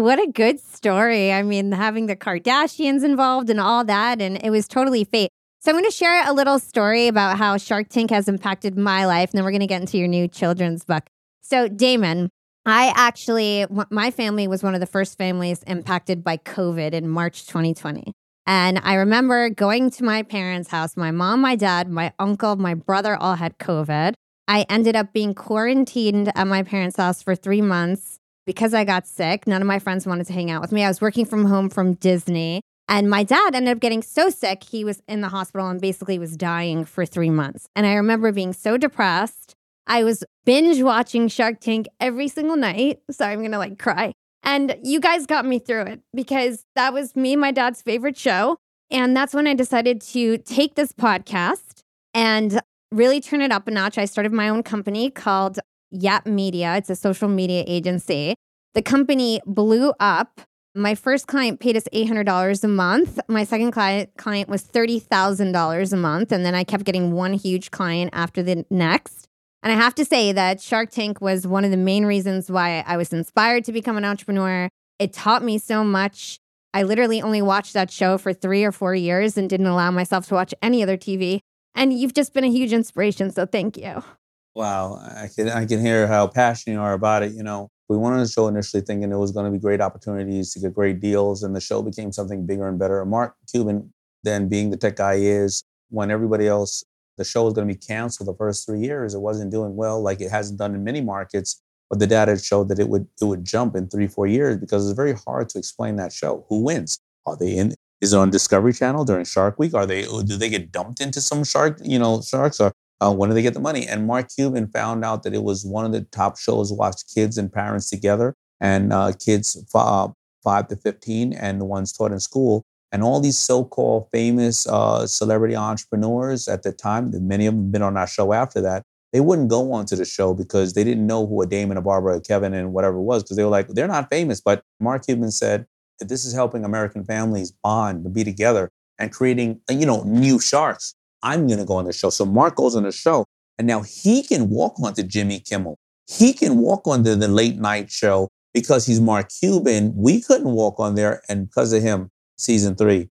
What 0.00 0.18
a 0.18 0.26
good 0.26 0.58
story. 0.58 1.30
I 1.30 1.42
mean, 1.42 1.72
having 1.72 2.06
the 2.06 2.16
Kardashians 2.16 3.04
involved 3.04 3.50
and 3.50 3.60
all 3.60 3.84
that, 3.84 4.22
and 4.22 4.42
it 4.42 4.48
was 4.48 4.66
totally 4.66 5.04
fate. 5.04 5.28
So 5.60 5.70
I'm 5.70 5.74
going 5.74 5.84
to 5.84 5.90
share 5.90 6.26
a 6.26 6.32
little 6.32 6.58
story 6.58 7.06
about 7.06 7.36
how 7.36 7.58
Shark 7.58 7.90
Tank 7.90 8.10
has 8.10 8.26
impacted 8.26 8.78
my 8.78 9.04
life, 9.04 9.30
and 9.30 9.36
then 9.36 9.44
we're 9.44 9.50
going 9.50 9.60
to 9.60 9.66
get 9.66 9.82
into 9.82 9.98
your 9.98 10.08
new 10.08 10.26
children's 10.26 10.86
book. 10.86 11.04
So, 11.42 11.68
Daymond, 11.68 12.30
I 12.64 12.94
actually, 12.96 13.66
my 13.90 14.10
family 14.10 14.48
was 14.48 14.62
one 14.62 14.72
of 14.72 14.80
the 14.80 14.86
first 14.86 15.18
families 15.18 15.62
impacted 15.64 16.24
by 16.24 16.38
COVID 16.38 16.92
in 16.92 17.06
March 17.06 17.46
2020. 17.46 18.10
And 18.46 18.80
I 18.82 18.94
remember 18.94 19.50
going 19.50 19.90
to 19.90 20.04
my 20.04 20.22
parents' 20.22 20.70
house. 20.70 20.96
My 20.96 21.10
mom, 21.10 21.42
my 21.42 21.56
dad, 21.56 21.90
my 21.90 22.14
uncle, 22.18 22.56
my 22.56 22.72
brother 22.72 23.16
all 23.16 23.34
had 23.34 23.58
COVID. 23.58 24.14
I 24.48 24.64
ended 24.70 24.96
up 24.96 25.12
being 25.12 25.34
quarantined 25.34 26.32
at 26.34 26.46
my 26.46 26.62
parents' 26.62 26.96
house 26.96 27.22
for 27.22 27.34
three 27.34 27.60
months 27.60 28.19
because 28.50 28.74
I 28.74 28.82
got 28.82 29.06
sick. 29.06 29.46
None 29.46 29.62
of 29.62 29.68
my 29.68 29.78
friends 29.78 30.08
wanted 30.08 30.26
to 30.26 30.32
hang 30.32 30.50
out 30.50 30.60
with 30.60 30.72
me. 30.72 30.82
I 30.82 30.88
was 30.88 31.00
working 31.00 31.24
from 31.24 31.44
home 31.44 31.70
from 31.70 31.94
Disney. 31.94 32.62
And 32.88 33.08
my 33.08 33.22
dad 33.22 33.54
ended 33.54 33.76
up 33.76 33.78
getting 33.78 34.02
so 34.02 34.28
sick, 34.28 34.64
he 34.64 34.84
was 34.84 35.00
in 35.06 35.20
the 35.20 35.28
hospital 35.28 35.68
and 35.68 35.80
basically 35.80 36.18
was 36.18 36.36
dying 36.36 36.84
for 36.84 37.06
three 37.06 37.30
months. 37.30 37.68
And 37.76 37.86
I 37.86 37.94
remember 37.94 38.32
being 38.32 38.52
so 38.52 38.76
depressed. 38.76 39.54
I 39.86 40.02
was 40.02 40.24
binge 40.44 40.82
watching 40.82 41.28
Shark 41.28 41.60
Tank 41.60 41.86
every 42.00 42.26
single 42.26 42.56
night. 42.56 42.98
Sorry, 43.12 43.34
I'm 43.34 43.42
gonna 43.42 43.56
like 43.56 43.78
cry. 43.78 44.10
And 44.42 44.76
you 44.82 44.98
guys 44.98 45.26
got 45.26 45.46
me 45.46 45.60
through 45.60 45.82
it 45.82 46.00
because 46.12 46.64
that 46.74 46.92
was 46.92 47.14
me 47.14 47.36
my 47.36 47.52
dad's 47.52 47.82
favorite 47.82 48.16
show. 48.16 48.56
And 48.90 49.16
that's 49.16 49.32
when 49.32 49.46
I 49.46 49.54
decided 49.54 50.00
to 50.00 50.38
take 50.38 50.74
this 50.74 50.92
podcast 50.92 51.82
and 52.14 52.60
really 52.90 53.20
turn 53.20 53.42
it 53.42 53.52
up 53.52 53.68
a 53.68 53.70
notch. 53.70 53.96
I 53.96 54.06
started 54.06 54.32
my 54.32 54.48
own 54.48 54.64
company 54.64 55.08
called 55.08 55.60
Yap 55.90 56.26
Media, 56.26 56.76
it's 56.76 56.90
a 56.90 56.96
social 56.96 57.28
media 57.28 57.64
agency. 57.66 58.34
The 58.74 58.82
company 58.82 59.40
blew 59.46 59.92
up. 59.98 60.40
My 60.74 60.94
first 60.94 61.26
client 61.26 61.58
paid 61.58 61.76
us 61.76 61.88
$800 61.92 62.62
a 62.62 62.68
month. 62.68 63.18
My 63.28 63.42
second 63.42 63.72
client 63.72 64.10
client 64.16 64.48
was 64.48 64.62
$30,000 64.62 65.92
a 65.92 65.96
month 65.96 66.30
and 66.30 66.46
then 66.46 66.54
I 66.54 66.62
kept 66.62 66.84
getting 66.84 67.12
one 67.12 67.32
huge 67.32 67.72
client 67.72 68.10
after 68.12 68.42
the 68.42 68.64
next. 68.70 69.26
And 69.62 69.72
I 69.72 69.76
have 69.76 69.94
to 69.96 70.04
say 70.04 70.32
that 70.32 70.60
Shark 70.60 70.90
Tank 70.90 71.20
was 71.20 71.46
one 71.46 71.64
of 71.64 71.70
the 71.70 71.76
main 71.76 72.06
reasons 72.06 72.50
why 72.50 72.84
I 72.86 72.96
was 72.96 73.12
inspired 73.12 73.64
to 73.64 73.72
become 73.72 73.96
an 73.96 74.04
entrepreneur. 74.04 74.68
It 74.98 75.12
taught 75.12 75.42
me 75.42 75.58
so 75.58 75.82
much. 75.82 76.38
I 76.72 76.84
literally 76.84 77.20
only 77.20 77.42
watched 77.42 77.72
that 77.74 77.90
show 77.90 78.16
for 78.16 78.32
3 78.32 78.64
or 78.64 78.72
4 78.72 78.94
years 78.94 79.36
and 79.36 79.50
didn't 79.50 79.66
allow 79.66 79.90
myself 79.90 80.28
to 80.28 80.34
watch 80.34 80.54
any 80.62 80.82
other 80.82 80.96
TV. 80.96 81.40
And 81.74 81.92
you've 81.92 82.14
just 82.14 82.32
been 82.32 82.44
a 82.44 82.50
huge 82.50 82.72
inspiration, 82.72 83.30
so 83.30 83.44
thank 83.44 83.76
you. 83.76 84.04
Wow, 84.54 84.96
I 84.96 85.28
can 85.34 85.48
I 85.48 85.64
can 85.64 85.80
hear 85.80 86.06
how 86.06 86.26
passionate 86.26 86.74
you 86.74 86.80
are 86.80 86.92
about 86.92 87.22
it. 87.22 87.32
You 87.32 87.42
know, 87.42 87.70
we 87.88 87.96
went 87.96 88.14
on 88.14 88.20
the 88.20 88.28
show 88.28 88.48
initially 88.48 88.82
thinking 88.82 89.12
it 89.12 89.16
was 89.16 89.30
going 89.30 89.46
to 89.46 89.52
be 89.52 89.58
great 89.58 89.80
opportunities 89.80 90.52
to 90.54 90.60
get 90.60 90.74
great 90.74 91.00
deals, 91.00 91.42
and 91.42 91.54
the 91.54 91.60
show 91.60 91.82
became 91.82 92.12
something 92.12 92.46
bigger 92.46 92.68
and 92.68 92.78
better. 92.78 93.04
Mark 93.04 93.36
Cuban, 93.50 93.92
then 94.24 94.48
being 94.48 94.70
the 94.70 94.76
tech 94.76 94.96
guy 94.96 95.14
is, 95.14 95.62
when 95.90 96.10
everybody 96.10 96.48
else, 96.48 96.84
the 97.16 97.24
show 97.24 97.44
was 97.44 97.54
going 97.54 97.68
to 97.68 97.74
be 97.74 97.78
canceled 97.78 98.28
the 98.28 98.34
first 98.34 98.66
three 98.66 98.80
years. 98.80 99.14
It 99.14 99.20
wasn't 99.20 99.52
doing 99.52 99.76
well 99.76 100.02
like 100.02 100.20
it 100.20 100.30
hasn't 100.30 100.58
done 100.58 100.74
in 100.74 100.82
many 100.82 101.00
markets, 101.00 101.62
but 101.88 102.00
the 102.00 102.06
data 102.06 102.36
showed 102.38 102.68
that 102.70 102.80
it 102.80 102.88
would 102.88 103.06
it 103.20 103.24
would 103.26 103.44
jump 103.44 103.76
in 103.76 103.88
three 103.88 104.08
four 104.08 104.26
years 104.26 104.56
because 104.56 104.88
it's 104.88 104.96
very 104.96 105.14
hard 105.14 105.48
to 105.50 105.58
explain 105.58 105.96
that 105.96 106.12
show. 106.12 106.44
Who 106.48 106.64
wins? 106.64 106.98
Are 107.26 107.36
they 107.36 107.56
in? 107.56 107.74
Is 108.00 108.14
it 108.14 108.16
on 108.16 108.30
Discovery 108.30 108.72
Channel 108.72 109.04
during 109.04 109.26
Shark 109.26 109.58
Week? 109.58 109.74
Are 109.74 109.86
they? 109.86 110.02
Do 110.02 110.36
they 110.36 110.48
get 110.48 110.72
dumped 110.72 111.00
into 111.00 111.20
some 111.20 111.44
shark? 111.44 111.78
You 111.84 111.98
know, 111.98 112.22
sharks? 112.22 112.58
Or 112.60 112.72
uh, 113.00 113.12
when 113.12 113.28
did 113.28 113.36
they 113.36 113.42
get 113.42 113.54
the 113.54 113.60
money? 113.60 113.86
And 113.86 114.06
Mark 114.06 114.28
Cuban 114.34 114.68
found 114.68 115.04
out 115.04 115.22
that 115.22 115.34
it 115.34 115.42
was 115.42 115.64
one 115.64 115.84
of 115.84 115.92
the 115.92 116.02
top 116.02 116.38
shows 116.38 116.72
watched 116.72 117.12
kids 117.14 117.38
and 117.38 117.52
parents 117.52 117.90
together, 117.90 118.34
and 118.60 118.92
uh, 118.92 119.12
kids 119.18 119.62
uh, 119.74 120.08
five 120.44 120.68
to 120.68 120.76
fifteen, 120.76 121.32
and 121.32 121.60
the 121.60 121.64
ones 121.64 121.92
taught 121.92 122.12
in 122.12 122.20
school. 122.20 122.64
And 122.92 123.04
all 123.04 123.20
these 123.20 123.38
so-called 123.38 124.08
famous 124.10 124.66
uh, 124.66 125.06
celebrity 125.06 125.54
entrepreneurs 125.54 126.48
at 126.48 126.64
the 126.64 126.72
time, 126.72 127.12
many 127.26 127.46
of 127.46 127.54
them 127.54 127.64
have 127.64 127.72
been 127.72 127.82
on 127.82 127.96
our 127.96 128.08
show 128.08 128.32
after 128.32 128.60
that. 128.62 128.82
They 129.12 129.20
wouldn't 129.20 129.48
go 129.48 129.72
onto 129.72 129.94
the 129.94 130.04
show 130.04 130.34
because 130.34 130.74
they 130.74 130.82
didn't 130.82 131.06
know 131.06 131.24
who 131.24 131.40
a 131.42 131.46
Daymond, 131.46 131.76
a 131.76 131.82
Barbara, 131.82 132.16
a 132.16 132.20
Kevin, 132.20 132.52
and 132.52 132.72
whatever 132.72 133.00
was 133.00 133.22
because 133.22 133.36
they 133.36 133.44
were 133.44 133.50
like, 133.50 133.68
they're 133.68 133.86
not 133.86 134.10
famous. 134.10 134.40
But 134.40 134.64
Mark 134.80 135.06
Cuban 135.06 135.30
said, 135.30 135.66
this 136.00 136.24
is 136.24 136.32
helping 136.32 136.64
American 136.64 137.04
families 137.04 137.52
bond, 137.62 138.04
to 138.04 138.10
be 138.10 138.24
together, 138.24 138.70
and 138.98 139.12
creating, 139.12 139.60
you 139.68 139.86
know, 139.86 140.02
new 140.02 140.40
sharks. 140.40 140.94
I'm 141.22 141.46
going 141.46 141.58
to 141.58 141.64
go 141.64 141.74
on 141.74 141.84
the 141.84 141.92
show. 141.92 142.10
So 142.10 142.24
Mark 142.24 142.56
goes 142.56 142.76
on 142.76 142.84
the 142.84 142.92
show, 142.92 143.26
and 143.58 143.66
now 143.66 143.82
he 143.82 144.22
can 144.22 144.48
walk 144.48 144.80
onto 144.80 145.02
Jimmy 145.02 145.40
Kimmel. 145.40 145.78
He 146.06 146.32
can 146.32 146.58
walk 146.58 146.86
onto 146.86 147.14
the 147.14 147.28
late 147.28 147.58
night 147.58 147.90
show 147.90 148.28
because 148.52 148.86
he's 148.86 149.00
Mark 149.00 149.30
Cuban. 149.40 149.92
We 149.94 150.20
couldn't 150.20 150.50
walk 150.50 150.80
on 150.80 150.94
there, 150.94 151.22
and 151.28 151.48
because 151.48 151.72
of 151.72 151.82
him, 151.82 152.10
season 152.36 152.74
three, 152.74 153.10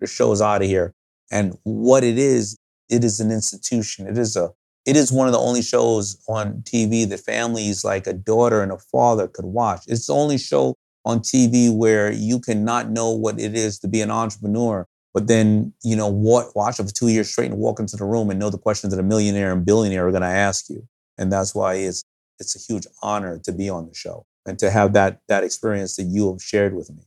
the 0.00 0.06
show's 0.06 0.40
out 0.40 0.62
of 0.62 0.68
here. 0.68 0.92
And 1.30 1.56
what 1.64 2.04
it 2.04 2.18
is, 2.18 2.56
it 2.88 3.04
is 3.04 3.20
an 3.20 3.30
institution. 3.30 4.06
It 4.06 4.18
is 4.18 4.36
a 4.36 4.50
it 4.86 4.94
is 4.96 5.10
one 5.10 5.26
of 5.26 5.32
the 5.32 5.40
only 5.40 5.62
shows 5.62 6.16
on 6.28 6.62
TV 6.62 7.08
that 7.08 7.18
families 7.18 7.84
like 7.84 8.06
a 8.06 8.12
daughter 8.12 8.62
and 8.62 8.70
a 8.70 8.78
father 8.78 9.26
could 9.26 9.44
watch. 9.44 9.82
It's 9.88 10.06
the 10.06 10.14
only 10.14 10.38
show 10.38 10.76
on 11.04 11.20
TV 11.20 11.74
where 11.74 12.12
you 12.12 12.38
cannot 12.38 12.90
know 12.90 13.10
what 13.10 13.40
it 13.40 13.56
is 13.56 13.80
to 13.80 13.88
be 13.88 14.00
an 14.00 14.12
entrepreneur 14.12 14.86
but 15.16 15.28
then, 15.28 15.72
you 15.82 15.96
know, 15.96 16.08
what, 16.08 16.54
watch 16.54 16.78
it 16.78 16.86
for 16.86 16.92
two 16.92 17.08
years 17.08 17.30
straight 17.30 17.50
and 17.50 17.58
walk 17.58 17.80
into 17.80 17.96
the 17.96 18.04
room 18.04 18.28
and 18.28 18.38
know 18.38 18.50
the 18.50 18.58
questions 18.58 18.94
that 18.94 19.00
a 19.00 19.02
millionaire 19.02 19.50
and 19.50 19.64
billionaire 19.64 20.06
are 20.06 20.10
going 20.10 20.20
to 20.20 20.28
ask 20.28 20.68
you. 20.68 20.86
And 21.16 21.32
that's 21.32 21.54
why 21.54 21.76
it's, 21.76 22.04
it's 22.38 22.54
a 22.54 22.58
huge 22.58 22.86
honor 23.02 23.38
to 23.44 23.50
be 23.50 23.70
on 23.70 23.88
the 23.88 23.94
show 23.94 24.26
and 24.44 24.58
to 24.58 24.70
have 24.70 24.92
that, 24.92 25.20
that 25.28 25.42
experience 25.42 25.96
that 25.96 26.02
you 26.02 26.30
have 26.30 26.42
shared 26.42 26.76
with 26.76 26.90
me. 26.90 27.04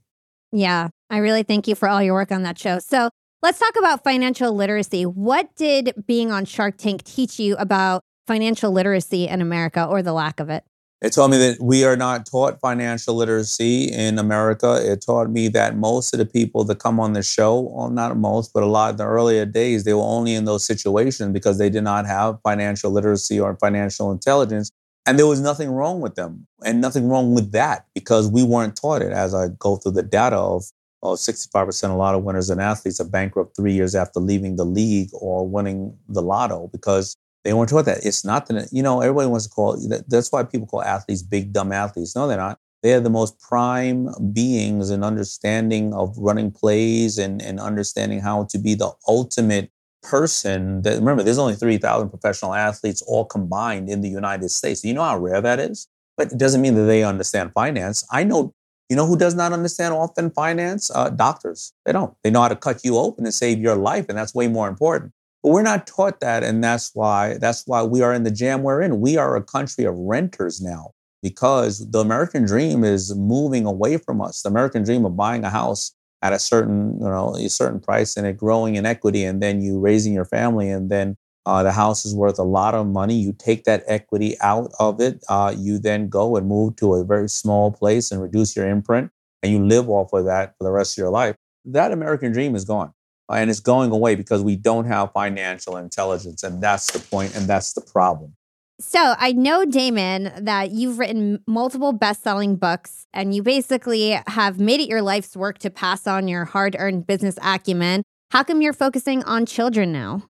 Yeah, 0.52 0.90
I 1.12 1.18
really 1.20 1.44
thank 1.44 1.68
you 1.68 1.76
for 1.76 1.88
all 1.88 2.02
your 2.02 2.16
work 2.16 2.32
on 2.32 2.42
that 2.42 2.58
show. 2.58 2.80
So 2.80 3.12
let's 3.44 3.60
talk 3.60 3.76
about 3.78 4.04
financial 4.04 4.54
literacy. 4.54 5.04
What 5.04 5.56
did 5.56 5.94
being 6.08 6.32
on 6.32 6.46
Shark 6.46 6.78
Tank 6.78 7.04
teach 7.04 7.40
you 7.40 7.58
about 7.58 8.02
financial 8.26 8.72
literacy 8.72 9.28
in 9.28 9.40
America 9.40 9.86
or 9.86 10.02
the 10.02 10.14
lack 10.14 10.40
of 10.40 10.50
it? 10.50 10.64
It 11.02 11.14
taught 11.14 11.30
me 11.30 11.38
that 11.38 11.62
we 11.62 11.86
are 11.86 11.96
not 11.96 12.26
taught 12.26 12.60
financial 12.60 13.16
literacy 13.16 13.86
in 13.86 14.20
America. 14.20 14.78
It 14.84 15.02
taught 15.06 15.30
me 15.30 15.48
that 15.48 15.78
most 15.78 16.14
of 16.14 16.18
the 16.18 16.26
people 16.26 16.66
that 16.66 16.80
come 16.80 17.00
on 17.00 17.14
the 17.14 17.24
show, 17.24 17.58
well, 17.62 17.90
not 17.90 18.18
most, 18.18 18.52
but 18.54 18.64
a 18.64 18.66
lot 18.66 18.92
in 18.92 18.96
the 18.98 19.06
earlier 19.06 19.46
days, 19.46 19.86
they 19.86 19.94
were 19.94 20.02
only 20.02 20.36
in 20.36 20.44
those 20.44 20.66
situations 20.66 21.32
because 21.32 21.58
they 21.58 21.70
did 21.70 21.86
not 21.86 22.06
have 22.06 22.40
financial 22.44 22.92
literacy 22.92 23.40
or 23.40 23.56
financial 23.56 24.12
intelligence. 24.12 24.72
And 25.06 25.18
there 25.18 25.26
was 25.26 25.40
nothing 25.40 25.72
wrong 25.72 26.02
with 26.02 26.16
them 26.16 26.46
and 26.66 26.82
nothing 26.82 27.08
wrong 27.08 27.34
with 27.34 27.54
that 27.54 27.86
because 27.96 28.30
we 28.30 28.44
weren't 28.44 28.76
taught 28.76 29.02
it. 29.02 29.14
As 29.14 29.34
I 29.34 29.48
go 29.58 29.78
through 29.78 29.94
the 29.94 30.04
data 30.04 30.36
of, 30.36 30.66
of 31.02 31.18
65%, 31.18 31.90
a 31.90 31.94
lot 31.94 32.14
of 32.14 32.26
winners 32.26 32.50
and 32.50 32.60
athletes 32.60 33.00
are 33.00 33.06
bankrupt 33.06 33.56
three 33.56 33.72
years 33.72 33.96
after 33.96 34.20
leaving 34.20 34.58
the 34.58 34.66
league 34.66 35.12
or 35.14 35.48
winning 35.48 35.98
the 36.10 36.22
lotto 36.22 36.68
because 36.74 37.16
they 37.44 37.54
weren't 37.54 37.70
taught 37.70 37.86
that. 37.86 38.06
It's 38.06 38.26
not 38.26 38.48
that, 38.48 38.70
you 38.72 38.84
know, 38.84 39.02
everybody 39.02 39.28
wants 39.28 39.48
to 39.48 39.52
call, 39.52 39.78
that's 40.08 40.32
why 40.32 40.44
people 40.44 40.68
call 40.68 40.84
athletes 40.84 41.24
big, 41.24 41.54
dumb 41.54 41.72
athletes. 41.72 42.16
No, 42.16 42.28
they're 42.28 42.38
not. 42.38 42.60
They 42.82 42.94
are 42.94 43.00
the 43.00 43.10
most 43.10 43.40
prime 43.40 44.10
beings 44.32 44.90
in 44.90 45.04
understanding 45.04 45.94
of 45.94 46.18
running 46.18 46.52
plays 46.52 47.18
and, 47.18 47.42
and 47.42 47.60
understanding 47.60 48.22
how 48.22 48.46
to 48.46 48.58
be 48.58 48.74
the 48.74 48.92
ultimate 49.08 49.72
person. 50.02 50.82
That 50.84 50.96
Remember, 50.96 51.24
there's 51.24 51.38
only 51.38 51.56
3,000 51.56 52.10
professional 52.10 52.54
athletes 52.54 53.02
all 53.02 53.26
combined 53.26 53.90
in 53.90 54.02
the 54.02 54.10
United 54.10 54.50
States. 54.50 54.84
You 54.84 54.94
know 54.94 55.04
how 55.04 55.18
rare 55.18 55.42
that 55.42 55.60
is? 55.60 55.88
But 56.18 56.32
it 56.32 56.38
doesn't 56.38 56.62
mean 56.62 56.76
that 56.76 56.84
they 56.84 57.04
understand 57.04 57.52
finance. 57.54 58.06
I 58.12 58.24
know, 58.24 58.54
you 58.90 58.96
know 58.96 59.06
who 59.06 59.18
does 59.18 59.36
not 59.36 59.54
understand 59.54 59.94
often 59.94 60.32
finance? 60.32 60.90
Uh, 60.94 61.10
doctors. 61.10 61.74
They 61.86 61.92
don't. 61.92 62.14
They 62.24 62.32
know 62.32 62.42
how 62.42 62.48
to 62.48 62.56
cut 62.56 62.84
you 62.84 62.98
open 62.98 63.26
and 63.26 63.34
save 63.34 63.60
your 63.60 63.76
life, 63.76 64.06
and 64.10 64.18
that's 64.18 64.34
way 64.34 64.48
more 64.48 64.68
important. 64.68 65.14
But 65.44 65.52
we're 65.52 65.62
not 65.62 65.88
taught 65.88 66.20
that, 66.20 66.44
and 66.44 66.64
that's 66.64 66.92
why 66.94 67.38
that's 67.38 67.66
why 67.66 67.84
we 67.84 68.02
are 68.02 68.14
in 68.14 68.24
the 68.24 68.32
jam 68.32 68.62
we're 68.62 68.82
in. 68.82 69.00
We 69.00 69.16
are 69.18 69.36
a 69.36 69.44
country 69.44 69.86
of 69.86 69.96
renters 69.98 70.62
now 70.62 70.92
because 71.24 71.90
the 71.92 72.00
American 72.00 72.46
dream 72.46 72.84
is 72.84 73.16
moving 73.16 73.66
away 73.66 73.98
from 73.98 74.22
us. 74.22 74.42
The 74.42 74.50
American 74.50 74.84
dream 74.84 75.06
of 75.06 75.16
buying 75.16 75.46
a 75.46 75.50
house 75.50 75.94
at 76.22 76.34
a 76.34 76.40
certain 76.40 76.98
you 77.00 77.08
know 77.08 77.36
a 77.36 77.50
certain 77.50 77.80
price 77.80 78.18
and 78.18 78.28
it 78.28 78.36
growing 78.36 78.76
in 78.76 78.86
equity, 78.86 79.24
and 79.24 79.42
then 79.42 79.62
you 79.62 79.80
raising 79.80 80.14
your 80.14 80.26
family, 80.26 80.70
and 80.70 80.90
then 80.92 81.16
uh, 81.46 81.64
the 81.64 81.72
house 81.72 82.06
is 82.06 82.14
worth 82.14 82.38
a 82.38 82.44
lot 82.44 82.76
of 82.76 82.86
money. 82.88 83.16
You 83.16 83.32
take 83.32 83.64
that 83.64 83.84
equity 83.88 84.36
out 84.42 84.72
of 84.78 85.00
it. 85.00 85.24
Uh, 85.30 85.56
you 85.58 85.80
then 85.80 86.10
go 86.10 86.36
and 86.36 86.48
move 86.48 86.76
to 86.78 86.96
a 86.96 87.06
very 87.06 87.30
small 87.30 87.72
place 87.72 88.12
and 88.12 88.22
reduce 88.22 88.58
your 88.58 88.68
imprint, 88.68 89.10
and 89.42 89.54
you 89.54 89.66
live 89.66 89.90
off 89.90 90.12
of 90.12 90.26
that 90.26 90.56
for 90.58 90.66
the 90.66 90.72
rest 90.72 90.98
of 90.98 91.02
your 91.02 91.12
life. 91.12 91.38
That 91.64 91.94
American 91.94 92.34
dream 92.34 92.56
is 92.56 92.66
gone 92.66 92.94
and 93.30 93.50
it's 93.50 93.60
going 93.60 93.92
away 93.92 94.16
because 94.16 94.42
we 94.42 94.56
don't 94.56 94.86
have 94.86 95.12
financial 95.12 95.78
intelligence 95.78 96.44
and 96.44 96.62
that's 96.62 96.92
the 96.92 97.00
point 97.00 97.36
and 97.36 97.48
that's 97.48 97.74
the 97.74 97.82
problem. 97.82 98.34
So 98.82 99.14
i 99.20 99.34
know 99.34 99.66
Daymond 99.66 100.46
that 100.46 100.72
you've 100.72 101.00
written 101.00 101.44
multiple 101.46 101.92
best-selling 101.92 102.56
books 102.56 103.06
and 103.14 103.36
you 103.36 103.44
basically 103.44 104.18
have 104.28 104.60
made 104.60 104.80
it 104.80 104.88
your 104.88 105.02
life's 105.02 105.36
work 105.36 105.58
to 105.60 105.70
pass 105.70 106.08
on 106.08 106.28
your 106.28 106.46
hard-earned 106.46 107.06
business 107.06 107.38
acumen. 107.42 108.04
How 108.32 108.44
come 108.44 108.62
you're 108.62 108.74
focusing 108.74 109.24
on 109.24 109.46
children 109.46 109.92
now? 109.92 110.24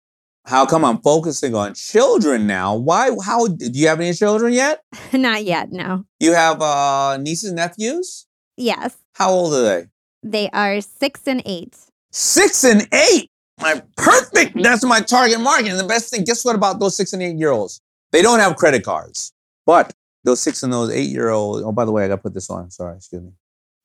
How 0.45 0.65
come 0.65 0.83
i'm 0.83 0.99
focusing 0.99 1.53
on 1.53 1.75
children 1.75 2.47
now? 2.47 2.75
Why 2.75 3.11
how 3.23 3.47
do 3.47 3.69
you 3.71 3.87
have 3.87 3.99
any 3.99 4.13
children 4.13 4.51
yet? 4.53 4.81
Not 5.13 5.43
yet 5.43 5.71
no. 5.71 6.05
You 6.19 6.33
have 6.33 6.61
uh 6.61 7.17
nieces 7.17 7.49
and 7.49 7.57
nephews? 7.57 8.25
Yes. 8.57 8.97
How 9.13 9.29
old 9.29 9.53
are 9.53 9.61
they? 9.61 9.85
They 10.23 10.49
are 10.51 10.81
six 10.81 11.27
and 11.27 11.43
eight 11.45 11.77
Six 12.11 12.63
and 12.63 12.87
eight. 12.93 13.29
My 13.61 13.81
perfect. 13.97 14.51
Mm-hmm. 14.51 14.61
That's 14.61 14.85
my 14.85 15.01
target 15.01 15.39
market. 15.39 15.67
And 15.67 15.79
the 15.79 15.87
best 15.87 16.11
thing, 16.11 16.23
guess 16.23 16.45
what 16.45 16.55
about 16.55 16.79
those 16.79 16.95
six 16.95 17.13
and 17.13 17.21
eight 17.21 17.35
year 17.35 17.51
olds? 17.51 17.81
They 18.11 18.21
don't 18.21 18.39
have 18.39 18.55
credit 18.55 18.83
cards. 18.83 19.33
But 19.65 19.93
those 20.23 20.41
six 20.41 20.63
and 20.63 20.73
those 20.73 20.91
eight 20.91 21.09
year 21.09 21.29
olds, 21.29 21.63
oh, 21.63 21.71
by 21.71 21.85
the 21.85 21.91
way, 21.91 22.05
I 22.05 22.07
got 22.07 22.15
to 22.15 22.21
put 22.21 22.33
this 22.33 22.49
on. 22.49 22.71
Sorry, 22.71 22.95
excuse 22.95 23.21
me. 23.21 23.31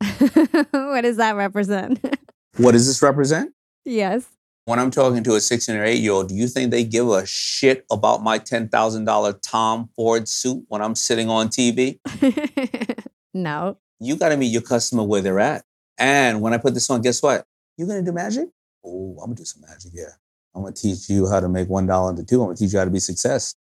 what 0.70 1.02
does 1.02 1.16
that 1.16 1.36
represent? 1.36 2.00
what 2.56 2.72
does 2.72 2.86
this 2.86 3.02
represent? 3.02 3.52
Yes. 3.84 4.26
When 4.66 4.78
I'm 4.78 4.90
talking 4.90 5.22
to 5.24 5.34
a 5.34 5.40
six 5.40 5.68
and 5.68 5.78
eight 5.80 6.00
year 6.00 6.12
old, 6.12 6.28
do 6.28 6.34
you 6.34 6.48
think 6.48 6.70
they 6.70 6.84
give 6.84 7.08
a 7.08 7.26
shit 7.26 7.84
about 7.90 8.22
my 8.22 8.38
$10,000 8.38 9.38
Tom 9.42 9.90
Ford 9.94 10.26
suit 10.26 10.64
when 10.68 10.80
I'm 10.80 10.94
sitting 10.94 11.28
on 11.28 11.48
TV? 11.48 11.98
no. 13.34 13.76
You 14.00 14.16
got 14.16 14.30
to 14.30 14.36
meet 14.36 14.46
your 14.46 14.62
customer 14.62 15.02
where 15.02 15.20
they're 15.20 15.40
at. 15.40 15.64
And 15.98 16.40
when 16.40 16.54
I 16.54 16.58
put 16.58 16.74
this 16.74 16.88
on, 16.88 17.02
guess 17.02 17.22
what? 17.22 17.44
You 17.76 17.86
gonna 17.86 18.02
do 18.02 18.12
magic? 18.12 18.48
Oh, 18.84 19.12
I'm 19.20 19.26
gonna 19.26 19.36
do 19.36 19.44
some 19.44 19.62
magic. 19.62 19.92
Yeah. 19.94 20.12
I'm 20.54 20.62
gonna 20.62 20.74
teach 20.74 21.08
you 21.08 21.28
how 21.28 21.40
to 21.40 21.48
make 21.48 21.68
one 21.68 21.86
dollar 21.86 22.10
into 22.10 22.24
two. 22.24 22.40
I'm 22.40 22.46
gonna 22.48 22.56
teach 22.56 22.72
you 22.72 22.78
how 22.78 22.84
to 22.84 22.90
be 22.90 23.00
successful. 23.00 23.56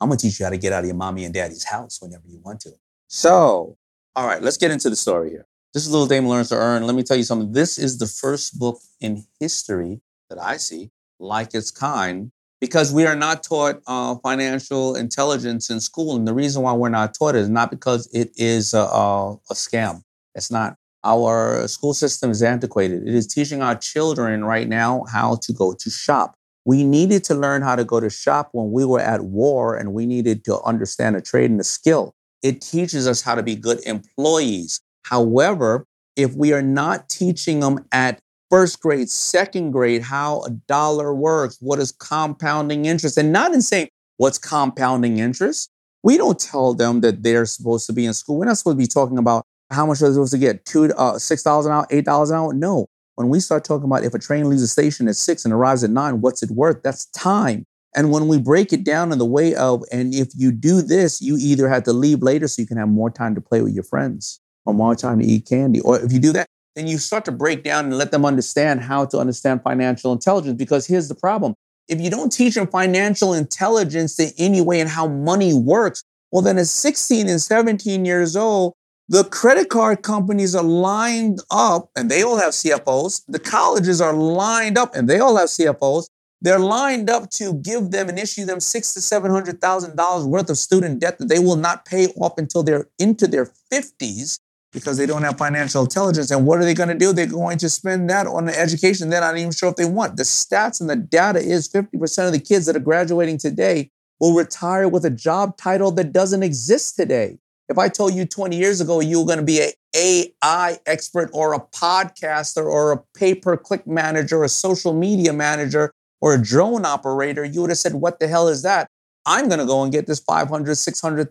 I'm 0.00 0.08
gonna 0.08 0.16
teach 0.16 0.38
you 0.38 0.46
how 0.46 0.50
to 0.50 0.58
get 0.58 0.72
out 0.72 0.80
of 0.80 0.86
your 0.86 0.96
mommy 0.96 1.24
and 1.24 1.34
daddy's 1.34 1.64
house 1.64 1.98
whenever 2.00 2.22
you 2.28 2.40
want 2.44 2.60
to. 2.60 2.70
So 3.08 3.76
All 4.16 4.26
right, 4.26 4.42
let's 4.42 4.56
get 4.56 4.70
into 4.70 4.90
the 4.90 4.96
story 4.96 5.30
here. 5.30 5.46
This 5.74 5.86
is 5.86 5.92
Little 5.92 6.08
Daymond 6.08 6.28
Learns 6.28 6.48
to 6.50 6.56
Earn. 6.56 6.84
Let 6.86 6.96
me 6.96 7.02
tell 7.02 7.16
you 7.16 7.22
something. 7.22 7.52
This 7.52 7.78
is 7.78 7.98
the 7.98 8.06
first 8.06 8.58
book 8.58 8.80
in 9.00 9.24
history 9.38 10.00
that 10.28 10.38
I 10.40 10.56
see 10.56 10.90
like 11.20 11.54
its 11.54 11.70
kind 11.70 12.30
because 12.60 12.92
we 12.92 13.06
are 13.06 13.14
not 13.16 13.42
taught 13.42 13.80
uh, 13.86 14.16
financial 14.16 14.96
intelligence 14.96 15.70
in 15.70 15.80
school. 15.80 16.16
And 16.16 16.26
the 16.26 16.34
reason 16.34 16.62
why 16.62 16.72
we're 16.72 16.88
not 16.88 17.14
taught 17.14 17.34
it 17.36 17.40
is 17.40 17.48
not 17.48 17.70
because 17.70 18.08
it 18.12 18.30
is 18.36 18.74
a, 18.74 18.80
a, 18.80 19.32
a 19.34 19.54
scam. 19.54 20.02
It's 20.34 20.50
not. 20.50 20.76
Our 21.04 21.66
school 21.68 21.94
system 21.94 22.30
is 22.30 22.42
antiquated. 22.42 23.08
It 23.08 23.14
is 23.14 23.26
teaching 23.26 23.62
our 23.62 23.74
children 23.74 24.44
right 24.44 24.68
now 24.68 25.04
how 25.10 25.36
to 25.42 25.52
go 25.52 25.72
to 25.72 25.90
shop. 25.90 26.34
We 26.64 26.84
needed 26.84 27.24
to 27.24 27.34
learn 27.34 27.62
how 27.62 27.76
to 27.76 27.84
go 27.84 28.00
to 28.00 28.10
shop 28.10 28.50
when 28.52 28.70
we 28.70 28.84
were 28.84 29.00
at 29.00 29.24
war 29.24 29.76
and 29.76 29.94
we 29.94 30.04
needed 30.04 30.44
to 30.44 30.60
understand 30.62 31.16
a 31.16 31.22
trade 31.22 31.50
and 31.50 31.60
a 31.60 31.64
skill. 31.64 32.14
It 32.42 32.60
teaches 32.60 33.08
us 33.08 33.22
how 33.22 33.34
to 33.34 33.42
be 33.42 33.54
good 33.54 33.80
employees. 33.86 34.80
However, 35.04 35.86
if 36.16 36.34
we 36.34 36.52
are 36.52 36.62
not 36.62 37.08
teaching 37.08 37.60
them 37.60 37.86
at 37.92 38.20
first 38.50 38.80
grade, 38.80 39.08
second 39.08 39.70
grade, 39.70 40.02
how 40.02 40.42
a 40.42 40.50
dollar 40.50 41.14
works, 41.14 41.56
what 41.60 41.78
is 41.78 41.92
compounding 41.92 42.84
interest, 42.84 43.16
and 43.16 43.32
not 43.32 43.54
in 43.54 43.62
saying 43.62 43.88
what's 44.18 44.38
compounding 44.38 45.18
interest. 45.18 45.70
We 46.02 46.16
don't 46.16 46.38
tell 46.38 46.74
them 46.74 47.00
that 47.00 47.22
they're 47.22 47.46
supposed 47.46 47.86
to 47.86 47.92
be 47.92 48.06
in 48.06 48.12
school. 48.12 48.38
We're 48.38 48.46
not 48.46 48.58
supposed 48.58 48.78
to 48.78 48.82
be 48.82 48.86
talking 48.86 49.18
about 49.18 49.46
how 49.70 49.86
much 49.86 49.98
are 49.98 50.06
they're 50.06 50.14
supposed 50.14 50.32
to 50.32 50.38
get, 50.38 50.64
two, 50.64 50.84
uh, 50.96 51.18
six 51.18 51.42
dollars 51.42 51.66
an 51.66 51.72
hour, 51.72 51.86
eight 51.90 52.04
dollars 52.04 52.30
an 52.30 52.36
hour. 52.36 52.52
No. 52.52 52.86
When 53.16 53.28
we 53.28 53.40
start 53.40 53.64
talking 53.64 53.84
about 53.84 54.04
if 54.04 54.14
a 54.14 54.18
train 54.18 54.48
leaves 54.48 54.62
a 54.62 54.68
station 54.68 55.06
at 55.08 55.16
six 55.16 55.44
and 55.44 55.52
arrives 55.52 55.84
at 55.84 55.90
nine, 55.90 56.20
what's 56.20 56.42
it 56.42 56.50
worth? 56.50 56.82
That's 56.82 57.06
time. 57.06 57.64
And 57.94 58.12
when 58.12 58.28
we 58.28 58.38
break 58.38 58.72
it 58.72 58.84
down 58.84 59.12
in 59.12 59.18
the 59.18 59.26
way 59.26 59.54
of, 59.54 59.82
and 59.90 60.14
if 60.14 60.28
you 60.36 60.52
do 60.52 60.80
this, 60.80 61.20
you 61.20 61.36
either 61.38 61.68
have 61.68 61.82
to 61.84 61.92
leave 61.92 62.22
later 62.22 62.46
so 62.46 62.62
you 62.62 62.68
can 62.68 62.76
have 62.76 62.88
more 62.88 63.10
time 63.10 63.34
to 63.34 63.40
play 63.40 63.62
with 63.62 63.74
your 63.74 63.84
friends 63.84 64.40
or 64.64 64.72
more 64.72 64.94
time 64.94 65.18
to 65.18 65.26
eat 65.26 65.46
candy. 65.46 65.80
Or 65.80 65.98
if 65.98 66.12
you 66.12 66.20
do 66.20 66.32
that, 66.32 66.46
then 66.76 66.86
you 66.86 66.98
start 66.98 67.24
to 67.24 67.32
break 67.32 67.64
down 67.64 67.86
and 67.86 67.98
let 67.98 68.12
them 68.12 68.24
understand 68.24 68.80
how 68.80 69.04
to 69.06 69.18
understand 69.18 69.62
financial 69.62 70.12
intelligence. 70.12 70.56
Because 70.56 70.86
here's 70.86 71.08
the 71.08 71.14
problem 71.14 71.54
if 71.88 72.00
you 72.00 72.08
don't 72.08 72.30
teach 72.32 72.54
them 72.54 72.68
financial 72.68 73.34
intelligence 73.34 74.18
in 74.20 74.30
any 74.38 74.60
way 74.60 74.80
and 74.80 74.88
how 74.88 75.08
money 75.08 75.52
works, 75.52 76.04
well, 76.30 76.42
then 76.42 76.58
at 76.58 76.68
16 76.68 77.28
and 77.28 77.42
17 77.42 78.04
years 78.04 78.36
old, 78.36 78.74
the 79.10 79.24
credit 79.24 79.68
card 79.68 80.04
companies 80.04 80.54
are 80.54 80.62
lined 80.62 81.40
up 81.50 81.90
and 81.96 82.08
they 82.08 82.22
all 82.22 82.38
have 82.38 82.52
CFOs. 82.52 83.22
The 83.26 83.40
colleges 83.40 84.00
are 84.00 84.12
lined 84.12 84.78
up 84.78 84.94
and 84.94 85.08
they 85.08 85.18
all 85.18 85.36
have 85.36 85.48
CFOs. 85.48 86.06
They're 86.40 86.60
lined 86.60 87.10
up 87.10 87.28
to 87.30 87.54
give 87.54 87.90
them 87.90 88.08
and 88.08 88.20
issue 88.20 88.44
them 88.44 88.60
six 88.60 88.94
to 88.94 89.00
seven 89.00 89.32
hundred 89.32 89.60
thousand 89.60 89.96
dollars 89.96 90.24
worth 90.24 90.48
of 90.48 90.58
student 90.58 91.00
debt 91.00 91.18
that 91.18 91.28
they 91.28 91.40
will 91.40 91.56
not 91.56 91.84
pay 91.84 92.06
off 92.20 92.38
until 92.38 92.62
they're 92.62 92.86
into 93.00 93.26
their 93.26 93.50
50s 93.72 94.38
because 94.72 94.96
they 94.96 95.06
don't 95.06 95.24
have 95.24 95.36
financial 95.36 95.82
intelligence. 95.82 96.30
And 96.30 96.46
what 96.46 96.60
are 96.60 96.64
they 96.64 96.72
going 96.72 96.88
to 96.88 96.94
do? 96.94 97.12
They're 97.12 97.26
going 97.26 97.58
to 97.58 97.68
spend 97.68 98.08
that 98.10 98.28
on 98.28 98.44
the 98.44 98.56
education 98.56 99.10
they're 99.10 99.20
not 99.20 99.36
even 99.36 99.50
sure 99.50 99.70
if 99.70 99.76
they 99.76 99.86
want. 99.86 100.18
The 100.18 100.22
stats 100.22 100.80
and 100.80 100.88
the 100.88 100.94
data 100.94 101.40
is 101.40 101.68
50% 101.68 102.26
of 102.28 102.32
the 102.32 102.38
kids 102.38 102.66
that 102.66 102.76
are 102.76 102.78
graduating 102.78 103.38
today 103.38 103.90
will 104.20 104.36
retire 104.36 104.86
with 104.88 105.04
a 105.04 105.10
job 105.10 105.56
title 105.56 105.90
that 105.92 106.12
doesn't 106.12 106.44
exist 106.44 106.94
today. 106.94 107.38
If 107.70 107.78
I 107.78 107.88
told 107.88 108.14
you 108.14 108.26
20 108.26 108.56
years 108.56 108.80
ago 108.80 108.98
you 108.98 109.20
were 109.20 109.26
going 109.26 109.38
to 109.38 109.44
be 109.44 109.62
an 109.62 109.70
AI 109.94 110.78
expert 110.86 111.30
or 111.32 111.54
a 111.54 111.60
podcaster 111.60 112.64
or 112.64 112.90
a 112.90 113.00
pay 113.16 113.32
per 113.32 113.56
click 113.56 113.86
manager 113.86 114.38
or 114.38 114.44
a 114.44 114.48
social 114.48 114.92
media 114.92 115.32
manager 115.32 115.92
or 116.20 116.34
a 116.34 116.42
drone 116.42 116.84
operator, 116.84 117.44
you 117.44 117.60
would 117.60 117.70
have 117.70 117.78
said, 117.78 117.94
What 117.94 118.18
the 118.18 118.26
hell 118.26 118.48
is 118.48 118.62
that? 118.62 118.88
I'm 119.24 119.48
going 119.48 119.60
to 119.60 119.66
go 119.66 119.84
and 119.84 119.92
get 119.92 120.08
this 120.08 120.20
$500,000, 120.20 120.66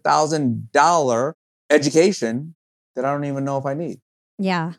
$600,000 0.01 1.33
education 1.69 2.55
that 2.95 3.03
I 3.03 3.11
don't 3.11 3.25
even 3.25 3.43
know 3.43 3.57
if 3.57 3.65
I 3.65 3.73
need. 3.73 3.99
Yeah. 4.37 4.73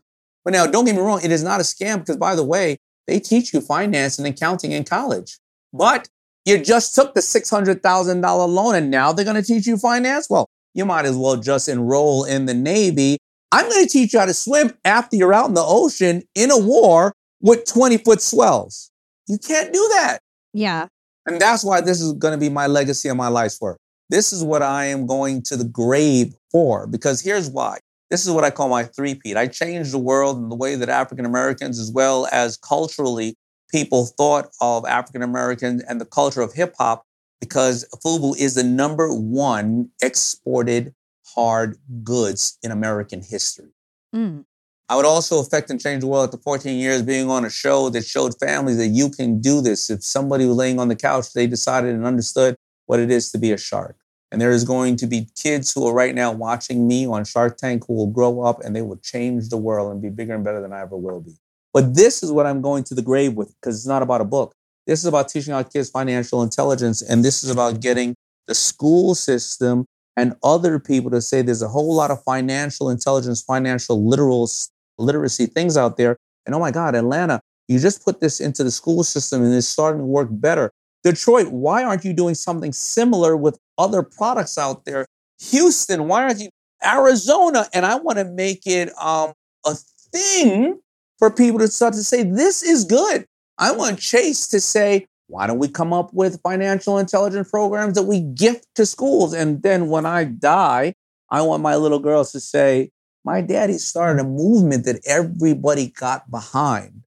But 0.44 0.54
now, 0.54 0.66
don't 0.66 0.86
get 0.86 0.94
me 0.94 1.02
wrong, 1.02 1.20
it 1.22 1.30
is 1.30 1.44
not 1.44 1.60
a 1.60 1.62
scam 1.62 1.98
because, 1.98 2.16
by 2.16 2.34
the 2.34 2.44
way, 2.44 2.78
they 3.06 3.20
teach 3.20 3.52
you 3.52 3.60
finance 3.60 4.18
and 4.18 4.26
accounting 4.26 4.72
in 4.72 4.84
college. 4.84 5.38
But 5.74 6.08
you 6.46 6.58
just 6.58 6.94
took 6.94 7.14
the 7.14 7.20
$600,000 7.20 8.48
loan 8.48 8.74
and 8.74 8.90
now 8.90 9.12
they're 9.12 9.26
going 9.26 9.36
to 9.36 9.42
teach 9.42 9.66
you 9.66 9.76
finance? 9.76 10.28
Well, 10.30 10.48
you 10.74 10.84
might 10.84 11.04
as 11.04 11.16
well 11.16 11.36
just 11.36 11.68
enroll 11.68 12.24
in 12.24 12.46
the 12.46 12.54
Navy. 12.54 13.18
I'm 13.52 13.68
going 13.68 13.84
to 13.84 13.90
teach 13.90 14.12
you 14.12 14.20
how 14.20 14.26
to 14.26 14.34
swim 14.34 14.72
after 14.84 15.16
you're 15.16 15.34
out 15.34 15.48
in 15.48 15.54
the 15.54 15.64
ocean 15.64 16.22
in 16.34 16.50
a 16.50 16.58
war 16.58 17.12
with 17.40 17.64
20 17.66 17.98
foot 17.98 18.20
swells. 18.20 18.90
You 19.26 19.38
can't 19.38 19.72
do 19.72 19.88
that. 19.94 20.18
Yeah. 20.52 20.86
And 21.26 21.40
that's 21.40 21.64
why 21.64 21.80
this 21.80 22.00
is 22.00 22.12
going 22.12 22.32
to 22.32 22.38
be 22.38 22.48
my 22.48 22.66
legacy 22.66 23.08
and 23.08 23.18
my 23.18 23.28
life's 23.28 23.60
work. 23.60 23.78
This 24.08 24.32
is 24.32 24.42
what 24.42 24.62
I 24.62 24.86
am 24.86 25.06
going 25.06 25.42
to 25.42 25.56
the 25.56 25.64
grave 25.64 26.34
for 26.50 26.86
because 26.86 27.20
here's 27.20 27.48
why. 27.48 27.78
This 28.10 28.26
is 28.26 28.32
what 28.32 28.42
I 28.42 28.50
call 28.50 28.68
my 28.68 28.82
three-peat. 28.82 29.36
I 29.36 29.46
changed 29.46 29.92
the 29.92 29.98
world 29.98 30.36
in 30.38 30.48
the 30.48 30.56
way 30.56 30.74
that 30.74 30.88
African 30.88 31.24
Americans, 31.24 31.78
as 31.78 31.92
well 31.92 32.26
as 32.32 32.56
culturally, 32.56 33.36
people 33.70 34.06
thought 34.06 34.48
of 34.60 34.84
African 34.84 35.22
Americans 35.22 35.82
and 35.84 36.00
the 36.00 36.04
culture 36.04 36.40
of 36.40 36.52
hip 36.52 36.74
hop 36.76 37.04
because 37.40 37.86
FUBU 38.04 38.38
is 38.38 38.54
the 38.54 38.62
number 38.62 39.12
one 39.12 39.90
exported 40.02 40.94
hard 41.34 41.78
goods 42.02 42.58
in 42.62 42.70
American 42.70 43.22
history. 43.22 43.70
Mm. 44.14 44.44
I 44.88 44.96
would 44.96 45.06
also 45.06 45.38
affect 45.38 45.70
and 45.70 45.80
change 45.80 46.00
the 46.00 46.08
world 46.08 46.24
after 46.24 46.42
14 46.42 46.76
years 46.76 47.02
being 47.02 47.30
on 47.30 47.44
a 47.44 47.50
show 47.50 47.90
that 47.90 48.04
showed 48.04 48.34
families 48.40 48.76
that 48.78 48.88
you 48.88 49.08
can 49.08 49.40
do 49.40 49.60
this. 49.60 49.88
If 49.88 50.02
somebody 50.02 50.46
was 50.46 50.56
laying 50.56 50.80
on 50.80 50.88
the 50.88 50.96
couch, 50.96 51.32
they 51.32 51.46
decided 51.46 51.94
and 51.94 52.04
understood 52.04 52.56
what 52.86 52.98
it 52.98 53.08
is 53.10 53.30
to 53.30 53.38
be 53.38 53.52
a 53.52 53.56
shark. 53.56 53.96
And 54.32 54.40
there 54.40 54.50
is 54.50 54.64
going 54.64 54.96
to 54.96 55.06
be 55.06 55.28
kids 55.36 55.72
who 55.72 55.86
are 55.86 55.94
right 55.94 56.14
now 56.14 56.32
watching 56.32 56.88
me 56.88 57.06
on 57.06 57.24
Shark 57.24 57.56
Tank 57.56 57.84
who 57.86 57.94
will 57.94 58.08
grow 58.08 58.42
up 58.42 58.60
and 58.64 58.74
they 58.74 58.82
will 58.82 58.96
change 58.96 59.48
the 59.48 59.56
world 59.56 59.92
and 59.92 60.02
be 60.02 60.08
bigger 60.08 60.34
and 60.34 60.44
better 60.44 60.60
than 60.60 60.72
I 60.72 60.80
ever 60.80 60.96
will 60.96 61.20
be. 61.20 61.32
But 61.72 61.94
this 61.94 62.22
is 62.22 62.32
what 62.32 62.46
I'm 62.46 62.60
going 62.60 62.84
to 62.84 62.94
the 62.94 63.02
grave 63.02 63.34
with 63.34 63.54
because 63.60 63.76
it's 63.76 63.86
not 63.86 64.02
about 64.02 64.20
a 64.20 64.24
book. 64.24 64.54
This 64.90 64.98
is 64.98 65.06
about 65.06 65.28
teaching 65.28 65.54
our 65.54 65.62
kids 65.62 65.88
financial 65.88 66.42
intelligence. 66.42 67.00
And 67.00 67.24
this 67.24 67.44
is 67.44 67.50
about 67.50 67.80
getting 67.80 68.16
the 68.48 68.56
school 68.56 69.14
system 69.14 69.86
and 70.16 70.34
other 70.42 70.80
people 70.80 71.12
to 71.12 71.20
say 71.20 71.42
there's 71.42 71.62
a 71.62 71.68
whole 71.68 71.94
lot 71.94 72.10
of 72.10 72.20
financial 72.24 72.90
intelligence, 72.90 73.40
financial 73.40 74.04
literal 74.04 74.50
literacy 74.98 75.46
things 75.46 75.76
out 75.76 75.96
there. 75.96 76.16
And 76.44 76.56
oh 76.56 76.58
my 76.58 76.72
God, 76.72 76.96
Atlanta, 76.96 77.40
you 77.68 77.78
just 77.78 78.04
put 78.04 78.18
this 78.18 78.40
into 78.40 78.64
the 78.64 78.72
school 78.72 79.04
system 79.04 79.44
and 79.44 79.54
it's 79.54 79.68
starting 79.68 80.00
to 80.00 80.06
work 80.06 80.26
better. 80.28 80.72
Detroit, 81.04 81.52
why 81.52 81.84
aren't 81.84 82.04
you 82.04 82.12
doing 82.12 82.34
something 82.34 82.72
similar 82.72 83.36
with 83.36 83.60
other 83.78 84.02
products 84.02 84.58
out 84.58 84.86
there? 84.86 85.06
Houston, 85.52 86.08
why 86.08 86.24
aren't 86.24 86.40
you? 86.40 86.48
Arizona, 86.84 87.68
and 87.72 87.86
I 87.86 87.94
want 87.94 88.18
to 88.18 88.24
make 88.24 88.66
it 88.66 88.90
um, 89.00 89.34
a 89.64 89.76
thing 90.12 90.80
for 91.20 91.30
people 91.30 91.60
to 91.60 91.68
start 91.68 91.94
to 91.94 92.02
say, 92.02 92.24
this 92.24 92.64
is 92.64 92.84
good. 92.84 93.24
I 93.60 93.72
want 93.72 94.00
Chase 94.00 94.48
to 94.48 94.60
say, 94.60 95.06
why 95.26 95.46
don't 95.46 95.58
we 95.58 95.68
come 95.68 95.92
up 95.92 96.14
with 96.14 96.40
financial 96.42 96.98
intelligence 96.98 97.50
programs 97.50 97.94
that 97.94 98.04
we 98.04 98.20
gift 98.20 98.66
to 98.76 98.86
schools? 98.86 99.34
And 99.34 99.62
then 99.62 99.88
when 99.88 100.06
I 100.06 100.24
die, 100.24 100.94
I 101.28 101.42
want 101.42 101.62
my 101.62 101.76
little 101.76 101.98
girls 101.98 102.32
to 102.32 102.40
say, 102.40 102.90
my 103.22 103.42
daddy 103.42 103.74
started 103.74 104.20
a 104.20 104.24
movement 104.24 104.86
that 104.86 105.00
everybody 105.06 105.88
got 105.88 106.30
behind. 106.30 107.02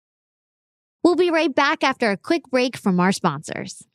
We'll 1.05 1.17
be 1.17 1.31
right 1.31 1.55
back 1.55 1.85
after 1.85 2.11
a 2.11 2.17
quick 2.17 2.45
break 2.51 2.79
from 2.79 2.99
our 2.99 3.13
sponsors. 3.13 3.87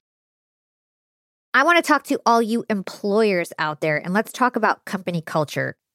I 1.55 1.63
want 1.63 1.83
to 1.83 1.87
talk 1.87 2.03
to 2.03 2.21
all 2.25 2.41
you 2.41 2.65
employers 2.69 3.51
out 3.57 3.81
there 3.81 3.97
and 3.97 4.13
let's 4.13 4.31
talk 4.31 4.55
about 4.55 4.85
company 4.85 5.21
culture. 5.21 5.75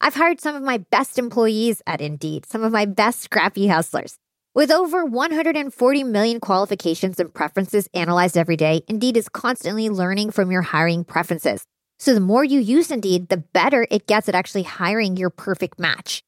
I've 0.00 0.14
hired 0.14 0.40
some 0.40 0.54
of 0.54 0.62
my 0.62 0.78
best 0.78 1.18
employees 1.18 1.80
at 1.86 2.00
Indeed, 2.00 2.46
some 2.46 2.62
of 2.62 2.70
my 2.70 2.84
best 2.84 3.20
scrappy 3.20 3.66
hustlers. 3.66 4.18
With 4.54 4.70
over 4.70 5.04
140 5.04 6.04
million 6.04 6.38
qualifications 6.38 7.18
and 7.18 7.32
preferences 7.32 7.88
analyzed 7.94 8.36
every 8.36 8.56
day, 8.56 8.82
Indeed 8.88 9.16
is 9.16 9.28
constantly 9.28 9.88
learning 9.88 10.30
from 10.30 10.50
your 10.50 10.62
hiring 10.62 11.04
preferences. 11.04 11.64
So 11.98 12.12
the 12.12 12.20
more 12.20 12.44
you 12.44 12.60
use 12.60 12.90
Indeed, 12.90 13.28
the 13.28 13.38
better 13.38 13.86
it 13.90 14.06
gets 14.06 14.28
at 14.28 14.34
actually 14.34 14.64
hiring 14.64 15.16
your 15.16 15.30
perfect 15.30 15.78
match. 15.78 16.22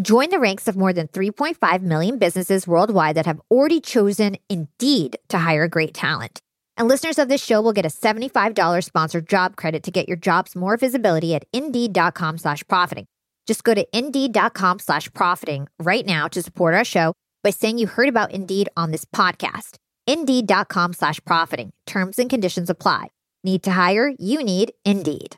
Join 0.00 0.30
the 0.30 0.40
ranks 0.40 0.66
of 0.66 0.76
more 0.76 0.92
than 0.92 1.08
3.5 1.08 1.82
million 1.82 2.18
businesses 2.18 2.66
worldwide 2.66 3.16
that 3.16 3.26
have 3.26 3.40
already 3.50 3.80
chosen 3.80 4.36
Indeed 4.48 5.16
to 5.28 5.38
hire 5.38 5.68
great 5.68 5.94
talent. 5.94 6.40
And 6.82 6.88
listeners 6.88 7.20
of 7.20 7.28
this 7.28 7.40
show 7.40 7.60
will 7.60 7.72
get 7.72 7.86
a 7.86 7.88
$75 7.88 8.82
sponsored 8.82 9.28
job 9.28 9.54
credit 9.54 9.84
to 9.84 9.92
get 9.92 10.08
your 10.08 10.16
jobs 10.16 10.56
more 10.56 10.76
visibility 10.76 11.32
at 11.32 11.44
Indeed.com 11.52 12.38
slash 12.38 12.66
profiting. 12.66 13.06
Just 13.46 13.62
go 13.62 13.72
to 13.72 13.86
Indeed.com 13.96 14.80
slash 14.80 15.08
profiting 15.14 15.68
right 15.78 16.04
now 16.04 16.26
to 16.26 16.42
support 16.42 16.74
our 16.74 16.82
show 16.82 17.14
by 17.44 17.50
saying 17.50 17.78
you 17.78 17.86
heard 17.86 18.08
about 18.08 18.32
Indeed 18.32 18.68
on 18.76 18.90
this 18.90 19.04
podcast. 19.04 19.76
Indeed.com 20.08 20.94
slash 20.94 21.20
profiting. 21.24 21.70
Terms 21.86 22.18
and 22.18 22.28
conditions 22.28 22.68
apply. 22.68 23.10
Need 23.44 23.62
to 23.62 23.70
hire? 23.70 24.12
You 24.18 24.42
need 24.42 24.72
Indeed. 24.84 25.36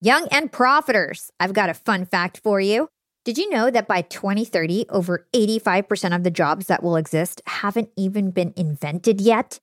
Young 0.00 0.28
and 0.30 0.52
profiters, 0.52 1.30
I've 1.40 1.54
got 1.54 1.70
a 1.70 1.74
fun 1.74 2.04
fact 2.04 2.38
for 2.44 2.60
you. 2.60 2.88
Did 3.24 3.36
you 3.36 3.50
know 3.50 3.68
that 3.68 3.88
by 3.88 4.02
2030, 4.02 4.86
over 4.90 5.26
85% 5.34 6.14
of 6.14 6.22
the 6.22 6.30
jobs 6.30 6.68
that 6.68 6.84
will 6.84 6.94
exist 6.94 7.42
haven't 7.46 7.88
even 7.96 8.30
been 8.30 8.54
invented 8.56 9.20
yet? 9.20 9.58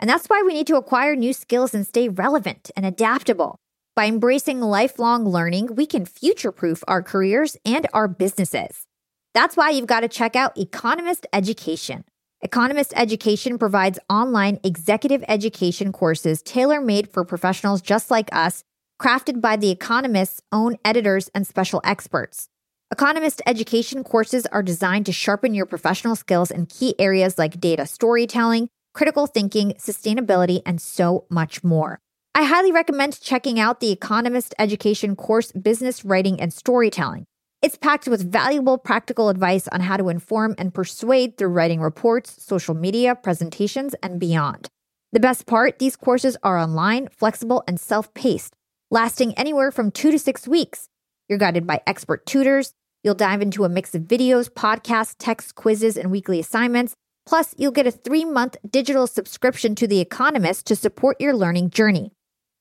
And 0.00 0.08
that's 0.08 0.26
why 0.26 0.42
we 0.46 0.54
need 0.54 0.66
to 0.68 0.76
acquire 0.76 1.16
new 1.16 1.32
skills 1.32 1.74
and 1.74 1.86
stay 1.86 2.08
relevant 2.08 2.70
and 2.76 2.86
adaptable. 2.86 3.56
By 3.96 4.06
embracing 4.06 4.60
lifelong 4.60 5.24
learning, 5.24 5.74
we 5.74 5.84
can 5.84 6.06
future 6.06 6.52
proof 6.52 6.84
our 6.86 7.02
careers 7.02 7.56
and 7.64 7.86
our 7.92 8.06
businesses. 8.06 8.86
That's 9.34 9.56
why 9.56 9.70
you've 9.70 9.86
got 9.86 10.00
to 10.00 10.08
check 10.08 10.36
out 10.36 10.56
Economist 10.56 11.26
Education. 11.32 12.04
Economist 12.40 12.92
Education 12.94 13.58
provides 13.58 13.98
online 14.08 14.60
executive 14.62 15.24
education 15.26 15.92
courses 15.92 16.42
tailor 16.42 16.80
made 16.80 17.12
for 17.12 17.24
professionals 17.24 17.82
just 17.82 18.08
like 18.10 18.28
us, 18.30 18.62
crafted 19.02 19.40
by 19.40 19.56
The 19.56 19.70
Economist's 19.70 20.40
own 20.52 20.76
editors 20.84 21.28
and 21.34 21.44
special 21.44 21.80
experts. 21.82 22.48
Economist 22.92 23.42
education 23.46 24.04
courses 24.04 24.46
are 24.46 24.62
designed 24.62 25.06
to 25.06 25.12
sharpen 25.12 25.54
your 25.54 25.66
professional 25.66 26.14
skills 26.14 26.52
in 26.52 26.66
key 26.66 26.94
areas 27.00 27.36
like 27.36 27.60
data 27.60 27.84
storytelling, 27.84 28.68
critical 28.98 29.28
thinking, 29.28 29.74
sustainability, 29.78 30.60
and 30.66 30.80
so 30.80 31.24
much 31.30 31.62
more. 31.62 32.00
I 32.34 32.42
highly 32.42 32.72
recommend 32.72 33.20
checking 33.20 33.60
out 33.60 33.78
the 33.78 33.92
Economist 33.92 34.56
Education 34.58 35.14
course, 35.14 35.52
Business 35.52 36.04
Writing 36.04 36.40
and 36.40 36.52
Storytelling. 36.52 37.24
It's 37.62 37.78
packed 37.78 38.08
with 38.08 38.28
valuable 38.28 38.76
practical 38.76 39.28
advice 39.28 39.68
on 39.68 39.82
how 39.82 39.98
to 39.98 40.08
inform 40.08 40.56
and 40.58 40.74
persuade 40.74 41.38
through 41.38 41.50
writing 41.50 41.80
reports, 41.80 42.42
social 42.42 42.74
media, 42.74 43.14
presentations, 43.14 43.94
and 44.02 44.18
beyond. 44.18 44.66
The 45.12 45.20
best 45.20 45.46
part 45.46 45.78
these 45.78 45.94
courses 45.94 46.36
are 46.42 46.58
online, 46.58 47.06
flexible, 47.12 47.62
and 47.68 47.78
self 47.78 48.12
paced, 48.14 48.54
lasting 48.90 49.32
anywhere 49.34 49.70
from 49.70 49.92
two 49.92 50.10
to 50.10 50.18
six 50.18 50.48
weeks. 50.48 50.88
You're 51.28 51.38
guided 51.38 51.68
by 51.68 51.82
expert 51.86 52.26
tutors. 52.26 52.72
You'll 53.04 53.14
dive 53.14 53.42
into 53.42 53.62
a 53.62 53.68
mix 53.68 53.94
of 53.94 54.02
videos, 54.02 54.50
podcasts, 54.50 55.14
text 55.20 55.54
quizzes, 55.54 55.96
and 55.96 56.10
weekly 56.10 56.40
assignments. 56.40 56.96
Plus, 57.28 57.54
you'll 57.58 57.72
get 57.72 57.86
a 57.86 57.90
three 57.90 58.24
month 58.24 58.56
digital 58.70 59.06
subscription 59.06 59.74
to 59.74 59.86
The 59.86 60.00
Economist 60.00 60.66
to 60.68 60.74
support 60.74 61.20
your 61.20 61.36
learning 61.36 61.68
journey. 61.68 62.12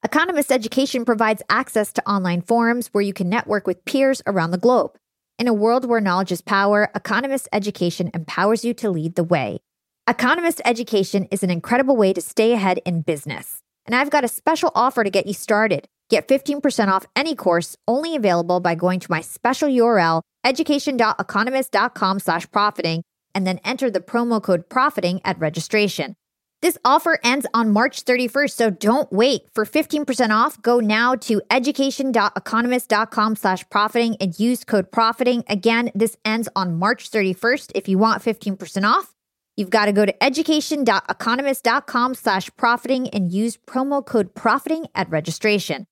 Economist 0.03 0.51
Education 0.51 1.05
provides 1.05 1.41
access 1.49 1.93
to 1.93 2.05
online 2.05 2.41
forums 2.41 2.89
where 2.91 3.01
you 3.01 3.13
can 3.13 3.29
network 3.29 3.65
with 3.65 3.85
peers 3.85 4.21
around 4.27 4.51
the 4.51 4.57
globe. 4.57 4.91
In 5.39 5.47
a 5.47 5.53
world 5.53 5.85
where 5.85 6.01
knowledge 6.01 6.33
is 6.33 6.41
power, 6.41 6.91
Economist 6.93 7.47
Education 7.53 8.11
empowers 8.13 8.65
you 8.65 8.73
to 8.73 8.89
lead 8.89 9.15
the 9.15 9.23
way. 9.23 9.59
Economist 10.05 10.59
Education 10.65 11.29
is 11.31 11.43
an 11.43 11.49
incredible 11.49 11.95
way 11.95 12.11
to 12.11 12.19
stay 12.19 12.51
ahead 12.51 12.81
in 12.85 13.03
business. 13.03 13.61
And 13.85 13.95
I've 13.95 14.09
got 14.09 14.25
a 14.25 14.27
special 14.27 14.73
offer 14.75 15.05
to 15.05 15.09
get 15.09 15.27
you 15.27 15.33
started. 15.33 15.87
Get 16.09 16.27
15% 16.27 16.89
off 16.89 17.05
any 17.15 17.35
course 17.35 17.77
only 17.87 18.17
available 18.17 18.59
by 18.59 18.75
going 18.75 18.99
to 18.99 19.11
my 19.11 19.21
special 19.21 19.69
URL, 19.69 20.23
education.economist.com 20.43 22.19
slash 22.19 22.51
profiting, 22.51 23.03
and 23.37 23.45
then 23.45 23.59
enter 23.63 23.91
the 23.91 23.99
promo 23.99 24.41
code 24.41 24.67
profiting 24.67 25.21
at 25.23 25.37
registration. 25.37 26.15
This 26.63 26.75
offer 26.83 27.19
ends 27.23 27.45
on 27.53 27.71
March 27.71 28.03
31st, 28.03 28.49
so 28.49 28.71
don't 28.71 29.13
wait. 29.13 29.43
For 29.53 29.63
15% 29.63 30.31
off, 30.31 30.59
go 30.63 30.79
now 30.79 31.13
to 31.13 31.39
education.economist.com 31.51 33.35
slash 33.35 33.69
profiting 33.69 34.15
and 34.19 34.39
use 34.39 34.63
code 34.63 34.91
profiting. 34.91 35.43
Again, 35.47 35.91
this 35.93 36.17
ends 36.25 36.49
on 36.55 36.79
March 36.79 37.11
31st. 37.11 37.73
If 37.75 37.87
you 37.87 37.99
want 37.99 38.23
15% 38.23 38.83
off, 38.89 39.13
you've 39.55 39.69
got 39.69 39.85
to 39.85 39.91
go 39.91 40.03
to 40.03 40.23
education.economist.com 40.23 42.15
slash 42.15 42.49
profiting 42.57 43.07
and 43.09 43.31
use 43.31 43.55
promo 43.55 44.03
code 44.03 44.33
profiting 44.33 44.87
at 44.95 45.07
registration. 45.11 45.85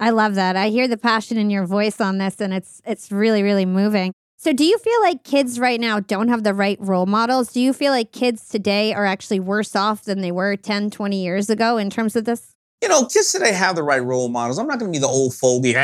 I 0.00 0.10
love 0.10 0.34
that. 0.36 0.56
I 0.56 0.68
hear 0.68 0.86
the 0.86 0.96
passion 0.96 1.38
in 1.38 1.50
your 1.50 1.66
voice 1.66 2.00
on 2.00 2.18
this 2.18 2.40
and 2.40 2.52
it's 2.52 2.80
it's 2.86 3.10
really 3.10 3.42
really 3.42 3.66
moving. 3.66 4.12
So, 4.40 4.52
do 4.52 4.64
you 4.64 4.78
feel 4.78 5.00
like 5.00 5.24
kids 5.24 5.58
right 5.58 5.80
now 5.80 5.98
don't 5.98 6.28
have 6.28 6.44
the 6.44 6.54
right 6.54 6.78
role 6.80 7.06
models? 7.06 7.52
Do 7.52 7.60
you 7.60 7.72
feel 7.72 7.90
like 7.90 8.12
kids 8.12 8.48
today 8.48 8.94
are 8.94 9.04
actually 9.04 9.40
worse 9.40 9.74
off 9.74 10.04
than 10.04 10.20
they 10.20 10.30
were 10.30 10.54
10, 10.54 10.90
20 10.90 11.20
years 11.20 11.50
ago 11.50 11.76
in 11.76 11.90
terms 11.90 12.14
of 12.14 12.24
this? 12.24 12.54
You 12.80 12.88
know, 12.88 13.04
kids 13.06 13.32
today 13.32 13.52
have 13.52 13.74
the 13.74 13.82
right 13.82 13.98
role 13.98 14.28
models. 14.28 14.60
I'm 14.60 14.68
not 14.68 14.78
going 14.78 14.92
to 14.92 14.96
be 14.96 15.00
the 15.00 15.08
old 15.08 15.34
fogey. 15.34 15.74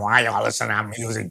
why 0.00 0.22
y'all 0.22 0.42
listen 0.42 0.66
to 0.66 0.90
music? 0.98 1.30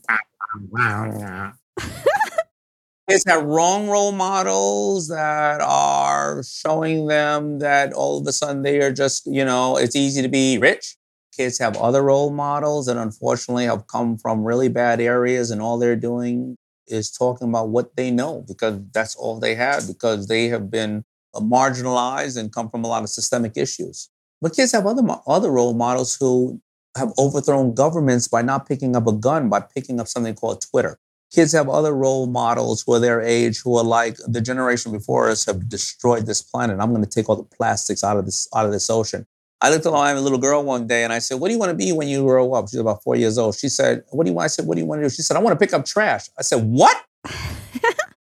Kids 3.11 3.23
have 3.27 3.43
wrong 3.43 3.87
role 3.87 4.11
models 4.11 5.07
that 5.09 5.61
are 5.61 6.43
showing 6.43 7.07
them 7.07 7.59
that 7.59 7.93
all 7.93 8.19
of 8.19 8.27
a 8.27 8.31
sudden 8.31 8.61
they 8.63 8.79
are 8.81 8.91
just, 8.91 9.25
you 9.25 9.43
know, 9.45 9.77
it's 9.77 9.95
easy 9.95 10.21
to 10.21 10.27
be 10.29 10.57
rich 10.57 10.97
kids 11.35 11.57
have 11.57 11.77
other 11.77 12.01
role 12.03 12.29
models 12.29 12.85
that 12.87 12.97
unfortunately 12.97 13.63
have 13.65 13.87
come 13.87 14.17
from 14.17 14.43
really 14.43 14.67
bad 14.67 14.99
areas 14.99 15.49
and 15.49 15.61
all 15.61 15.79
they're 15.79 15.95
doing 15.95 16.57
is 16.87 17.09
talking 17.11 17.47
about 17.47 17.69
what 17.69 17.95
they 17.95 18.11
know 18.11 18.43
because 18.47 18.79
that's 18.93 19.15
all 19.15 19.39
they 19.39 19.55
have 19.55 19.87
because 19.87 20.27
they 20.27 20.47
have 20.49 20.69
been 20.69 21.03
uh, 21.33 21.39
marginalized 21.39 22.37
and 22.37 22.53
come 22.53 22.69
from 22.69 22.83
a 22.83 22.87
lot 22.87 23.03
of 23.03 23.09
systemic 23.09 23.53
issues. 23.55 24.09
But 24.41 24.53
kids 24.55 24.71
have 24.73 24.85
other 24.85 25.03
other 25.27 25.51
role 25.51 25.73
models 25.73 26.17
who 26.19 26.59
have 26.97 27.13
overthrown 27.17 27.73
governments 27.73 28.27
by 28.27 28.41
not 28.41 28.67
picking 28.67 28.95
up 28.95 29.07
a 29.07 29.13
gun, 29.13 29.47
by 29.49 29.61
picking 29.61 29.99
up 29.99 30.07
something 30.07 30.35
called 30.35 30.61
Twitter. 30.69 30.97
Kids 31.31 31.53
have 31.53 31.69
other 31.69 31.93
role 31.93 32.27
models 32.27 32.83
who 32.85 32.93
are 32.93 32.99
their 32.99 33.21
age, 33.21 33.61
who 33.63 33.77
are 33.77 33.83
like 33.83 34.17
the 34.27 34.41
generation 34.41 34.91
before 34.91 35.29
us 35.29 35.45
have 35.45 35.69
destroyed 35.69 36.25
this 36.25 36.41
planet. 36.41 36.79
I'm 36.81 36.89
going 36.89 37.03
to 37.03 37.09
take 37.09 37.29
all 37.29 37.37
the 37.37 37.43
plastics 37.55 38.03
out 38.03 38.17
of 38.17 38.25
this 38.25 38.49
out 38.53 38.65
of 38.65 38.73
this 38.73 38.89
ocean. 38.89 39.25
I 39.61 39.69
looked 39.69 39.85
at 39.85 39.93
my 39.93 40.13
little 40.13 40.39
girl 40.39 40.63
one 40.63 40.87
day 40.87 41.03
and 41.03 41.13
I 41.13 41.19
said, 41.19 41.39
What 41.39 41.47
do 41.47 41.53
you 41.53 41.59
want 41.59 41.69
to 41.69 41.77
be 41.77 41.93
when 41.93 42.07
you 42.07 42.23
grow 42.23 42.53
up? 42.53 42.67
She's 42.67 42.79
about 42.79 43.03
four 43.03 43.15
years 43.15 43.37
old. 43.37 43.55
She 43.55 43.69
said, 43.69 44.03
What 44.09 44.25
do 44.25 44.31
you 44.31 44.35
want? 44.35 44.45
I 44.45 44.47
said, 44.47 44.65
What 44.65 44.75
do 44.75 44.81
you 44.81 44.87
want 44.87 44.99
to 44.99 45.05
do? 45.05 45.09
She 45.09 45.21
said, 45.21 45.37
I 45.37 45.39
want 45.39 45.57
to 45.57 45.65
pick 45.65 45.73
up 45.73 45.85
trash. 45.85 46.29
I 46.37 46.41
said, 46.41 46.63
What? 46.63 46.97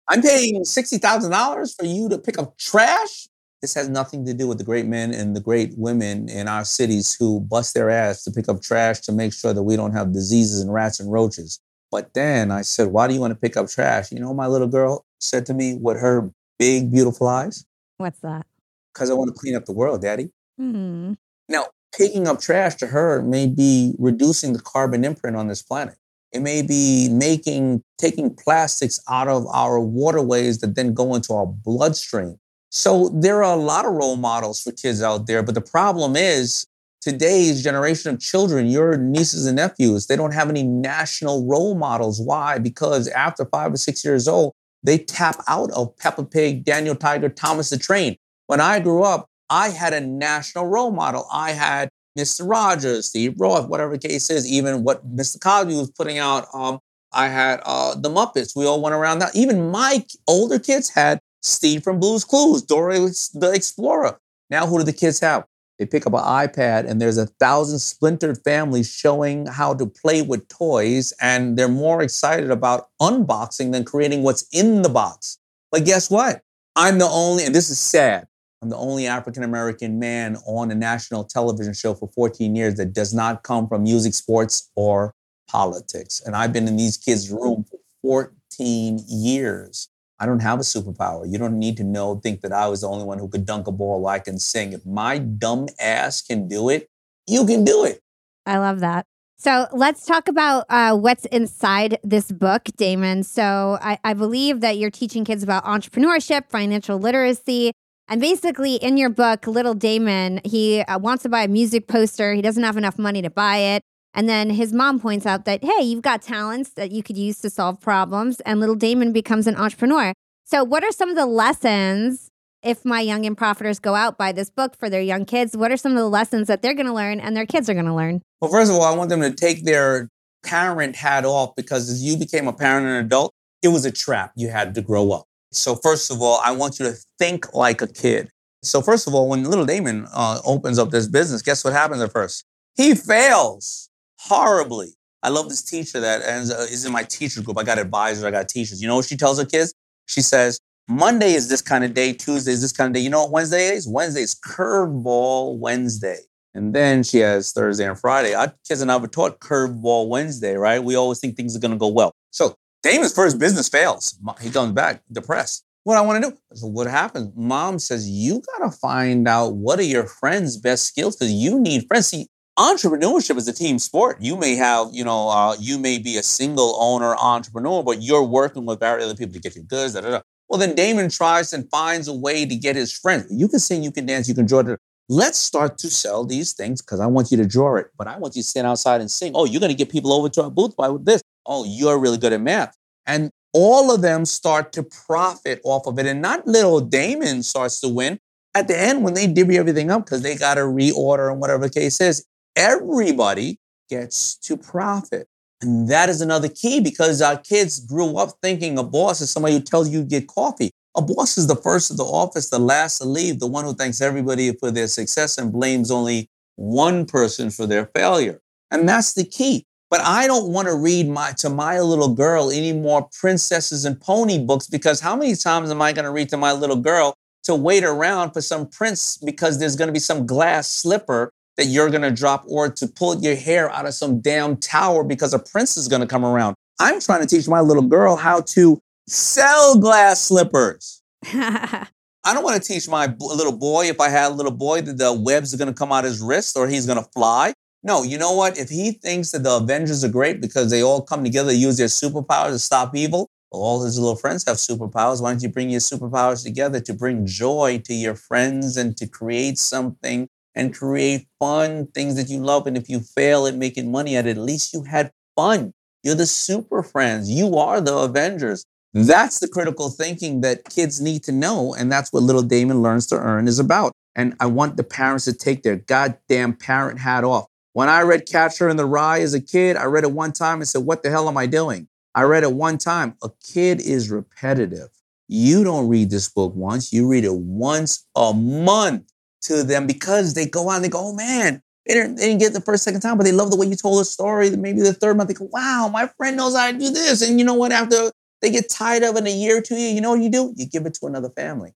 I'm 0.09 0.21
paying 0.21 0.63
$60,000 0.63 1.75
for 1.79 1.85
you 1.85 2.09
to 2.09 2.17
pick 2.17 2.37
up 2.37 2.57
trash? 2.57 3.27
This 3.61 3.75
has 3.75 3.87
nothing 3.87 4.25
to 4.25 4.33
do 4.33 4.47
with 4.47 4.57
the 4.57 4.63
great 4.63 4.87
men 4.87 5.13
and 5.13 5.35
the 5.35 5.39
great 5.39 5.73
women 5.77 6.27
in 6.27 6.47
our 6.47 6.65
cities 6.65 7.15
who 7.17 7.39
bust 7.39 7.75
their 7.75 7.91
ass 7.91 8.23
to 8.23 8.31
pick 8.31 8.49
up 8.49 8.61
trash 8.61 8.99
to 9.01 9.11
make 9.11 9.31
sure 9.31 9.53
that 9.53 9.63
we 9.63 9.75
don't 9.75 9.93
have 9.93 10.11
diseases 10.11 10.61
and 10.61 10.73
rats 10.73 10.99
and 10.99 11.11
roaches. 11.11 11.59
But 11.91 12.13
then 12.13 12.51
I 12.51 12.61
said, 12.61 12.87
Why 12.87 13.07
do 13.07 13.13
you 13.13 13.19
want 13.19 13.31
to 13.31 13.39
pick 13.39 13.57
up 13.57 13.69
trash? 13.69 14.11
You 14.11 14.19
know, 14.19 14.33
my 14.33 14.47
little 14.47 14.67
girl 14.67 15.05
said 15.19 15.45
to 15.47 15.53
me 15.53 15.75
with 15.75 15.99
her 15.99 16.31
big, 16.57 16.91
beautiful 16.91 17.27
eyes. 17.27 17.65
What's 17.97 18.19
that? 18.21 18.45
Because 18.93 19.09
I 19.09 19.13
want 19.13 19.33
to 19.33 19.39
clean 19.39 19.55
up 19.55 19.65
the 19.65 19.73
world, 19.73 20.01
Daddy. 20.01 20.31
Mm. 20.59 21.17
Now, 21.49 21.67
picking 21.95 22.27
up 22.27 22.39
trash 22.39 22.75
to 22.75 22.87
her 22.87 23.21
may 23.21 23.47
be 23.47 23.93
reducing 23.99 24.53
the 24.53 24.61
carbon 24.61 25.03
imprint 25.03 25.35
on 25.35 25.47
this 25.47 25.61
planet. 25.61 25.95
It 26.31 26.41
may 26.41 26.61
be 26.61 27.09
making 27.09 27.83
taking 27.97 28.33
plastics 28.33 29.01
out 29.09 29.27
of 29.27 29.45
our 29.47 29.79
waterways 29.79 30.59
that 30.59 30.75
then 30.75 30.93
go 30.93 31.13
into 31.13 31.33
our 31.33 31.45
bloodstream. 31.45 32.39
So 32.69 33.09
there 33.09 33.43
are 33.43 33.53
a 33.53 33.61
lot 33.61 33.85
of 33.85 33.91
role 33.91 34.15
models 34.15 34.61
for 34.61 34.71
kids 34.71 35.01
out 35.01 35.27
there, 35.27 35.43
but 35.43 35.55
the 35.55 35.61
problem 35.61 36.15
is 36.15 36.65
today's 37.01 37.63
generation 37.63 38.13
of 38.13 38.19
children, 38.19 38.67
your 38.67 38.95
nieces 38.97 39.45
and 39.45 39.57
nephews, 39.57 40.07
they 40.07 40.15
don't 40.15 40.33
have 40.33 40.49
any 40.49 40.63
national 40.63 41.45
role 41.47 41.75
models. 41.75 42.21
Why? 42.21 42.59
Because 42.59 43.07
after 43.09 43.45
five 43.45 43.73
or 43.73 43.77
six 43.77 44.05
years 44.05 44.27
old, 44.27 44.53
they 44.83 44.97
tap 44.97 45.43
out 45.47 45.71
of 45.71 45.95
Peppa 45.97 46.23
Pig, 46.23 46.63
Daniel 46.63 46.95
Tiger, 46.95 47.29
Thomas 47.29 47.69
the 47.69 47.77
Train. 47.77 48.15
When 48.47 48.61
I 48.61 48.79
grew 48.79 49.03
up, 49.03 49.27
I 49.49 49.69
had 49.69 49.93
a 49.93 50.01
national 50.01 50.67
role 50.67 50.91
model. 50.91 51.27
I 51.31 51.51
had 51.51 51.89
Mr. 52.17 52.49
Rogers, 52.49 53.07
Steve 53.07 53.35
Roth, 53.37 53.67
whatever 53.67 53.97
the 53.97 54.07
case 54.07 54.29
is, 54.29 54.49
even 54.49 54.83
what 54.83 55.07
Mr. 55.15 55.39
Cosby 55.39 55.75
was 55.75 55.91
putting 55.91 56.17
out. 56.17 56.47
Um, 56.53 56.79
I 57.13 57.27
had 57.27 57.61
uh, 57.65 57.95
the 57.95 58.09
Muppets. 58.09 58.55
We 58.55 58.65
all 58.65 58.81
went 58.81 58.95
around 58.95 59.19
that. 59.19 59.35
Even 59.35 59.71
my 59.71 60.05
older 60.27 60.59
kids 60.59 60.89
had 60.89 61.19
Steve 61.41 61.83
from 61.83 61.99
Blue's 61.99 62.23
Clues, 62.23 62.61
Dora 62.61 62.97
the 62.99 63.51
Explorer. 63.53 64.19
Now, 64.49 64.65
who 64.67 64.77
do 64.77 64.83
the 64.83 64.93
kids 64.93 65.19
have? 65.19 65.45
They 65.81 65.87
pick 65.87 66.05
up 66.05 66.13
an 66.13 66.19
iPad 66.19 66.87
and 66.87 67.01
there's 67.01 67.17
a 67.17 67.25
thousand 67.25 67.79
splintered 67.79 68.37
families 68.43 68.87
showing 68.87 69.47
how 69.47 69.73
to 69.73 69.87
play 69.87 70.21
with 70.21 70.47
toys, 70.47 71.11
and 71.19 71.57
they're 71.57 71.67
more 71.67 72.03
excited 72.03 72.51
about 72.51 72.89
unboxing 73.01 73.71
than 73.71 73.83
creating 73.83 74.21
what's 74.21 74.45
in 74.53 74.83
the 74.83 74.89
box. 74.89 75.39
But 75.71 75.83
guess 75.83 76.11
what? 76.11 76.43
I'm 76.75 76.99
the 76.99 77.07
only, 77.07 77.45
and 77.45 77.55
this 77.55 77.71
is 77.71 77.79
sad, 77.79 78.27
I'm 78.61 78.69
the 78.69 78.77
only 78.77 79.07
African 79.07 79.41
American 79.41 79.97
man 79.97 80.37
on 80.45 80.69
a 80.69 80.75
national 80.75 81.23
television 81.23 81.73
show 81.73 81.95
for 81.95 82.07
14 82.09 82.55
years 82.55 82.75
that 82.75 82.93
does 82.93 83.11
not 83.11 83.41
come 83.41 83.67
from 83.67 83.81
music, 83.81 84.13
sports, 84.13 84.69
or 84.75 85.15
politics. 85.49 86.21
And 86.23 86.35
I've 86.35 86.53
been 86.53 86.67
in 86.67 86.77
these 86.77 86.95
kids' 86.95 87.31
room 87.31 87.65
for 87.71 87.79
14 88.03 88.99
years. 89.07 89.89
I 90.21 90.27
don't 90.27 90.41
have 90.41 90.59
a 90.59 90.61
superpower. 90.61 91.29
You 91.29 91.39
don't 91.39 91.57
need 91.57 91.77
to 91.77 91.83
know, 91.83 92.15
think 92.15 92.41
that 92.41 92.53
I 92.53 92.67
was 92.67 92.81
the 92.81 92.87
only 92.87 93.03
one 93.03 93.17
who 93.17 93.27
could 93.27 93.45
dunk 93.45 93.65
a 93.65 93.71
ball, 93.71 94.05
I 94.05 94.19
can 94.19 94.37
sing. 94.37 94.71
If 94.71 94.85
my 94.85 95.17
dumb 95.17 95.67
ass 95.79 96.21
can 96.21 96.47
do 96.47 96.69
it, 96.69 96.87
you 97.27 97.45
can 97.45 97.63
do 97.63 97.83
it. 97.83 97.99
I 98.45 98.59
love 98.59 98.81
that. 98.81 99.07
So 99.37 99.65
let's 99.73 100.05
talk 100.05 100.27
about 100.27 100.65
uh, 100.69 100.95
what's 100.95 101.25
inside 101.25 101.97
this 102.03 102.31
book, 102.31 102.65
Daymond. 102.77 103.25
So 103.25 103.79
I, 103.81 103.97
I 104.03 104.13
believe 104.13 104.61
that 104.61 104.77
you're 104.77 104.91
teaching 104.91 105.25
kids 105.25 105.41
about 105.41 105.65
entrepreneurship, 105.65 106.51
financial 106.51 106.99
literacy, 106.99 107.73
and 108.11 108.19
basically, 108.19 108.75
in 108.75 108.97
your 108.97 109.09
book, 109.09 109.47
Little 109.47 109.73
Daymond, 109.73 110.45
he 110.45 110.81
uh, 110.81 110.99
wants 110.99 111.23
to 111.23 111.29
buy 111.29 111.43
a 111.43 111.47
music 111.47 111.87
poster. 111.87 112.33
He 112.33 112.41
doesn't 112.41 112.61
have 112.61 112.75
enough 112.75 112.99
money 112.99 113.21
to 113.21 113.29
buy 113.29 113.57
it. 113.57 113.83
And 114.13 114.27
then 114.27 114.49
his 114.49 114.73
mom 114.73 114.99
points 114.99 115.25
out 115.25 115.45
that, 115.45 115.63
hey, 115.63 115.83
you've 115.83 116.01
got 116.01 116.21
talents 116.21 116.71
that 116.71 116.91
you 116.91 117.01
could 117.01 117.17
use 117.17 117.39
to 117.39 117.49
solve 117.49 117.79
problems. 117.79 118.39
And 118.41 118.59
little 118.59 118.75
Daymond 118.75 119.13
becomes 119.13 119.47
an 119.47 119.55
entrepreneur. 119.55 120.13
So, 120.45 120.63
what 120.63 120.83
are 120.83 120.91
some 120.91 121.09
of 121.09 121.15
the 121.15 121.25
lessons 121.25 122.29
if 122.61 122.83
my 122.83 122.99
young 122.99 123.25
and 123.25 123.37
profiters 123.37 123.81
go 123.81 123.95
out 123.95 124.17
buy 124.17 124.31
this 124.31 124.49
book 124.49 124.75
for 124.77 124.89
their 124.89 125.01
young 125.01 125.25
kids? 125.25 125.55
What 125.55 125.71
are 125.71 125.77
some 125.77 125.93
of 125.93 125.97
the 125.97 126.09
lessons 126.09 126.47
that 126.47 126.61
they're 126.61 126.73
going 126.73 126.87
to 126.87 126.93
learn 126.93 127.19
and 127.19 127.35
their 127.35 127.45
kids 127.45 127.69
are 127.69 127.73
going 127.73 127.85
to 127.85 127.95
learn? 127.95 128.21
Well, 128.41 128.51
first 128.51 128.69
of 128.69 128.77
all, 128.77 128.83
I 128.83 128.95
want 128.95 129.09
them 129.09 129.21
to 129.21 129.31
take 129.31 129.63
their 129.63 130.09
parent 130.43 130.95
hat 130.95 131.23
off 131.23 131.55
because 131.55 131.89
as 131.89 132.03
you 132.03 132.17
became 132.17 132.47
a 132.47 132.53
parent 132.53 132.87
and 132.87 133.05
adult, 133.05 133.33
it 133.61 133.69
was 133.69 133.85
a 133.85 133.91
trap. 133.91 134.33
You 134.35 134.49
had 134.49 134.75
to 134.75 134.81
grow 134.81 135.11
up. 135.11 135.25
So, 135.51 135.75
first 135.75 136.11
of 136.11 136.21
all, 136.21 136.41
I 136.43 136.51
want 136.51 136.79
you 136.79 136.85
to 136.85 136.95
think 137.17 137.53
like 137.53 137.81
a 137.81 137.87
kid. 137.87 138.29
So, 138.63 138.81
first 138.81 139.07
of 139.07 139.13
all, 139.13 139.29
when 139.29 139.43
little 139.43 139.65
Daymond 139.65 140.09
uh, 140.13 140.41
opens 140.45 140.79
up 140.79 140.91
this 140.91 141.07
business, 141.07 141.41
guess 141.41 141.63
what 141.63 141.73
happens 141.73 142.01
at 142.01 142.11
first? 142.11 142.45
He 142.75 142.95
fails 142.95 143.89
horribly. 144.27 144.89
I 145.23 145.29
love 145.29 145.49
this 145.49 145.61
teacher 145.61 145.99
that 145.99 146.21
uh, 146.21 146.63
is 146.63 146.85
in 146.85 146.91
my 146.91 147.03
teacher 147.03 147.41
group. 147.41 147.57
I 147.57 147.63
got 147.63 147.77
advisors, 147.77 148.23
I 148.23 148.31
got 148.31 148.49
teachers. 148.49 148.81
You 148.81 148.87
know 148.87 148.95
what 148.95 149.05
she 149.05 149.17
tells 149.17 149.39
her 149.39 149.45
kids? 149.45 149.73
She 150.07 150.21
says, 150.21 150.59
Monday 150.87 151.33
is 151.33 151.47
this 151.47 151.61
kind 151.61 151.83
of 151.83 151.93
day, 151.93 152.13
Tuesday 152.13 152.51
is 152.51 152.61
this 152.61 152.71
kind 152.71 152.87
of 152.87 152.93
day. 152.93 152.99
You 152.99 153.09
know 153.09 153.21
what 153.21 153.31
Wednesday 153.31 153.69
is? 153.69 153.87
Wednesday 153.87 154.21
is 154.21 154.35
curveball 154.35 155.59
Wednesday. 155.59 156.19
And 156.53 156.73
then 156.73 157.03
she 157.03 157.19
has 157.19 157.51
Thursday 157.51 157.87
and 157.87 157.97
Friday. 157.97 158.33
Our 158.33 158.53
kids 158.67 158.81
and 158.81 158.91
I 158.91 158.99
taught 159.05 159.39
curveball 159.39 160.09
Wednesday, 160.09 160.55
right? 160.55 160.83
We 160.83 160.95
always 160.95 161.19
think 161.19 161.37
things 161.37 161.55
are 161.55 161.59
going 161.59 161.71
to 161.71 161.77
go 161.77 161.87
well. 161.87 162.13
So 162.31 162.55
Daymond's 162.83 163.13
first 163.13 163.39
business 163.39 163.69
fails. 163.69 164.19
He 164.41 164.49
comes 164.49 164.73
back 164.73 165.01
depressed. 165.11 165.63
What 165.83 165.97
I 165.97 166.01
want 166.01 166.23
to 166.23 166.31
do? 166.31 166.37
So 166.53 166.67
what 166.67 166.87
happens? 166.87 167.31
Mom 167.35 167.79
says, 167.79 168.09
you 168.09 168.41
got 168.57 168.69
to 168.69 168.77
find 168.77 169.27
out 169.27 169.55
what 169.55 169.79
are 169.79 169.83
your 169.83 170.05
friends' 170.05 170.57
best 170.57 170.85
skills 170.85 171.15
because 171.15 171.31
you 171.31 171.59
need 171.59 171.87
friends. 171.87 172.07
See, 172.07 172.27
entrepreneurship 172.61 173.37
is 173.37 173.47
a 173.47 173.53
team 173.53 173.79
sport. 173.79 174.17
You 174.21 174.37
may 174.37 174.55
have, 174.55 174.89
you 174.93 175.03
know, 175.03 175.29
uh, 175.29 175.55
you 175.59 175.79
may 175.79 175.97
be 175.97 176.17
a 176.17 176.23
single 176.23 176.75
owner 176.79 177.15
entrepreneur, 177.15 177.83
but 177.83 178.03
you're 178.03 178.23
working 178.23 178.65
with 178.65 178.79
various 178.79 179.05
other 179.05 179.15
people 179.15 179.33
to 179.33 179.39
get 179.39 179.55
your 179.55 179.63
goods. 179.63 179.95
Da, 179.95 180.01
da, 180.01 180.11
da. 180.11 180.21
Well, 180.47 180.59
then 180.59 180.75
Daymond 180.75 181.15
tries 181.15 181.53
and 181.53 181.67
finds 181.71 182.07
a 182.07 182.13
way 182.13 182.45
to 182.45 182.55
get 182.55 182.75
his 182.75 182.93
friends. 182.93 183.27
You 183.31 183.47
can 183.47 183.59
sing, 183.59 183.83
you 183.83 183.91
can 183.91 184.05
dance, 184.05 184.29
you 184.29 184.35
can 184.35 184.45
draw. 184.45 184.63
Let's 185.09 185.39
start 185.39 185.77
to 185.79 185.89
sell 185.89 186.23
these 186.23 186.53
things 186.53 186.81
because 186.81 186.99
I 186.99 187.07
want 187.07 187.31
you 187.31 187.37
to 187.37 187.45
draw 187.47 187.77
it, 187.77 187.87
but 187.97 188.07
I 188.07 188.17
want 188.17 188.35
you 188.35 188.43
to 188.43 188.47
stand 188.47 188.67
outside 188.67 189.01
and 189.01 189.09
sing. 189.09 189.31
Oh, 189.33 189.45
you're 189.45 189.59
going 189.59 189.71
to 189.71 189.77
get 189.77 189.89
people 189.89 190.13
over 190.13 190.29
to 190.29 190.43
our 190.43 190.51
booth 190.51 190.75
by 190.75 190.95
this. 191.01 191.21
Oh, 191.45 191.65
you're 191.65 191.97
really 191.97 192.17
good 192.17 192.31
at 192.31 192.41
math. 192.41 192.77
And 193.07 193.31
all 193.53 193.93
of 193.93 194.01
them 194.01 194.25
start 194.25 194.71
to 194.73 194.83
profit 194.83 195.61
off 195.63 195.87
of 195.87 195.97
it. 195.97 196.05
And 196.05 196.21
not 196.21 196.45
little 196.45 196.85
Daymond 196.85 197.43
starts 197.43 197.81
to 197.81 197.89
win. 197.89 198.19
At 198.53 198.67
the 198.67 198.77
end, 198.79 199.03
when 199.03 199.13
they 199.13 199.27
divvy 199.27 199.57
everything 199.57 199.89
up 199.89 200.05
because 200.05 200.21
they 200.21 200.35
got 200.35 200.55
to 200.55 200.61
reorder 200.61 201.31
and 201.31 201.39
whatever 201.39 201.67
the 201.67 201.73
case 201.73 201.99
is, 202.01 202.25
everybody 202.55 203.59
gets 203.89 204.35
to 204.35 204.57
profit. 204.57 205.27
And 205.61 205.89
that 205.89 206.09
is 206.09 206.21
another 206.21 206.49
key 206.49 206.79
because 206.79 207.21
our 207.21 207.37
kids 207.37 207.79
grew 207.79 208.17
up 208.17 208.31
thinking 208.41 208.77
a 208.77 208.83
boss 208.83 209.21
is 209.21 209.29
somebody 209.29 209.55
who 209.55 209.61
tells 209.61 209.89
you 209.89 210.01
to 210.01 210.07
get 210.07 210.27
coffee. 210.27 210.71
A 210.95 211.01
boss 211.01 211.37
is 211.37 211.47
the 211.47 211.55
first 211.55 211.91
of 211.91 211.97
the 211.97 212.03
office, 212.03 212.49
the 212.49 212.59
last 212.59 212.97
to 212.97 213.05
leave, 213.05 213.39
the 213.39 213.47
one 213.47 213.63
who 213.63 213.73
thanks 213.73 214.01
everybody 214.01 214.51
for 214.53 214.71
their 214.71 214.87
success 214.87 215.37
and 215.37 215.51
blames 215.53 215.91
only 215.91 216.29
one 216.55 217.05
person 217.05 217.49
for 217.49 217.65
their 217.65 217.85
failure. 217.95 218.41
And 218.71 218.89
that's 218.89 219.13
the 219.13 219.23
key. 219.23 219.65
But 219.89 220.01
I 220.01 220.25
don't 220.25 220.51
want 220.51 220.67
to 220.67 220.75
read 220.75 221.09
my 221.09 221.33
to 221.39 221.49
my 221.49 221.79
little 221.81 222.13
girl 222.13 222.49
any 222.49 222.71
more 222.71 223.09
princesses 223.19 223.83
and 223.83 223.99
pony 223.99 224.39
books 224.43 224.67
because 224.67 225.01
how 225.01 225.15
many 225.15 225.35
times 225.35 225.69
am 225.69 225.81
I 225.81 225.91
going 225.91 226.05
to 226.05 226.11
read 226.11 226.29
to 226.29 226.37
my 226.37 226.53
little 226.53 226.77
girl 226.77 227.13
to 227.43 227.55
wait 227.55 227.83
around 227.83 228.31
for 228.31 228.41
some 228.41 228.67
prince 228.67 229.17
because 229.17 229.59
there's 229.59 229.75
going 229.75 229.89
to 229.89 229.93
be 229.93 229.99
some 229.99 230.25
glass 230.25 230.69
slipper 230.69 231.33
that 231.61 231.67
you're 231.67 231.91
going 231.91 232.01
to 232.01 232.09
drop 232.09 232.43
or 232.47 232.69
to 232.69 232.87
pull 232.87 233.21
your 233.21 233.35
hair 233.35 233.69
out 233.69 233.85
of 233.85 233.93
some 233.93 234.19
damn 234.19 234.57
tower 234.57 235.03
because 235.03 235.31
a 235.31 235.37
prince 235.37 235.77
is 235.77 235.87
going 235.87 236.01
to 236.01 236.07
come 236.07 236.25
around. 236.25 236.55
I'm 236.79 236.99
trying 236.99 237.21
to 237.21 237.27
teach 237.27 237.47
my 237.47 237.59
little 237.59 237.83
girl 237.83 238.15
how 238.15 238.41
to 238.41 238.79
sell 239.07 239.77
glass 239.77 240.21
slippers. 240.21 241.03
I 241.23 241.85
don't 242.33 242.43
want 242.43 242.59
to 242.59 242.67
teach 242.67 242.89
my 242.89 243.13
little 243.19 243.55
boy, 243.55 243.85
if 243.85 243.99
I 243.99 244.09
had 244.09 244.31
a 244.31 244.33
little 244.33 244.51
boy, 244.51 244.81
that 244.81 244.97
the 244.97 245.13
webs 245.13 245.53
are 245.53 245.57
going 245.57 245.67
to 245.67 245.73
come 245.73 245.91
out 245.91 246.03
his 246.03 246.19
wrist 246.19 246.57
or 246.57 246.67
he's 246.67 246.87
going 246.87 246.97
to 246.97 247.07
fly. 247.11 247.53
No, 247.83 248.01
you 248.01 248.17
know 248.17 248.33
what? 248.33 248.57
If 248.57 248.69
he 248.69 248.93
thinks 248.93 249.29
that 249.31 249.43
the 249.43 249.57
Avengers 249.57 250.03
are 250.03 250.09
great 250.09 250.41
because 250.41 250.71
they 250.71 250.81
all 250.81 251.03
come 251.03 251.23
together, 251.23 251.53
use 251.53 251.77
their 251.77 251.87
superpowers 251.87 252.53
to 252.53 252.59
stop 252.59 252.95
evil, 252.95 253.27
well, 253.51 253.61
all 253.61 253.83
his 253.83 253.99
little 253.99 254.15
friends 254.15 254.45
have 254.47 254.57
superpowers. 254.57 255.21
Why 255.21 255.31
don't 255.31 255.43
you 255.43 255.49
bring 255.49 255.69
your 255.69 255.79
superpowers 255.79 256.43
together 256.43 256.79
to 256.79 256.93
bring 256.93 257.27
joy 257.27 257.81
to 257.85 257.93
your 257.93 258.15
friends 258.15 258.77
and 258.77 258.97
to 258.97 259.05
create 259.05 259.59
something 259.59 260.27
and 260.55 260.73
create 260.73 261.27
fun 261.39 261.87
things 261.87 262.15
that 262.15 262.29
you 262.29 262.39
love. 262.39 262.67
And 262.67 262.77
if 262.77 262.89
you 262.89 262.99
fail 262.99 263.47
at 263.47 263.55
making 263.55 263.91
money 263.91 264.15
at 264.15 264.27
it, 264.27 264.37
at 264.37 264.43
least 264.43 264.73
you 264.73 264.83
had 264.83 265.11
fun. 265.35 265.73
You're 266.03 266.15
the 266.15 266.25
super 266.25 266.83
friends. 266.83 267.29
You 267.29 267.57
are 267.57 267.79
the 267.79 267.95
Avengers. 267.95 268.65
That's 268.93 269.39
the 269.39 269.47
critical 269.47 269.89
thinking 269.89 270.41
that 270.41 270.65
kids 270.65 270.99
need 270.99 271.23
to 271.23 271.31
know. 271.31 271.73
And 271.73 271.91
that's 271.91 272.11
what 272.11 272.23
Little 272.23 272.43
Daymond 272.43 272.81
Learns 272.81 273.07
to 273.07 273.15
Earn 273.15 273.47
is 273.47 273.59
about. 273.59 273.93
And 274.15 274.35
I 274.39 274.47
want 274.47 274.75
the 274.75 274.83
parents 274.83 275.25
to 275.25 275.33
take 275.33 275.63
their 275.63 275.77
goddamn 275.77 276.55
parent 276.55 276.99
hat 276.99 277.23
off. 277.23 277.45
When 277.73 277.87
I 277.87 278.01
read 278.01 278.27
Catcher 278.27 278.67
in 278.67 278.75
the 278.75 278.85
Rye 278.85 279.21
as 279.21 279.33
a 279.33 279.39
kid, 279.39 279.77
I 279.77 279.85
read 279.85 280.03
it 280.03 280.11
one 280.11 280.33
time 280.33 280.59
and 280.59 280.67
said, 280.67 280.83
What 280.83 281.03
the 281.03 281.09
hell 281.09 281.29
am 281.29 281.37
I 281.37 281.45
doing? 281.45 281.87
I 282.13 282.23
read 282.23 282.43
it 282.43 282.51
one 282.51 282.77
time. 282.77 283.15
A 283.23 283.29
kid 283.53 283.79
is 283.79 284.09
repetitive. 284.09 284.89
You 285.29 285.63
don't 285.63 285.87
read 285.87 286.09
this 286.09 286.27
book 286.27 286.53
once, 286.53 286.91
you 286.91 287.07
read 287.07 287.23
it 287.23 287.33
once 287.33 288.05
a 288.17 288.33
month 288.33 289.09
to 289.43 289.63
them 289.63 289.87
because 289.87 290.33
they 290.33 290.45
go 290.45 290.69
on, 290.69 290.81
they 290.81 290.89
go, 290.89 290.99
oh 290.99 291.13
man, 291.13 291.61
they 291.85 291.93
didn't, 291.93 292.15
they 292.15 292.27
didn't 292.27 292.39
get 292.39 292.53
the 292.53 292.61
first, 292.61 292.83
second 292.83 293.01
time, 293.01 293.17
but 293.17 293.23
they 293.23 293.31
love 293.31 293.49
the 293.49 293.57
way 293.57 293.67
you 293.67 293.75
told 293.75 293.99
the 293.99 294.05
story. 294.05 294.49
Maybe 294.51 294.81
the 294.81 294.93
third 294.93 295.17
month, 295.17 295.29
they 295.29 295.33
go, 295.33 295.49
wow, 295.51 295.89
my 295.91 296.07
friend 296.17 296.37
knows 296.37 296.55
how 296.55 296.71
to 296.71 296.77
do 296.77 296.89
this. 296.89 297.21
And 297.21 297.39
you 297.39 297.45
know 297.45 297.53
what? 297.53 297.71
After 297.71 298.11
they 298.41 298.51
get 298.51 298.69
tired 298.69 299.03
of 299.03 299.15
it 299.15 299.19
in 299.19 299.27
a 299.27 299.31
year 299.31 299.57
or 299.57 299.61
two, 299.61 299.75
you 299.75 300.01
know 300.01 300.11
what 300.11 300.21
you 300.21 300.29
do? 300.29 300.53
You 300.55 300.67
give 300.67 300.85
it 300.85 300.93
to 300.95 301.07
another 301.07 301.29
family. 301.29 301.73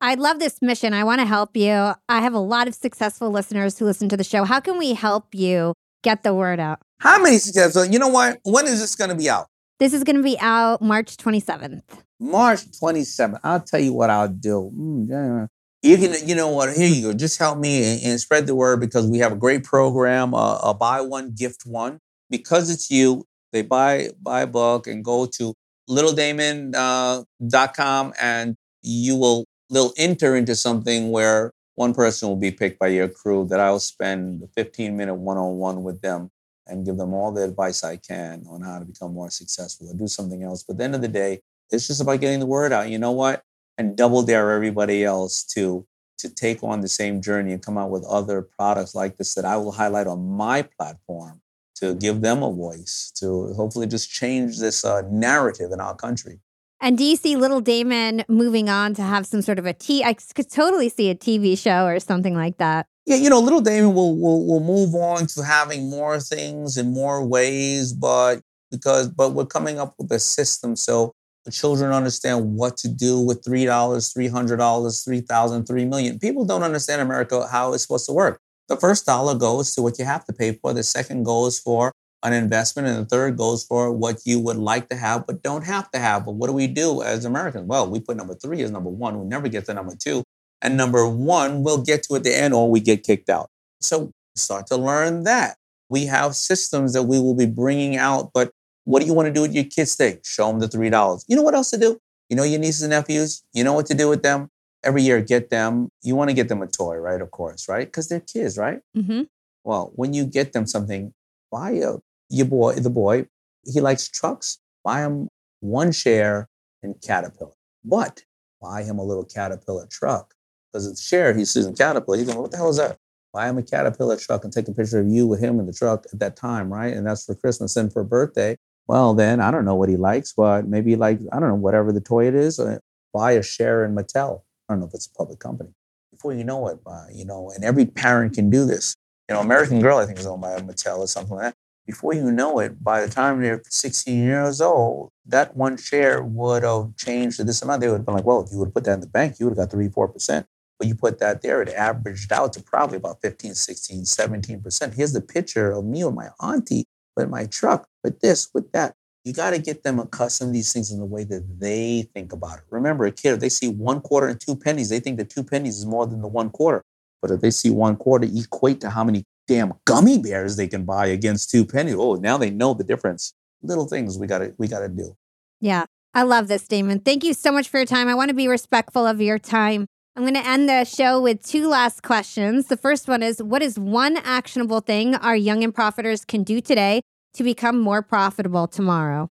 I 0.00 0.14
love 0.14 0.38
this 0.38 0.62
mission. 0.62 0.94
I 0.94 1.02
want 1.02 1.20
to 1.20 1.26
help 1.26 1.56
you. 1.56 1.72
I 1.72 2.20
have 2.20 2.34
a 2.34 2.38
lot 2.38 2.68
of 2.68 2.74
successful 2.74 3.30
listeners 3.30 3.78
who 3.78 3.84
listen 3.84 4.08
to 4.10 4.16
the 4.16 4.24
show. 4.24 4.44
How 4.44 4.60
can 4.60 4.78
we 4.78 4.94
help 4.94 5.34
you 5.34 5.74
get 6.04 6.22
the 6.22 6.32
word 6.32 6.60
out? 6.60 6.78
How 7.00 7.20
many 7.20 7.38
successful? 7.38 7.84
You 7.84 7.98
know 7.98 8.08
what? 8.08 8.38
When 8.44 8.66
is 8.66 8.80
this 8.80 8.94
going 8.94 9.10
to 9.10 9.16
be 9.16 9.28
out? 9.28 9.46
This 9.80 9.92
is 9.92 10.04
going 10.04 10.16
to 10.16 10.22
be 10.22 10.38
out 10.38 10.82
March 10.82 11.16
27th. 11.16 11.82
March 12.20 12.64
27th. 12.80 13.40
I'll 13.42 13.60
tell 13.60 13.80
you 13.80 13.92
what 13.92 14.10
I'll 14.10 14.28
do. 14.28 14.70
Mm, 14.74 15.48
You 15.82 15.96
can, 15.96 16.28
you 16.28 16.34
know 16.34 16.48
what? 16.48 16.76
Here 16.76 16.88
you 16.88 17.02
go. 17.02 17.12
Just 17.12 17.38
help 17.38 17.58
me 17.58 17.84
and, 17.84 18.02
and 18.04 18.20
spread 18.20 18.46
the 18.46 18.54
word 18.54 18.80
because 18.80 19.06
we 19.06 19.18
have 19.18 19.32
a 19.32 19.36
great 19.36 19.64
program. 19.64 20.34
Uh, 20.34 20.58
a 20.58 20.74
buy 20.74 21.00
one, 21.00 21.34
gift 21.36 21.62
one. 21.64 22.00
Because 22.30 22.70
it's 22.70 22.90
you, 22.90 23.24
they 23.52 23.62
buy 23.62 24.10
buy 24.20 24.42
a 24.42 24.46
book 24.46 24.86
and 24.86 25.04
go 25.04 25.26
to 25.26 25.54
littledaymond.com 25.88 28.06
uh, 28.08 28.12
and 28.20 28.54
you 28.82 29.16
will 29.16 29.44
they'll 29.70 29.92
enter 29.96 30.36
into 30.36 30.54
something 30.54 31.10
where 31.10 31.52
one 31.76 31.94
person 31.94 32.28
will 32.28 32.36
be 32.36 32.50
picked 32.50 32.78
by 32.78 32.88
your 32.88 33.08
crew 33.08 33.46
that 33.48 33.60
I 33.60 33.70
will 33.70 33.80
spend 33.80 34.42
a 34.42 34.46
15 34.48 34.94
minute 34.96 35.14
one 35.14 35.38
on 35.38 35.56
one 35.56 35.82
with 35.84 36.02
them 36.02 36.28
and 36.66 36.84
give 36.84 36.98
them 36.98 37.14
all 37.14 37.32
the 37.32 37.44
advice 37.44 37.82
I 37.82 37.96
can 37.96 38.44
on 38.50 38.60
how 38.60 38.78
to 38.78 38.84
become 38.84 39.14
more 39.14 39.30
successful 39.30 39.90
or 39.90 39.94
do 39.94 40.06
something 40.06 40.42
else. 40.42 40.62
But 40.62 40.74
at 40.74 40.78
the 40.78 40.84
end 40.84 40.94
of 40.96 41.00
the 41.00 41.08
day, 41.08 41.40
it's 41.70 41.86
just 41.86 42.02
about 42.02 42.20
getting 42.20 42.40
the 42.40 42.46
word 42.46 42.72
out. 42.72 42.90
You 42.90 42.98
know 42.98 43.12
what? 43.12 43.42
And 43.78 43.96
double 43.96 44.22
dare 44.22 44.50
everybody 44.52 45.04
else 45.04 45.44
to 45.54 45.86
to 46.18 46.28
take 46.28 46.64
on 46.64 46.80
the 46.80 46.88
same 46.88 47.22
journey 47.22 47.52
and 47.52 47.62
come 47.62 47.78
out 47.78 47.90
with 47.90 48.04
other 48.04 48.42
products 48.42 48.94
like 48.94 49.16
this 49.16 49.34
that 49.34 49.44
I 49.44 49.56
will 49.56 49.70
highlight 49.70 50.08
on 50.08 50.26
my 50.26 50.62
platform 50.62 51.40
to 51.76 51.94
give 51.94 52.20
them 52.20 52.42
a 52.42 52.52
voice 52.52 53.12
to 53.16 53.54
hopefully 53.54 53.86
just 53.86 54.10
change 54.10 54.58
this 54.58 54.84
uh, 54.84 55.02
narrative 55.08 55.70
in 55.70 55.80
our 55.80 55.94
country. 55.94 56.40
And 56.80 56.98
do 56.98 57.04
you 57.04 57.16
see 57.16 57.36
Little 57.36 57.62
Daymond 57.62 58.28
moving 58.28 58.68
on 58.68 58.94
to 58.94 59.02
have 59.02 59.26
some 59.26 59.42
sort 59.42 59.58
of 59.58 59.66
a 59.66 59.72
T? 59.72 60.04
I 60.04 60.14
could 60.14 60.50
totally 60.50 60.88
see 60.88 61.10
a 61.10 61.14
TV 61.14 61.58
show 61.58 61.86
or 61.86 61.98
something 61.98 62.34
like 62.34 62.58
that. 62.58 62.86
yeah, 63.06 63.16
you 63.16 63.30
know, 63.30 63.40
little 63.40 63.62
Daymond 63.62 63.94
will 63.94 64.16
will 64.16 64.46
will 64.46 64.60
move 64.60 64.94
on 64.94 65.26
to 65.28 65.42
having 65.42 65.90
more 65.90 66.20
things 66.20 66.76
in 66.76 66.92
more 66.92 67.24
ways, 67.24 67.92
but 67.92 68.42
because 68.70 69.08
but 69.08 69.30
we're 69.30 69.46
coming 69.46 69.78
up 69.78 69.94
with 69.98 70.10
a 70.12 70.18
system 70.18 70.76
so 70.76 71.14
the 71.48 71.52
children 71.52 71.92
understand 71.92 72.56
what 72.56 72.76
to 72.76 72.88
do 72.88 73.18
with 73.18 73.42
three 73.42 73.64
dollars, 73.64 74.12
three 74.12 74.28
hundred 74.28 74.58
dollars, 74.58 75.02
three 75.02 75.22
thousand, 75.22 75.64
three 75.64 75.86
million. 75.86 76.18
People 76.18 76.44
don't 76.44 76.62
understand 76.62 77.00
America 77.00 77.48
how 77.50 77.72
it's 77.72 77.84
supposed 77.84 78.04
to 78.04 78.12
work. 78.12 78.38
The 78.68 78.76
first 78.76 79.06
dollar 79.06 79.34
goes 79.34 79.74
to 79.74 79.82
what 79.82 79.98
you 79.98 80.04
have 80.04 80.26
to 80.26 80.34
pay 80.34 80.52
for. 80.52 80.74
The 80.74 80.82
second 80.82 81.22
goes 81.22 81.58
for 81.58 81.90
an 82.22 82.34
investment, 82.34 82.86
and 82.86 82.98
the 82.98 83.06
third 83.06 83.38
goes 83.38 83.64
for 83.64 83.90
what 83.90 84.20
you 84.26 84.38
would 84.40 84.58
like 84.58 84.90
to 84.90 84.96
have 84.96 85.26
but 85.26 85.42
don't 85.42 85.64
have 85.64 85.90
to 85.92 85.98
have. 85.98 86.26
But 86.26 86.32
what 86.32 86.48
do 86.48 86.52
we 86.52 86.66
do 86.66 87.00
as 87.02 87.24
Americans? 87.24 87.66
Well, 87.66 87.88
we 87.88 87.98
put 87.98 88.18
number 88.18 88.34
three 88.34 88.60
as 88.60 88.70
number 88.70 88.90
one. 88.90 89.18
We 89.18 89.24
never 89.24 89.48
get 89.48 89.64
to 89.66 89.74
number 89.74 89.96
two. 89.98 90.24
And 90.60 90.76
number 90.76 91.08
one, 91.08 91.62
we'll 91.62 91.82
get 91.82 92.02
to 92.04 92.16
at 92.16 92.24
the 92.24 92.36
end 92.36 92.52
or 92.52 92.70
we 92.70 92.80
get 92.80 93.04
kicked 93.04 93.30
out. 93.30 93.48
So 93.80 94.10
start 94.36 94.66
to 94.66 94.76
learn 94.76 95.22
that. 95.22 95.56
We 95.88 96.04
have 96.06 96.34
systems 96.34 96.92
that 96.92 97.04
we 97.04 97.18
will 97.18 97.34
be 97.34 97.46
bringing 97.46 97.96
out, 97.96 98.32
but 98.34 98.50
what 98.88 99.00
do 99.00 99.06
you 99.06 99.12
want 99.12 99.26
to 99.26 99.32
do 99.32 99.42
with 99.42 99.54
your 99.54 99.64
kids 99.64 99.96
today? 99.96 100.18
Show 100.24 100.48
them 100.48 100.60
the 100.60 100.66
$3. 100.66 101.24
You 101.28 101.36
know 101.36 101.42
what 101.42 101.54
else 101.54 101.70
to 101.72 101.76
do? 101.76 102.00
You 102.30 102.36
know 102.36 102.42
your 102.42 102.58
nieces 102.58 102.80
and 102.80 102.90
nephews? 102.90 103.44
You 103.52 103.62
know 103.62 103.74
what 103.74 103.84
to 103.86 103.94
do 103.94 104.08
with 104.08 104.22
them? 104.22 104.48
Every 104.82 105.02
year, 105.02 105.20
get 105.20 105.50
them, 105.50 105.90
you 106.02 106.16
want 106.16 106.30
to 106.30 106.34
get 106.34 106.48
them 106.48 106.62
a 106.62 106.66
toy, 106.66 106.96
right? 106.96 107.20
Of 107.20 107.30
course, 107.30 107.68
right? 107.68 107.86
Because 107.86 108.08
they're 108.08 108.20
kids, 108.20 108.56
right? 108.56 108.80
Mm-hmm. 108.96 109.24
Well, 109.62 109.92
when 109.94 110.14
you 110.14 110.24
get 110.24 110.54
them 110.54 110.66
something, 110.66 111.12
buy 111.52 111.72
a, 111.72 111.96
your 112.30 112.46
boy, 112.46 112.76
the 112.76 112.88
boy, 112.88 113.26
he 113.70 113.82
likes 113.82 114.08
trucks, 114.08 114.58
buy 114.82 115.00
him 115.00 115.28
one 115.60 115.92
share 115.92 116.48
in 116.82 116.94
Caterpillar. 116.94 117.52
But 117.84 118.22
buy 118.62 118.84
him 118.84 118.98
a 118.98 119.04
little 119.04 119.24
Caterpillar 119.24 119.86
truck 119.90 120.32
because 120.72 120.86
it's 120.86 121.06
shared. 121.06 121.36
He 121.36 121.44
sees 121.44 121.66
a 121.66 121.74
Caterpillar. 121.74 122.16
He's 122.16 122.26
going, 122.26 122.38
what 122.38 122.52
the 122.52 122.56
hell 122.56 122.70
is 122.70 122.78
that? 122.78 122.96
Buy 123.34 123.50
him 123.50 123.58
a 123.58 123.62
Caterpillar 123.62 124.16
truck 124.16 124.44
and 124.44 124.52
take 124.52 124.66
a 124.66 124.72
picture 124.72 125.00
of 125.00 125.08
you 125.08 125.26
with 125.26 125.40
him 125.40 125.60
in 125.60 125.66
the 125.66 125.74
truck 125.74 126.06
at 126.10 126.20
that 126.20 126.36
time, 126.36 126.72
right? 126.72 126.94
And 126.94 127.06
that's 127.06 127.26
for 127.26 127.34
Christmas 127.34 127.76
and 127.76 127.92
for 127.92 128.02
birthday. 128.02 128.56
Well, 128.88 129.12
then 129.12 129.40
I 129.40 129.50
don't 129.50 129.66
know 129.66 129.74
what 129.74 129.90
he 129.90 129.96
likes, 129.96 130.32
but 130.32 130.66
maybe 130.66 130.96
like, 130.96 131.20
I 131.30 131.38
don't 131.38 131.50
know, 131.50 131.54
whatever 131.54 131.92
the 131.92 132.00
toy 132.00 132.26
it 132.26 132.34
is, 132.34 132.58
uh, 132.58 132.78
buy 133.12 133.32
a 133.32 133.42
share 133.42 133.84
in 133.84 133.94
Mattel. 133.94 134.40
I 134.68 134.72
don't 134.72 134.80
know 134.80 134.86
if 134.86 134.94
it's 134.94 135.06
a 135.06 135.12
public 135.12 135.38
company. 135.38 135.70
Before 136.10 136.32
you 136.32 136.42
know 136.42 136.66
it, 136.68 136.78
uh, 136.86 137.04
you 137.12 137.26
know, 137.26 137.52
and 137.54 137.62
every 137.64 137.84
parent 137.84 138.34
can 138.34 138.48
do 138.48 138.64
this. 138.64 138.94
You 139.28 139.34
know, 139.34 139.42
American 139.42 139.80
Girl, 139.80 139.98
I 139.98 140.06
think, 140.06 140.18
is 140.18 140.26
owned 140.26 140.40
by 140.40 140.58
Mattel 140.60 141.00
or 141.00 141.06
something 141.06 141.36
like 141.36 141.44
that. 141.48 141.54
Before 141.86 142.14
you 142.14 142.32
know 142.32 142.58
it, 142.60 142.82
by 142.82 143.04
the 143.04 143.12
time 143.12 143.40
they're 143.40 143.62
16 143.68 144.22
years 144.22 144.60
old, 144.60 145.10
that 145.26 145.54
one 145.54 145.76
share 145.76 146.22
would 146.22 146.62
have 146.62 146.96
changed 146.96 147.36
to 147.38 147.44
this 147.44 147.60
amount. 147.62 147.82
They 147.82 147.88
would 147.88 147.98
have 147.98 148.06
been 148.06 148.14
like, 148.14 148.24
well, 148.24 148.42
if 148.42 148.50
you 148.50 148.58
would 148.58 148.68
have 148.68 148.74
put 148.74 148.84
that 148.84 148.94
in 148.94 149.00
the 149.00 149.06
bank, 149.06 149.38
you 149.38 149.46
would 149.46 149.56
have 149.56 149.68
got 149.68 149.70
three, 149.70 149.88
4%. 149.88 150.44
But 150.78 150.88
you 150.88 150.94
put 150.94 151.18
that 151.18 151.42
there, 151.42 151.60
it 151.60 151.70
averaged 151.70 152.32
out 152.32 152.52
to 152.54 152.62
probably 152.62 152.96
about 152.96 153.20
15, 153.20 153.54
16, 153.54 154.02
17%. 154.02 154.94
Here's 154.94 155.12
the 155.12 155.20
picture 155.20 155.72
of 155.72 155.84
me 155.84 156.04
with 156.04 156.14
my 156.14 156.28
auntie 156.40 156.86
with 157.18 157.28
my 157.28 157.46
truck, 157.46 157.88
but 158.02 158.20
this, 158.20 158.48
with 158.54 158.72
that. 158.72 158.94
You 159.24 159.34
got 159.34 159.50
to 159.50 159.58
get 159.58 159.82
them 159.82 159.98
accustomed 159.98 160.50
to 160.50 160.52
these 160.52 160.72
things 160.72 160.90
in 160.90 161.00
the 161.00 161.04
way 161.04 161.24
that 161.24 161.60
they 161.60 162.08
think 162.14 162.32
about 162.32 162.58
it. 162.58 162.64
Remember, 162.70 163.04
a 163.04 163.12
kid, 163.12 163.34
if 163.34 163.40
they 163.40 163.50
see 163.50 163.68
one 163.68 164.00
quarter 164.00 164.28
and 164.28 164.40
two 164.40 164.56
pennies, 164.56 164.88
they 164.88 165.00
think 165.00 165.18
the 165.18 165.24
two 165.24 165.44
pennies 165.44 165.76
is 165.76 165.84
more 165.84 166.06
than 166.06 166.22
the 166.22 166.28
one 166.28 166.48
quarter. 166.48 166.82
But 167.20 167.32
if 167.32 167.40
they 167.40 167.50
see 167.50 167.68
one 167.68 167.96
quarter 167.96 168.26
equate 168.32 168.80
to 168.80 168.90
how 168.90 169.04
many 169.04 169.24
damn 169.46 169.74
gummy 169.84 170.18
bears 170.18 170.56
they 170.56 170.68
can 170.68 170.84
buy 170.84 171.06
against 171.06 171.50
two 171.50 171.66
pennies, 171.66 171.96
oh, 171.98 172.14
now 172.14 172.38
they 172.38 172.50
know 172.50 172.72
the 172.72 172.84
difference. 172.84 173.34
Little 173.60 173.86
things 173.86 174.16
we 174.16 174.26
got 174.28 174.38
to 174.38 174.54
we 174.56 174.68
got 174.68 174.80
to 174.80 174.88
do. 174.88 175.16
Yeah, 175.60 175.86
I 176.14 176.22
love 176.22 176.46
this, 176.46 176.66
Daymond. 176.66 177.04
Thank 177.04 177.24
you 177.24 177.34
so 177.34 177.50
much 177.50 177.68
for 177.68 177.78
your 177.78 177.86
time. 177.86 178.08
I 178.08 178.14
want 178.14 178.28
to 178.28 178.34
be 178.34 178.46
respectful 178.46 179.04
of 179.04 179.20
your 179.20 179.38
time. 179.38 179.88
I'm 180.18 180.24
going 180.24 180.34
to 180.34 180.44
end 180.44 180.68
the 180.68 180.84
show 180.84 181.20
with 181.20 181.46
two 181.46 181.68
last 181.68 182.02
questions. 182.02 182.66
The 182.66 182.76
first 182.76 183.06
one 183.06 183.22
is 183.22 183.40
What 183.40 183.62
is 183.62 183.78
one 183.78 184.16
actionable 184.16 184.80
thing 184.80 185.14
our 185.14 185.36
young 185.36 185.62
and 185.62 185.72
profiters 185.72 186.26
can 186.26 186.42
do 186.42 186.60
today 186.60 187.02
to 187.34 187.44
become 187.44 187.78
more 187.78 188.02
profitable 188.02 188.66
tomorrow? 188.66 189.28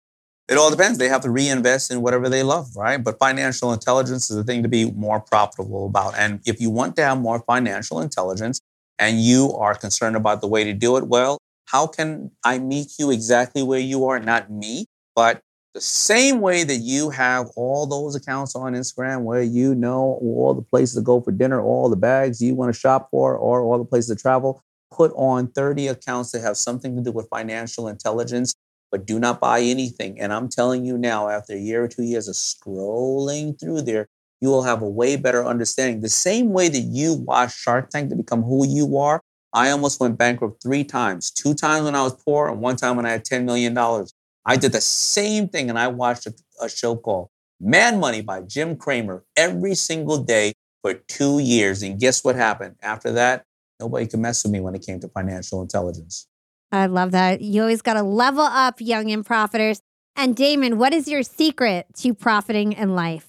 It 0.48 0.58
all 0.58 0.72
depends. 0.72 0.98
They 0.98 1.10
have 1.10 1.20
to 1.24 1.30
reinvest 1.30 1.92
in 1.92 2.02
whatever 2.02 2.30
they 2.30 2.42
love, 2.42 2.74
right? 2.78 3.04
But 3.04 3.20
financial 3.20 3.74
intelligence 3.74 4.30
is 4.30 4.38
the 4.38 4.46
thing 4.46 4.64
to 4.64 4.70
be 4.70 4.90
more 4.92 5.20
profitable 5.20 5.88
about. 5.88 6.16
And 6.16 6.40
if 6.46 6.62
you 6.62 6.70
want 6.70 6.96
to 6.96 7.04
have 7.04 7.20
more 7.20 7.40
financial 7.42 8.00
intelligence 8.00 8.62
and 8.98 9.20
you 9.20 9.52
are 9.56 9.76
concerned 9.76 10.16
about 10.16 10.40
the 10.40 10.48
way 10.48 10.64
to 10.64 10.74
do 10.74 10.96
it, 10.96 11.08
well, 11.08 11.38
how 11.66 11.88
can 11.88 12.32
I 12.46 12.60
meet 12.60 12.94
you 12.98 13.12
exactly 13.12 13.62
where 13.62 13.78
you 13.78 14.06
are? 14.06 14.22
Not 14.22 14.50
me, 14.50 14.86
but 15.18 15.42
the 15.78 15.82
same 15.82 16.42
way 16.42 16.64
that 16.64 16.78
you 16.78 17.12
have 17.12 17.52
all 17.56 17.86
those 17.86 18.16
accounts 18.16 18.56
on 18.56 18.74
Instagram 18.74 19.22
where 19.22 19.44
you 19.44 19.76
know 19.76 20.18
all 20.24 20.56
the 20.56 20.62
places 20.64 20.96
to 20.96 21.02
go 21.02 21.22
for 21.22 21.32
dinner, 21.32 21.62
all 21.62 21.88
the 21.88 21.96
bags 21.96 22.42
you 22.42 22.56
want 22.56 22.74
to 22.74 22.80
shop 22.80 23.10
for, 23.12 23.38
or 23.38 23.62
all 23.62 23.78
the 23.78 23.86
places 23.86 24.10
to 24.10 24.20
travel, 24.20 24.64
put 24.92 25.12
on 25.16 25.46
30 25.50 25.90
accounts 25.90 26.32
that 26.32 26.42
have 26.42 26.58
something 26.58 26.96
to 26.96 27.04
do 27.04 27.12
with 27.12 27.30
financial 27.30 27.88
intelligence, 27.88 28.56
but 28.90 29.06
do 29.06 29.20
not 29.20 29.40
buy 29.40 29.62
anything. 29.62 30.20
And 30.20 30.34
I'm 30.34 30.50
telling 30.50 30.84
you 30.84 30.98
now, 30.98 31.30
after 31.30 31.54
a 31.54 31.60
year 31.60 31.84
or 31.84 31.88
two 31.88 32.02
years 32.02 32.28
of 32.28 32.34
scrolling 32.34 33.60
through 33.60 33.84
there, 33.84 34.08
you 34.42 34.50
will 34.50 34.64
have 34.64 34.82
a 34.82 34.90
way 34.90 35.16
better 35.16 35.46
understanding. 35.46 36.02
The 36.02 36.10
same 36.10 36.54
way 36.54 36.70
that 36.70 36.80
you 36.80 37.14
watch 37.14 37.56
Shark 37.56 37.92
Tank 37.92 38.10
to 38.10 38.16
become 38.16 38.42
who 38.42 38.66
you 38.66 38.98
are, 38.98 39.22
I 39.54 39.70
almost 39.70 40.00
went 40.00 40.18
bankrupt 40.18 40.64
three 40.64 40.84
times 40.84 41.30
two 41.30 41.54
times 41.54 41.86
when 41.86 41.94
I 41.94 42.02
was 42.02 42.16
poor, 42.16 42.48
and 42.48 42.62
one 42.62 42.78
time 42.78 42.96
when 42.96 43.06
I 43.06 43.12
had 43.12 43.26
$10 43.26 43.44
million. 43.44 43.78
I 44.48 44.56
did 44.56 44.72
the 44.72 44.82
same 44.82 45.50
thing, 45.50 45.70
and 45.70 45.78
I 45.78 45.90
watched 45.90 46.26
a, 46.26 46.34
a 46.62 46.70
show 46.70 46.96
called 46.96 47.28
Mad 47.60 48.00
Money 48.00 48.22
by 48.22 48.42
Jim 48.42 48.78
Cramer 48.78 49.26
every 49.36 49.76
single 49.76 50.18
day 50.18 50.54
for 50.82 50.94
two 50.94 51.40
years. 51.40 51.84
And 51.84 52.00
guess 52.00 52.24
what 52.24 52.38
happened? 52.38 52.76
After 52.82 53.12
that, 53.12 53.44
nobody 53.78 54.08
could 54.08 54.22
mess 54.22 54.44
with 54.44 54.54
me 54.54 54.62
when 54.62 54.74
it 54.74 54.86
came 54.86 55.02
to 55.02 55.10
financial 55.10 55.62
intelligence. 55.62 56.28
I 56.72 56.86
love 56.86 57.12
that. 57.12 57.42
You 57.42 57.62
always 57.62 57.82
got 57.82 57.96
to 57.96 58.04
level 58.04 58.42
up, 58.42 58.80
young 58.80 59.12
and 59.12 59.26
profiters. 59.26 59.82
And 60.16 60.34
Daymond, 60.34 60.76
what 60.76 60.94
is 60.94 61.10
your 61.10 61.24
secret 61.24 61.88
to 61.98 62.14
profiting 62.14 62.72
in 62.72 62.96
life? 62.96 63.28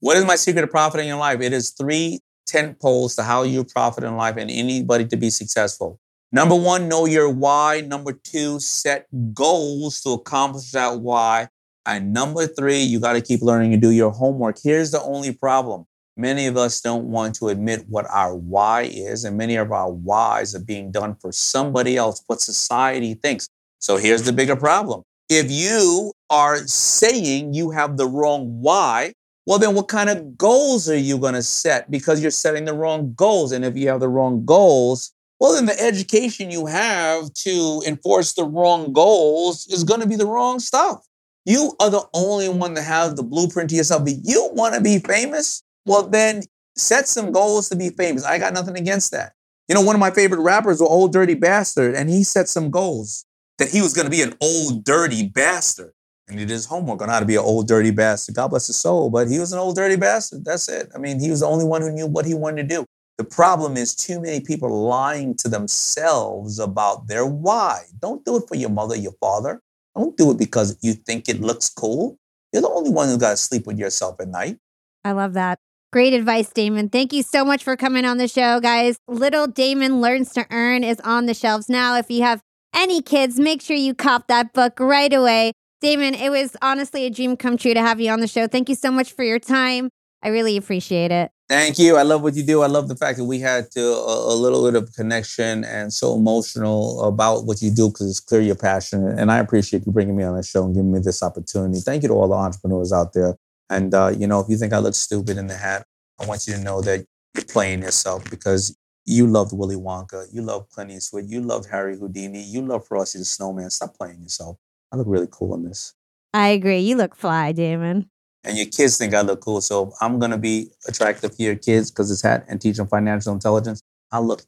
What 0.00 0.16
is 0.16 0.24
my 0.24 0.36
secret 0.36 0.62
to 0.62 0.66
profiting 0.66 1.08
in 1.08 1.18
life? 1.18 1.40
It 1.40 1.52
is 1.52 1.70
three 1.70 2.18
tent 2.46 2.80
poles 2.80 3.14
to 3.16 3.22
how 3.22 3.44
you 3.44 3.64
profit 3.64 4.02
in 4.02 4.16
life 4.16 4.36
and 4.36 4.50
anybody 4.50 5.06
to 5.06 5.16
be 5.16 5.30
successful. 5.30 6.00
Number 6.32 6.54
one, 6.54 6.88
know 6.88 7.06
your 7.06 7.30
why. 7.30 7.80
Number 7.80 8.12
two, 8.12 8.60
set 8.60 9.06
goals 9.32 10.00
to 10.02 10.10
accomplish 10.10 10.72
that 10.72 11.00
why. 11.00 11.48
And 11.86 12.12
number 12.12 12.46
three, 12.46 12.80
you 12.80 12.98
got 12.98 13.12
to 13.12 13.20
keep 13.20 13.42
learning 13.42 13.72
and 13.72 13.80
do 13.80 13.90
your 13.90 14.10
homework. 14.10 14.58
Here's 14.62 14.90
the 14.90 15.00
only 15.02 15.32
problem. 15.32 15.86
Many 16.16 16.46
of 16.46 16.56
us 16.56 16.80
don't 16.80 17.04
want 17.04 17.34
to 17.36 17.48
admit 17.48 17.84
what 17.88 18.06
our 18.10 18.34
why 18.34 18.82
is, 18.82 19.24
and 19.24 19.36
many 19.36 19.56
of 19.56 19.70
our 19.70 19.92
whys 19.92 20.54
are 20.54 20.64
being 20.64 20.90
done 20.90 21.14
for 21.14 21.30
somebody 21.30 21.96
else, 21.96 22.22
what 22.26 22.40
society 22.40 23.14
thinks. 23.14 23.48
So 23.80 23.98
here's 23.98 24.22
the 24.22 24.32
bigger 24.32 24.56
problem. 24.56 25.02
If 25.28 25.50
you 25.50 26.12
are 26.30 26.58
saying 26.66 27.54
you 27.54 27.70
have 27.70 27.98
the 27.98 28.06
wrong 28.06 28.60
why, 28.60 29.12
well, 29.46 29.58
then 29.58 29.74
what 29.74 29.88
kind 29.88 30.10
of 30.10 30.36
goals 30.36 30.88
are 30.88 30.96
you 30.96 31.18
going 31.18 31.34
to 31.34 31.42
set? 31.42 31.90
Because 31.90 32.20
you're 32.20 32.30
setting 32.30 32.64
the 32.64 32.74
wrong 32.74 33.12
goals. 33.14 33.52
And 33.52 33.64
if 33.64 33.76
you 33.76 33.88
have 33.88 34.00
the 34.00 34.08
wrong 34.08 34.44
goals, 34.44 35.12
well, 35.38 35.54
then 35.54 35.66
the 35.66 35.80
education 35.80 36.50
you 36.50 36.66
have 36.66 37.32
to 37.34 37.82
enforce 37.86 38.32
the 38.32 38.44
wrong 38.44 38.92
goals 38.92 39.66
is 39.66 39.84
going 39.84 40.00
to 40.00 40.08
be 40.08 40.16
the 40.16 40.26
wrong 40.26 40.58
stuff. 40.58 41.06
You 41.44 41.74
are 41.78 41.90
the 41.90 42.04
only 42.14 42.48
one 42.48 42.74
that 42.74 42.82
has 42.82 43.14
the 43.14 43.22
blueprint 43.22 43.70
to 43.70 43.76
yourself. 43.76 44.02
If 44.06 44.18
you 44.24 44.50
want 44.52 44.74
to 44.74 44.80
be 44.80 44.98
famous, 44.98 45.62
well, 45.84 46.08
then 46.08 46.42
set 46.76 47.06
some 47.06 47.32
goals 47.32 47.68
to 47.68 47.76
be 47.76 47.90
famous. 47.90 48.24
I 48.24 48.38
got 48.38 48.54
nothing 48.54 48.76
against 48.76 49.12
that. 49.12 49.32
You 49.68 49.74
know, 49.74 49.82
one 49.82 49.94
of 49.94 50.00
my 50.00 50.10
favorite 50.10 50.40
rappers 50.40 50.80
was 50.80 50.88
Old 50.88 51.12
Dirty 51.12 51.34
Bastard, 51.34 51.94
and 51.94 52.08
he 52.08 52.24
set 52.24 52.48
some 52.48 52.70
goals 52.70 53.24
that 53.58 53.70
he 53.70 53.82
was 53.82 53.94
going 53.94 54.06
to 54.06 54.10
be 54.10 54.22
an 54.22 54.34
old 54.40 54.84
dirty 54.84 55.28
bastard. 55.28 55.92
And 56.28 56.38
he 56.38 56.44
did 56.44 56.52
his 56.52 56.66
homework 56.66 57.02
on 57.02 57.08
how 57.08 57.20
to 57.20 57.26
be 57.26 57.36
an 57.36 57.42
old 57.42 57.68
dirty 57.68 57.90
bastard. 57.90 58.34
God 58.34 58.48
bless 58.48 58.66
his 58.66 58.76
soul, 58.76 59.10
but 59.10 59.28
he 59.28 59.38
was 59.38 59.52
an 59.52 59.58
old 59.58 59.76
dirty 59.76 59.96
bastard. 59.96 60.44
That's 60.44 60.68
it. 60.68 60.90
I 60.94 60.98
mean, 60.98 61.20
he 61.20 61.30
was 61.30 61.40
the 61.40 61.46
only 61.46 61.64
one 61.64 61.82
who 61.82 61.92
knew 61.92 62.06
what 62.06 62.26
he 62.26 62.34
wanted 62.34 62.68
to 62.68 62.76
do. 62.76 62.86
The 63.18 63.24
problem 63.24 63.76
is 63.76 63.94
too 63.94 64.20
many 64.20 64.40
people 64.40 64.68
lying 64.68 65.34
to 65.36 65.48
themselves 65.48 66.58
about 66.58 67.08
their 67.08 67.24
why. 67.24 67.84
Don't 68.00 68.24
do 68.24 68.36
it 68.36 68.46
for 68.46 68.56
your 68.56 68.68
mother, 68.70 68.94
your 68.94 69.14
father. 69.20 69.62
Don't 69.96 70.16
do 70.16 70.30
it 70.30 70.38
because 70.38 70.76
you 70.82 70.92
think 70.92 71.28
it 71.28 71.40
looks 71.40 71.70
cool. 71.70 72.18
You're 72.52 72.62
the 72.62 72.68
only 72.68 72.90
one 72.90 73.08
who's 73.08 73.16
got 73.16 73.30
to 73.30 73.36
sleep 73.36 73.66
with 73.66 73.78
yourself 73.78 74.20
at 74.20 74.28
night. 74.28 74.58
I 75.04 75.12
love 75.12 75.32
that. 75.32 75.58
Great 75.92 76.12
advice, 76.12 76.52
Daymond. 76.52 76.92
Thank 76.92 77.14
you 77.14 77.22
so 77.22 77.44
much 77.44 77.64
for 77.64 77.76
coming 77.76 78.04
on 78.04 78.18
the 78.18 78.28
show, 78.28 78.60
guys. 78.60 78.98
Little 79.08 79.46
Daymond 79.46 80.00
Learns 80.00 80.32
to 80.34 80.46
Earn 80.50 80.84
is 80.84 81.00
on 81.00 81.24
the 81.24 81.32
shelves 81.32 81.70
now. 81.70 81.96
If 81.96 82.10
you 82.10 82.22
have 82.22 82.42
any 82.74 83.00
kids, 83.00 83.40
make 83.40 83.62
sure 83.62 83.76
you 83.76 83.94
cop 83.94 84.26
that 84.26 84.52
book 84.52 84.78
right 84.78 85.12
away. 85.12 85.52
Daymond, 85.82 86.20
it 86.20 86.30
was 86.30 86.56
honestly 86.60 87.06
a 87.06 87.10
dream 87.10 87.36
come 87.36 87.56
true 87.56 87.72
to 87.72 87.80
have 87.80 88.00
you 88.00 88.10
on 88.10 88.20
the 88.20 88.28
show. 88.28 88.46
Thank 88.46 88.68
you 88.68 88.74
so 88.74 88.90
much 88.90 89.12
for 89.12 89.24
your 89.24 89.38
time. 89.38 89.88
I 90.22 90.28
really 90.28 90.56
appreciate 90.56 91.12
it. 91.12 91.30
Thank 91.48 91.78
you. 91.78 91.96
I 91.96 92.02
love 92.02 92.22
what 92.22 92.34
you 92.34 92.42
do. 92.42 92.62
I 92.62 92.66
love 92.66 92.88
the 92.88 92.96
fact 92.96 93.18
that 93.18 93.24
we 93.24 93.38
had 93.38 93.70
to, 93.72 93.80
a, 93.80 94.34
a 94.34 94.36
little 94.36 94.64
bit 94.64 94.74
of 94.82 94.92
connection 94.94 95.62
and 95.62 95.92
so 95.92 96.16
emotional 96.16 97.04
about 97.04 97.44
what 97.44 97.62
you 97.62 97.70
do 97.70 97.88
because 97.88 98.10
it's 98.10 98.18
clear 98.18 98.40
you're 98.40 98.56
passionate. 98.56 99.16
And 99.16 99.30
I 99.30 99.38
appreciate 99.38 99.86
you 99.86 99.92
bringing 99.92 100.16
me 100.16 100.24
on 100.24 100.36
the 100.36 100.42
show 100.42 100.64
and 100.64 100.74
giving 100.74 100.90
me 100.90 100.98
this 100.98 101.22
opportunity. 101.22 101.78
Thank 101.78 102.02
you 102.02 102.08
to 102.08 102.14
all 102.14 102.28
the 102.28 102.34
entrepreneurs 102.34 102.92
out 102.92 103.12
there. 103.12 103.36
And, 103.70 103.94
uh, 103.94 104.12
you 104.16 104.26
know, 104.26 104.40
if 104.40 104.48
you 104.48 104.56
think 104.56 104.72
I 104.72 104.78
look 104.78 104.94
stupid 104.94 105.38
in 105.38 105.46
the 105.46 105.56
hat, 105.56 105.86
I 106.20 106.26
want 106.26 106.48
you 106.48 106.54
to 106.54 106.60
know 106.60 106.80
that 106.82 107.06
you're 107.34 107.44
playing 107.44 107.82
yourself 107.82 108.28
because 108.28 108.76
You 109.08 109.28
loved 109.28 109.52
Willy 109.52 109.76
Wonka. 109.76 110.26
You 110.32 110.42
love 110.42 110.68
Clint 110.70 110.90
Eastwood. 110.90 111.26
You 111.28 111.40
love 111.40 111.66
Harry 111.66 111.96
Houdini. 111.96 112.42
You 112.42 112.62
love 112.62 112.88
Frosty 112.88 113.20
the 113.20 113.24
Snowman. 113.24 113.70
Stop 113.70 113.96
playing 113.96 114.20
yourself. 114.20 114.58
I 114.92 114.96
look 114.96 115.06
really 115.08 115.28
cool 115.30 115.54
in 115.54 115.62
this. 115.64 115.94
I 116.34 116.48
agree. 116.48 116.80
You 116.80 116.96
look 116.96 117.14
fly, 117.14 117.52
Daymond. 117.52 118.08
And 118.46 118.56
your 118.56 118.66
kids 118.66 118.96
think 118.96 119.12
I 119.12 119.22
look 119.22 119.40
cool. 119.40 119.60
So 119.60 119.92
I'm 120.00 120.20
going 120.20 120.30
to 120.30 120.38
be 120.38 120.70
attractive 120.86 121.36
to 121.36 121.42
your 121.42 121.56
kids 121.56 121.90
because 121.90 122.12
it's 122.12 122.22
hat 122.22 122.44
and 122.48 122.60
teach 122.60 122.76
them 122.76 122.86
financial 122.86 123.32
intelligence. 123.32 123.82
I 124.12 124.20
look 124.20 124.42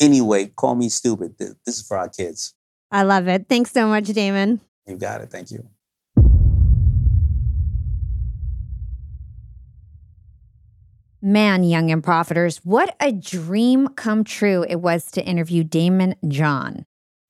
anyway. 0.00 0.46
Call 0.46 0.74
me 0.74 0.88
stupid. 0.88 1.36
This 1.38 1.56
is 1.66 1.86
for 1.86 1.98
our 1.98 2.08
kids. 2.08 2.54
I 2.90 3.02
love 3.02 3.28
it. 3.28 3.46
Thanks 3.50 3.70
so 3.70 3.86
much, 3.86 4.04
Daymond. 4.04 4.60
You 4.86 4.96
got 4.96 5.20
it. 5.20 5.30
Thank 5.30 5.50
you. 5.50 5.68
Man, 11.24 11.62
young 11.62 11.90
and 11.92 12.02
profiters, 12.02 12.58
what 12.64 12.96
a 12.98 13.12
dream 13.12 13.88
come 13.88 14.24
true 14.24 14.64
it 14.68 14.76
was 14.76 15.10
to 15.12 15.24
interview 15.24 15.62
Daymond 15.62 16.16
John. 16.26 16.84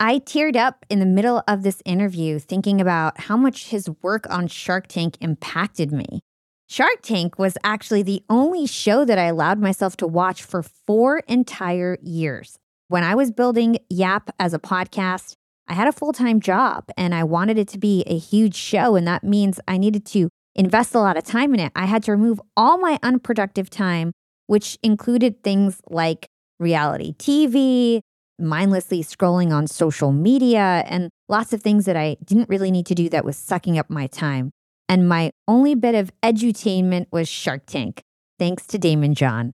I 0.04 0.18
teared 0.18 0.56
up 0.56 0.84
in 0.90 0.98
the 0.98 1.06
middle 1.06 1.44
of 1.46 1.62
this 1.62 1.80
interview 1.84 2.40
thinking 2.40 2.80
about 2.80 3.20
how 3.20 3.36
much 3.36 3.68
his 3.68 3.88
work 4.02 4.28
on 4.28 4.48
Shark 4.48 4.88
Tank 4.88 5.16
impacted 5.20 5.92
me. 5.92 6.22
Shark 6.68 7.02
Tank 7.02 7.38
was 7.38 7.56
actually 7.62 8.02
the 8.02 8.24
only 8.28 8.66
show 8.66 9.04
that 9.04 9.16
I 9.16 9.26
allowed 9.26 9.60
myself 9.60 9.96
to 9.98 10.08
watch 10.08 10.42
for 10.42 10.64
four 10.64 11.18
entire 11.28 11.98
years. 12.02 12.58
When 12.88 13.04
I 13.04 13.14
was 13.14 13.30
building 13.30 13.78
Yap 13.90 14.30
as 14.40 14.52
a 14.52 14.58
podcast, 14.58 15.34
I 15.68 15.74
had 15.74 15.86
a 15.86 15.92
full 15.92 16.12
time 16.12 16.40
job 16.40 16.86
and 16.96 17.14
I 17.14 17.22
wanted 17.22 17.56
it 17.56 17.68
to 17.68 17.78
be 17.78 18.02
a 18.08 18.18
huge 18.18 18.56
show. 18.56 18.96
And 18.96 19.06
that 19.06 19.22
means 19.22 19.60
I 19.68 19.78
needed 19.78 20.04
to 20.06 20.30
invest 20.56 20.96
a 20.96 20.98
lot 20.98 21.16
of 21.16 21.22
time 21.22 21.54
in 21.54 21.60
it. 21.60 21.70
I 21.76 21.86
had 21.86 22.02
to 22.02 22.10
remove 22.10 22.40
all 22.56 22.76
my 22.76 22.98
unproductive 23.04 23.70
time, 23.70 24.10
which 24.48 24.80
included 24.82 25.44
things 25.44 25.80
like 25.88 26.26
reality 26.58 27.14
TV, 27.20 28.00
mindlessly 28.42 29.02
scrolling 29.02 29.52
on 29.52 29.66
social 29.66 30.12
media, 30.12 30.84
and 30.86 31.10
lots 31.28 31.52
of 31.52 31.62
things 31.62 31.84
that 31.86 31.96
I 31.96 32.16
didn't 32.24 32.48
really 32.48 32.70
need 32.70 32.86
to 32.86 32.94
do 32.94 33.08
that 33.08 33.24
was 33.24 33.36
sucking 33.36 33.78
up 33.78 33.88
my 33.88 34.06
time. 34.06 34.50
And 34.88 35.08
my 35.08 35.30
only 35.48 35.74
bit 35.74 35.94
of 35.94 36.10
edutainment 36.22 37.06
was 37.10 37.28
Shark 37.28 37.66
Tank, 37.66 38.02
thanks 38.38 38.66
to 38.66 38.78
Daymond 38.78 39.14
John. 39.14 39.52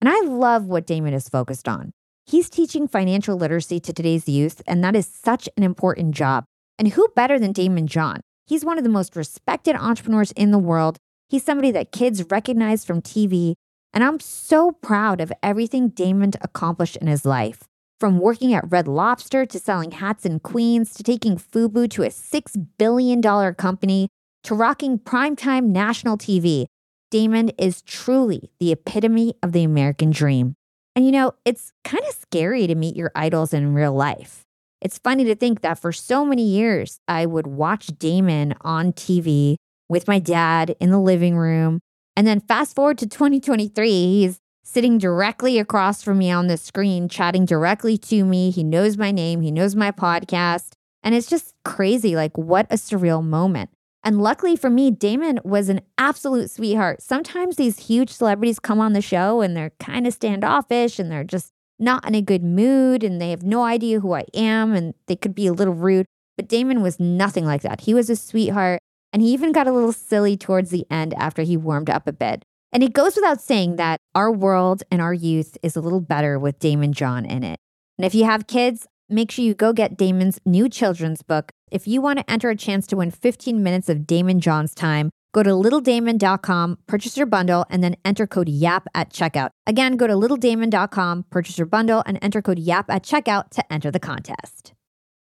And 0.00 0.08
I 0.08 0.20
love 0.22 0.66
what 0.66 0.86
Daymond 0.86 1.12
is 1.12 1.28
focused 1.28 1.68
on. 1.68 1.92
He's 2.26 2.48
teaching 2.48 2.88
financial 2.88 3.36
literacy 3.36 3.80
to 3.80 3.92
today's 3.92 4.28
youth, 4.28 4.62
and 4.66 4.82
that 4.82 4.96
is 4.96 5.06
such 5.06 5.48
an 5.56 5.62
important 5.62 6.14
job. 6.14 6.44
And 6.78 6.88
who 6.88 7.08
better 7.14 7.38
than 7.38 7.52
Daymond 7.52 7.86
John? 7.86 8.20
He's 8.46 8.64
one 8.64 8.78
of 8.78 8.84
the 8.84 8.90
most 8.90 9.14
respected 9.14 9.76
entrepreneurs 9.76 10.32
in 10.32 10.50
the 10.50 10.58
world. 10.58 10.96
He's 11.28 11.44
somebody 11.44 11.70
that 11.72 11.92
kids 11.92 12.30
recognize 12.30 12.84
from 12.84 13.02
TV. 13.02 13.54
And 13.92 14.02
I'm 14.02 14.20
so 14.20 14.72
proud 14.72 15.20
of 15.20 15.32
everything 15.42 15.90
Daymond 15.90 16.36
accomplished 16.40 16.96
in 16.96 17.06
his 17.06 17.24
life. 17.24 17.62
From 18.00 18.18
working 18.18 18.54
at 18.54 18.64
Red 18.70 18.88
Lobster 18.88 19.44
to 19.44 19.58
selling 19.58 19.90
hats 19.90 20.24
in 20.24 20.40
Queens 20.40 20.94
to 20.94 21.02
taking 21.02 21.36
Fubu 21.36 21.86
to 21.90 22.02
a 22.02 22.08
$6 22.08 22.66
billion 22.78 23.20
company 23.56 24.08
to 24.44 24.54
rocking 24.54 24.98
primetime 24.98 25.64
national 25.64 26.16
TV, 26.16 26.64
Daymond 27.12 27.52
is 27.58 27.82
truly 27.82 28.52
the 28.58 28.72
epitome 28.72 29.34
of 29.42 29.52
the 29.52 29.64
American 29.64 30.12
dream. 30.12 30.54
And 30.96 31.04
you 31.04 31.12
know, 31.12 31.34
it's 31.44 31.74
kind 31.84 32.02
of 32.08 32.14
scary 32.14 32.66
to 32.66 32.74
meet 32.74 32.96
your 32.96 33.12
idols 33.14 33.52
in 33.52 33.74
real 33.74 33.92
life. 33.92 34.46
It's 34.80 34.96
funny 34.96 35.24
to 35.24 35.34
think 35.34 35.60
that 35.60 35.78
for 35.78 35.92
so 35.92 36.24
many 36.24 36.48
years, 36.48 37.00
I 37.06 37.26
would 37.26 37.46
watch 37.46 37.88
Daymond 37.88 38.56
on 38.62 38.94
TV 38.94 39.56
with 39.90 40.08
my 40.08 40.18
dad 40.18 40.74
in 40.80 40.88
the 40.88 40.98
living 40.98 41.36
room. 41.36 41.80
And 42.16 42.26
then 42.26 42.40
fast 42.40 42.74
forward 42.74 42.96
to 42.98 43.06
2023, 43.06 43.90
he's 43.90 44.38
sitting 44.72 44.98
directly 44.98 45.58
across 45.58 46.00
from 46.00 46.18
me 46.18 46.30
on 46.30 46.46
the 46.46 46.56
screen, 46.56 47.08
chatting 47.08 47.44
directly 47.44 47.98
to 47.98 48.24
me. 48.24 48.50
He 48.50 48.62
knows 48.62 48.96
my 48.96 49.10
name, 49.10 49.40
he 49.40 49.50
knows 49.50 49.74
my 49.74 49.90
podcast. 49.90 50.74
And 51.02 51.12
it's 51.12 51.28
just 51.28 51.54
crazy. 51.64 52.14
Like, 52.14 52.36
what 52.38 52.66
a 52.70 52.76
surreal 52.76 53.24
moment. 53.24 53.70
And 54.04 54.22
luckily 54.22 54.54
for 54.54 54.70
me, 54.70 54.92
Daymond 54.92 55.44
was 55.44 55.68
an 55.68 55.80
absolute 55.98 56.50
sweetheart. 56.50 57.02
Sometimes 57.02 57.56
these 57.56 57.78
huge 57.78 58.10
celebrities 58.10 58.60
come 58.60 58.80
on 58.80 58.92
the 58.92 59.02
show 59.02 59.40
and 59.40 59.56
they're 59.56 59.72
kind 59.80 60.06
of 60.06 60.14
standoffish 60.14 60.98
and 60.98 61.10
they're 61.10 61.24
just 61.24 61.50
not 61.78 62.06
in 62.06 62.14
a 62.14 62.22
good 62.22 62.44
mood 62.44 63.02
and 63.02 63.20
they 63.20 63.30
have 63.30 63.42
no 63.42 63.64
idea 63.64 64.00
who 64.00 64.12
I 64.12 64.24
am 64.34 64.74
and 64.74 64.94
they 65.06 65.16
could 65.16 65.34
be 65.34 65.48
a 65.48 65.52
little 65.52 65.74
rude. 65.74 66.06
But 66.36 66.48
Daymond 66.48 66.82
was 66.82 67.00
nothing 67.00 67.44
like 67.44 67.62
that. 67.62 67.82
He 67.82 67.94
was 67.94 68.08
a 68.08 68.16
sweetheart 68.16 68.80
and 69.12 69.20
he 69.20 69.32
even 69.32 69.52
got 69.52 69.66
a 69.66 69.72
little 69.72 69.92
silly 69.92 70.36
towards 70.36 70.70
the 70.70 70.86
end 70.90 71.12
after 71.14 71.42
he 71.42 71.56
warmed 71.56 71.90
up 71.90 72.06
a 72.06 72.12
bit. 72.12 72.44
And 72.72 72.82
it 72.82 72.92
goes 72.92 73.16
without 73.16 73.40
saying 73.40 73.76
that 73.76 74.00
our 74.14 74.30
world 74.30 74.82
and 74.90 75.00
our 75.00 75.14
youth 75.14 75.56
is 75.62 75.76
a 75.76 75.80
little 75.80 76.00
better 76.00 76.38
with 76.38 76.58
Daymond 76.58 76.92
John 76.92 77.24
in 77.24 77.42
it. 77.42 77.58
And 77.98 78.04
if 78.04 78.14
you 78.14 78.24
have 78.24 78.46
kids, 78.46 78.86
make 79.08 79.30
sure 79.30 79.44
you 79.44 79.54
go 79.54 79.72
get 79.72 79.96
Daymond's 79.96 80.40
new 80.44 80.68
children's 80.68 81.22
book. 81.22 81.50
If 81.70 81.88
you 81.88 82.00
want 82.00 82.18
to 82.18 82.30
enter 82.30 82.50
a 82.50 82.56
chance 82.56 82.86
to 82.88 82.96
win 82.96 83.10
15 83.10 83.62
minutes 83.62 83.88
of 83.88 83.98
Daymond 83.98 84.40
John's 84.40 84.74
time, 84.74 85.10
Go 85.32 85.44
to 85.44 85.50
littledaymond.com, 85.50 86.78
purchase 86.88 87.16
your 87.16 87.26
bundle, 87.26 87.64
and 87.70 87.84
then 87.84 87.94
enter 88.04 88.26
code 88.26 88.48
YAP 88.48 88.88
at 88.94 89.12
checkout. 89.12 89.50
Again, 89.66 89.96
go 89.96 90.06
to 90.08 90.14
littledaymond.com, 90.14 91.26
purchase 91.30 91.56
your 91.56 91.68
bundle, 91.68 92.02
and 92.04 92.18
enter 92.20 92.42
code 92.42 92.58
YAP 92.58 92.90
at 92.90 93.04
checkout 93.04 93.50
to 93.50 93.72
enter 93.72 93.92
the 93.92 94.00
contest. 94.00 94.72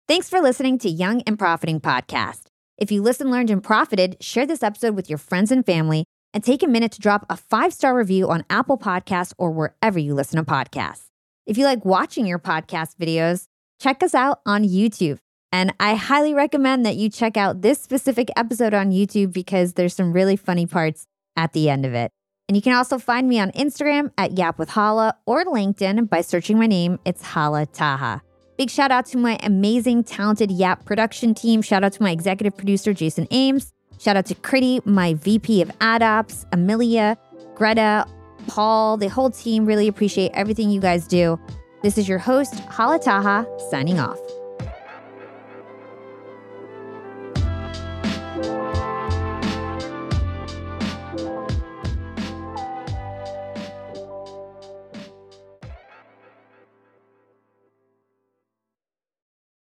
Thanks 0.07 0.28
for 0.28 0.41
listening 0.41 0.78
to 0.78 0.89
Young 0.89 1.22
and 1.22 1.39
Profiting 1.39 1.81
Podcast. 1.81 2.43
If 2.78 2.93
you 2.93 3.03
listened, 3.03 3.31
learned, 3.31 3.51
and 3.51 3.62
profited, 3.62 4.16
share 4.20 4.47
this 4.47 4.62
episode 4.62 4.95
with 4.95 5.11
your 5.11 5.18
friends 5.18 5.51
and 5.51 5.66
family, 5.66 6.05
and 6.33 6.45
take 6.45 6.62
a 6.62 6.68
minute 6.68 6.93
to 6.93 7.01
drop 7.01 7.26
a 7.28 7.37
five 7.37 7.72
star 7.72 7.97
review 7.97 8.28
on 8.28 8.45
Apple 8.51 8.78
Podcasts 8.78 9.33
or 9.39 9.51
wherever 9.51 9.99
you 9.99 10.14
listen 10.14 10.37
to 10.37 10.51
podcasts. 10.51 11.05
If 11.47 11.59
you 11.59 11.64
like 11.64 11.85
watching 11.85 12.26
your 12.26 12.39
podcast 12.39 12.97
videos, 12.97 13.47
check 13.81 14.03
us 14.03 14.14
out 14.14 14.41
on 14.47 14.64
YouTube. 14.64 15.18
And 15.53 15.74
I 15.81 15.95
highly 15.95 16.33
recommend 16.33 16.87
that 16.87 16.97
you 16.97 17.09
check 17.09 17.37
out 17.37 17.62
this 17.62 17.81
specific 17.81 18.28
episode 18.37 18.72
on 18.72 18.93
YouTube 18.93 19.33
because 19.33 19.72
there's 19.72 19.95
some 19.95 20.12
really 20.12 20.37
funny 20.37 20.66
parts 20.66 21.07
at 21.37 21.53
the 21.53 21.68
end 21.68 21.85
of 21.85 21.95
it. 21.95 22.12
And 22.49 22.57
you 22.57 22.62
can 22.62 22.74
also 22.74 22.99
find 22.99 23.28
me 23.28 23.39
on 23.39 23.51
Instagram 23.53 24.12
at 24.18 24.37
Yap 24.37 24.59
with 24.59 24.70
Hala 24.70 25.16
or 25.26 25.45
LinkedIn 25.45 26.09
by 26.09 26.20
searching 26.20 26.59
my 26.59 26.66
name. 26.66 26.99
It's 27.05 27.22
Hala 27.22 27.66
Taha. 27.66 28.22
Big 28.57 28.70
shout 28.70 28.91
out 28.91 29.07
to 29.07 29.18
my 29.18 29.39
amazing, 29.43 30.05
talented 30.05 30.51
Yap 30.51 30.85
production 30.85 31.35
team. 31.35 31.62
Shout 31.62 31.83
out 31.83 31.93
to 31.95 32.03
my 32.03 32.11
executive 32.11 32.57
producer, 32.57 32.93
Jason 32.93 33.26
Ames. 33.31 33.72
Shout 34.01 34.16
out 34.16 34.24
to 34.26 34.34
Critty, 34.34 34.84
my 34.86 35.12
VP 35.12 35.61
of 35.61 35.70
Ad 35.82 36.03
Ops, 36.03 36.46
Amelia, 36.53 37.18
Greta, 37.55 38.07
Paul, 38.46 38.96
the 38.96 39.09
whole 39.09 39.28
team. 39.30 39.66
Really 39.66 39.88
appreciate 39.88 40.30
everything 40.32 40.70
you 40.70 40.80
guys 40.80 41.07
do. 41.07 41.38
This 41.82 41.98
is 41.98 42.09
your 42.09 42.18
host, 42.18 42.55
Hala 42.61 42.98
Taha, 42.98 43.46
signing 43.70 44.01
off. 44.01 44.18